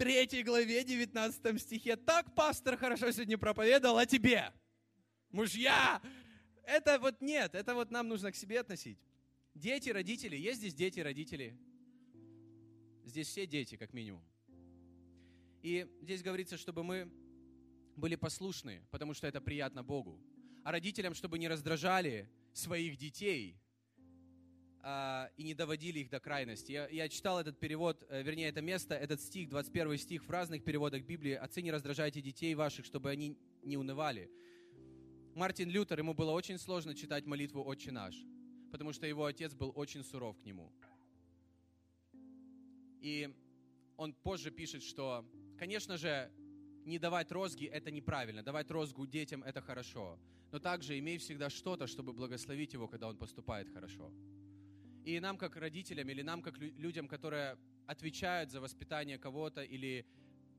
3 0.00 0.42
главе, 0.44 0.82
19 0.82 1.60
стихе. 1.60 1.94
Так 1.94 2.34
пастор 2.34 2.78
хорошо 2.78 3.10
сегодня 3.10 3.36
проповедовал 3.36 3.98
о 3.98 4.06
тебе. 4.06 4.50
Мужья! 5.30 6.00
Это 6.64 6.98
вот 6.98 7.20
нет, 7.20 7.54
это 7.54 7.74
вот 7.74 7.90
нам 7.90 8.08
нужно 8.08 8.32
к 8.32 8.34
себе 8.34 8.60
относить. 8.60 8.98
Дети, 9.54 9.90
родители. 9.90 10.36
Есть 10.36 10.60
здесь 10.60 10.72
дети, 10.72 11.00
родители? 11.00 11.54
Здесь 13.04 13.28
все 13.28 13.46
дети, 13.46 13.76
как 13.76 13.92
минимум. 13.92 14.24
И 15.60 15.86
здесь 16.00 16.22
говорится, 16.22 16.56
чтобы 16.56 16.82
мы 16.82 17.12
были 17.94 18.14
послушны, 18.14 18.82
потому 18.90 19.12
что 19.12 19.26
это 19.26 19.42
приятно 19.42 19.82
Богу. 19.82 20.18
А 20.64 20.72
родителям, 20.72 21.12
чтобы 21.12 21.38
не 21.38 21.46
раздражали 21.46 22.26
своих 22.54 22.96
детей, 22.96 23.60
а, 24.82 25.30
и 25.36 25.42
не 25.42 25.54
доводили 25.54 25.98
их 25.98 26.10
до 26.10 26.20
крайности. 26.20 26.72
Я, 26.72 26.88
я 26.88 27.08
читал 27.08 27.38
этот 27.38 27.58
перевод, 27.58 28.02
э, 28.08 28.22
вернее, 28.22 28.48
это 28.48 28.62
место, 28.62 28.94
этот 28.94 29.20
стих, 29.20 29.50
21 29.50 29.98
стих 29.98 30.24
в 30.24 30.30
разных 30.30 30.64
переводах 30.64 31.02
Библии. 31.02 31.32
«Отцы, 31.32 31.60
не 31.60 31.70
раздражайте 31.70 32.22
детей 32.22 32.54
ваших, 32.54 32.86
чтобы 32.86 33.10
они 33.10 33.36
не 33.62 33.76
унывали». 33.76 34.30
Мартин 35.34 35.68
Лютер, 35.68 35.98
ему 35.98 36.14
было 36.14 36.30
очень 36.32 36.58
сложно 36.58 36.94
читать 36.94 37.26
молитву 37.26 37.62
«Отче 37.62 37.92
наш», 37.92 38.16
потому 38.72 38.92
что 38.92 39.06
его 39.06 39.26
отец 39.26 39.54
был 39.54 39.72
очень 39.74 40.02
суров 40.02 40.38
к 40.38 40.44
нему. 40.44 40.72
И 43.02 43.28
он 43.96 44.14
позже 44.14 44.50
пишет, 44.50 44.82
что, 44.82 45.26
конечно 45.58 45.98
же, 45.98 46.30
не 46.84 46.98
давать 46.98 47.30
розги– 47.32 47.66
это 47.72 47.90
неправильно, 47.90 48.42
давать 48.42 48.70
розгу 48.70 49.06
детям– 49.06 49.42
это 49.44 49.60
хорошо, 49.60 50.18
но 50.52 50.58
также 50.58 50.98
имей 50.98 51.18
всегда 51.18 51.50
что-то, 51.50 51.86
чтобы 51.86 52.12
благословить 52.12 52.72
его, 52.72 52.88
когда 52.88 53.08
он 53.08 53.16
поступает 53.16 53.68
хорошо. 53.68 54.10
И 55.10 55.18
нам, 55.18 55.36
как 55.36 55.56
родителям, 55.56 56.08
или 56.08 56.22
нам, 56.22 56.40
как 56.40 56.56
людям, 56.58 57.08
которые 57.08 57.58
отвечают 57.86 58.52
за 58.52 58.60
воспитание 58.60 59.18
кого-то, 59.18 59.64
или 59.64 60.06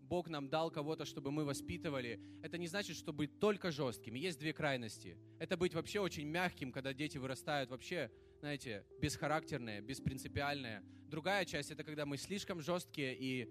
Бог 0.02 0.28
нам 0.28 0.50
дал 0.50 0.70
кого-то, 0.70 1.06
чтобы 1.06 1.32
мы 1.32 1.46
воспитывали, 1.46 2.20
это 2.44 2.58
не 2.58 2.68
значит, 2.68 2.98
что 2.98 3.14
быть 3.14 3.40
только 3.40 3.72
жесткими. 3.72 4.20
Есть 4.20 4.40
две 4.40 4.52
крайности. 4.52 5.18
Это 5.40 5.56
быть 5.56 5.74
вообще 5.74 6.02
очень 6.02 6.28
мягким, 6.28 6.74
когда 6.74 6.92
дети 6.92 7.18
вырастают 7.18 7.70
вообще, 7.70 8.12
знаете, 8.42 8.84
бесхарактерные, 9.00 9.80
беспринципиальные. 9.80 10.84
Другая 11.08 11.46
часть– 11.46 11.72
это 11.72 11.86
когда 11.86 12.06
мы 12.06 12.18
слишком 12.18 12.60
жесткие, 12.60 13.16
и, 13.18 13.48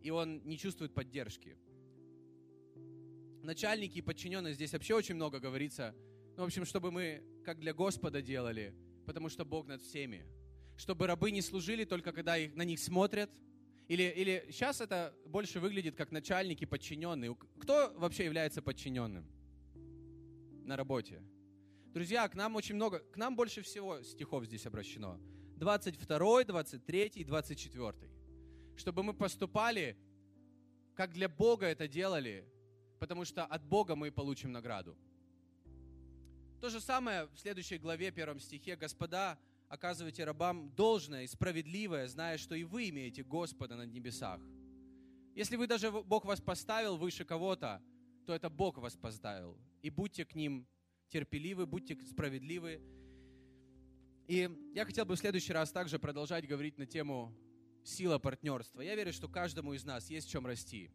и 0.00 0.10
он 0.10 0.40
не 0.44 0.56
чувствует 0.56 0.94
поддержки. 0.94 1.58
Начальники 3.42 3.98
и 3.98 4.02
подчиненные 4.02 4.54
здесь 4.54 4.72
вообще 4.72 4.94
очень 4.94 5.16
много 5.16 5.38
говорится. 5.38 5.94
Ну, 6.38 6.44
в 6.44 6.46
общем, 6.46 6.64
чтобы 6.64 6.90
мы 6.90 7.22
как 7.44 7.60
для 7.60 7.74
Господа 7.74 8.22
делали– 8.22 8.74
потому 9.10 9.28
что 9.28 9.44
Бог 9.44 9.66
над 9.66 9.82
всеми. 9.82 10.24
Чтобы 10.76 11.08
рабы 11.08 11.32
не 11.32 11.42
служили 11.42 11.84
только 11.84 12.12
когда 12.12 12.38
их, 12.38 12.54
на 12.54 12.62
них 12.62 12.78
смотрят. 12.78 13.28
Или, 13.88 14.04
или 14.04 14.46
сейчас 14.50 14.80
это 14.80 15.12
больше 15.26 15.58
выглядит 15.58 15.96
как 15.96 16.12
начальники, 16.12 16.64
подчиненные. 16.64 17.34
Кто 17.58 17.92
вообще 17.96 18.24
является 18.24 18.62
подчиненным 18.62 19.26
на 20.64 20.76
работе? 20.76 21.24
Друзья, 21.86 22.28
к 22.28 22.36
нам 22.36 22.54
очень 22.54 22.76
много, 22.76 23.00
к 23.00 23.16
нам 23.16 23.34
больше 23.34 23.62
всего 23.62 24.00
стихов 24.02 24.44
здесь 24.44 24.64
обращено. 24.64 25.18
22, 25.56 26.44
23 26.44 27.06
и 27.16 27.24
24. 27.24 27.94
Чтобы 28.76 29.02
мы 29.02 29.12
поступали, 29.12 29.96
как 30.94 31.12
для 31.12 31.28
Бога 31.28 31.66
это 31.66 31.88
делали, 31.88 32.44
потому 33.00 33.24
что 33.24 33.44
от 33.44 33.64
Бога 33.64 33.96
мы 33.96 34.12
получим 34.12 34.52
награду. 34.52 34.96
То 36.60 36.68
же 36.68 36.78
самое 36.82 37.26
в 37.28 37.38
следующей 37.38 37.78
главе, 37.78 38.10
первом 38.10 38.38
стихе. 38.38 38.76
«Господа, 38.76 39.38
оказывайте 39.68 40.24
рабам 40.24 40.70
должное 40.74 41.22
и 41.22 41.26
справедливое, 41.26 42.06
зная, 42.06 42.36
что 42.36 42.54
и 42.54 42.64
вы 42.64 42.90
имеете 42.90 43.24
Господа 43.24 43.76
на 43.76 43.86
небесах». 43.86 44.42
Если 45.34 45.56
вы 45.56 45.66
даже 45.66 45.90
Бог 45.90 46.26
вас 46.26 46.38
поставил 46.38 46.98
выше 46.98 47.24
кого-то, 47.24 47.82
то 48.26 48.34
это 48.34 48.50
Бог 48.50 48.76
вас 48.76 48.94
поставил. 48.94 49.56
И 49.80 49.88
будьте 49.88 50.26
к 50.26 50.34
ним 50.34 50.66
терпеливы, 51.08 51.66
будьте 51.66 51.96
справедливы. 52.04 52.82
И 54.26 54.50
я 54.74 54.84
хотел 54.84 55.06
бы 55.06 55.16
в 55.16 55.18
следующий 55.18 55.54
раз 55.54 55.72
также 55.72 55.98
продолжать 55.98 56.46
говорить 56.46 56.76
на 56.76 56.84
тему 56.84 57.34
сила 57.84 58.18
партнерства. 58.18 58.82
Я 58.82 58.94
верю, 58.96 59.14
что 59.14 59.28
каждому 59.28 59.72
из 59.72 59.84
нас 59.84 60.10
есть 60.10 60.28
в 60.28 60.30
чем 60.30 60.46
расти. 60.46 60.90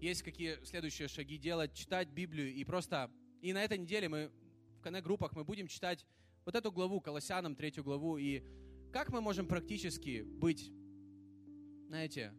Есть 0.00 0.22
какие 0.22 0.64
следующие 0.64 1.08
шаги 1.08 1.36
делать, 1.36 1.74
читать 1.74 2.08
Библию 2.08 2.54
и 2.54 2.64
просто... 2.64 3.10
И 3.42 3.52
на 3.52 3.62
этой 3.62 3.78
неделе 3.78 4.08
мы 4.08 4.30
в 4.80 4.82
коннект-группах 4.82 5.34
мы 5.34 5.44
будем 5.44 5.68
читать 5.68 6.06
вот 6.46 6.54
эту 6.54 6.72
главу, 6.72 7.00
Колоссянам, 7.00 7.54
третью 7.54 7.84
главу, 7.84 8.16
и 8.16 8.42
как 8.92 9.10
мы 9.10 9.20
можем 9.20 9.46
практически 9.46 10.22
быть, 10.22 10.72
знаете, 11.86 12.32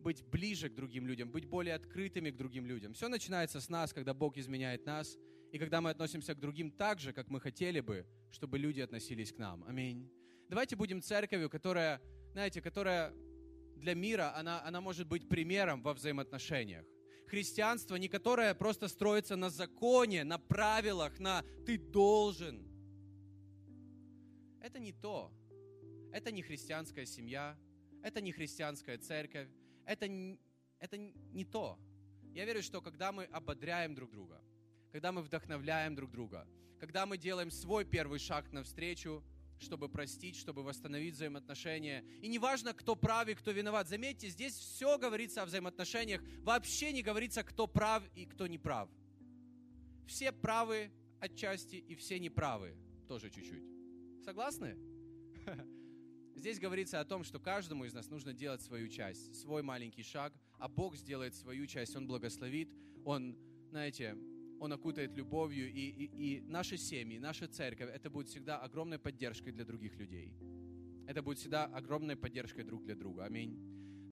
быть 0.00 0.24
ближе 0.24 0.70
к 0.70 0.74
другим 0.74 1.06
людям, 1.06 1.30
быть 1.30 1.46
более 1.46 1.74
открытыми 1.74 2.30
к 2.30 2.36
другим 2.36 2.64
людям. 2.64 2.94
Все 2.94 3.08
начинается 3.08 3.60
с 3.60 3.68
нас, 3.68 3.92
когда 3.92 4.14
Бог 4.14 4.36
изменяет 4.36 4.86
нас, 4.86 5.18
и 5.50 5.58
когда 5.58 5.80
мы 5.80 5.90
относимся 5.90 6.34
к 6.34 6.38
другим 6.38 6.70
так 6.70 7.00
же, 7.00 7.12
как 7.12 7.28
мы 7.28 7.40
хотели 7.40 7.80
бы, 7.80 8.06
чтобы 8.30 8.56
люди 8.58 8.80
относились 8.80 9.32
к 9.32 9.38
нам. 9.38 9.64
Аминь. 9.64 10.08
Давайте 10.48 10.76
будем 10.76 11.02
церковью, 11.02 11.50
которая, 11.50 12.00
знаете, 12.32 12.62
которая 12.62 13.12
для 13.74 13.94
мира, 13.94 14.32
она, 14.36 14.62
она 14.64 14.80
может 14.80 15.08
быть 15.08 15.28
примером 15.28 15.82
во 15.82 15.92
взаимоотношениях. 15.92 16.86
Христианство 17.28 17.96
не 17.96 18.08
которое 18.08 18.54
просто 18.54 18.88
строится 18.88 19.36
на 19.36 19.50
законе, 19.50 20.24
на 20.24 20.38
правилах, 20.38 21.18
на 21.20 21.44
«ты 21.66 21.78
должен». 21.78 22.66
Это 24.60 24.78
не 24.78 24.92
то. 24.92 25.30
Это 26.12 26.32
не 26.32 26.42
христианская 26.42 27.04
семья, 27.04 27.56
это 28.02 28.20
не 28.22 28.32
христианская 28.32 28.96
церковь, 28.96 29.48
это, 29.84 30.06
это 30.80 30.96
не 30.96 31.44
то. 31.44 31.78
Я 32.32 32.46
верю, 32.46 32.62
что 32.62 32.80
когда 32.80 33.12
мы 33.12 33.24
ободряем 33.24 33.94
друг 33.94 34.10
друга, 34.10 34.42
когда 34.90 35.12
мы 35.12 35.22
вдохновляем 35.22 35.94
друг 35.94 36.10
друга, 36.10 36.46
когда 36.80 37.04
мы 37.04 37.18
делаем 37.18 37.50
свой 37.50 37.84
первый 37.84 38.18
шаг 38.18 38.52
навстречу, 38.52 39.22
чтобы 39.60 39.88
простить, 39.88 40.36
чтобы 40.36 40.62
восстановить 40.62 41.14
взаимоотношения. 41.14 42.04
И 42.22 42.28
неважно, 42.28 42.72
кто 42.72 42.96
прав 42.96 43.28
и 43.28 43.34
кто 43.34 43.50
виноват. 43.50 43.88
Заметьте, 43.88 44.28
здесь 44.28 44.54
все 44.54 44.98
говорится 44.98 45.42
о 45.42 45.46
взаимоотношениях. 45.46 46.22
Вообще 46.42 46.92
не 46.92 47.02
говорится, 47.02 47.42
кто 47.42 47.66
прав 47.66 48.02
и 48.14 48.26
кто 48.26 48.46
не 48.46 48.58
прав. 48.58 48.88
Все 50.06 50.32
правы 50.32 50.90
отчасти 51.20 51.76
и 51.76 51.94
все 51.94 52.18
неправы 52.18 52.76
тоже 53.08 53.30
чуть-чуть. 53.30 53.64
Согласны? 54.24 54.76
Здесь 56.34 56.60
говорится 56.60 57.00
о 57.00 57.04
том, 57.04 57.24
что 57.24 57.40
каждому 57.40 57.84
из 57.84 57.94
нас 57.94 58.08
нужно 58.08 58.32
делать 58.32 58.62
свою 58.62 58.88
часть, 58.88 59.34
свой 59.34 59.62
маленький 59.62 60.04
шаг, 60.04 60.32
а 60.58 60.68
Бог 60.68 60.94
сделает 60.96 61.34
свою 61.34 61.66
часть, 61.66 61.96
Он 61.96 62.06
благословит, 62.06 62.72
Он, 63.04 63.36
знаете, 63.70 64.16
Он 64.60 64.72
окутает 64.72 65.16
любовью, 65.16 65.72
и, 65.72 65.88
и, 65.90 66.04
и 66.04 66.40
наши 66.40 66.76
семьи, 66.76 67.18
наша 67.18 67.46
церковь, 67.46 67.90
это 67.94 68.10
будет 68.10 68.28
всегда 68.28 68.58
огромной 68.58 68.98
поддержкой 68.98 69.52
для 69.52 69.64
других 69.64 69.96
людей. 69.96 70.34
Это 71.06 71.22
будет 71.22 71.38
всегда 71.38 71.66
огромной 71.66 72.16
поддержкой 72.16 72.64
друг 72.64 72.84
для 72.84 72.94
друга. 72.94 73.24
Аминь. 73.24 73.77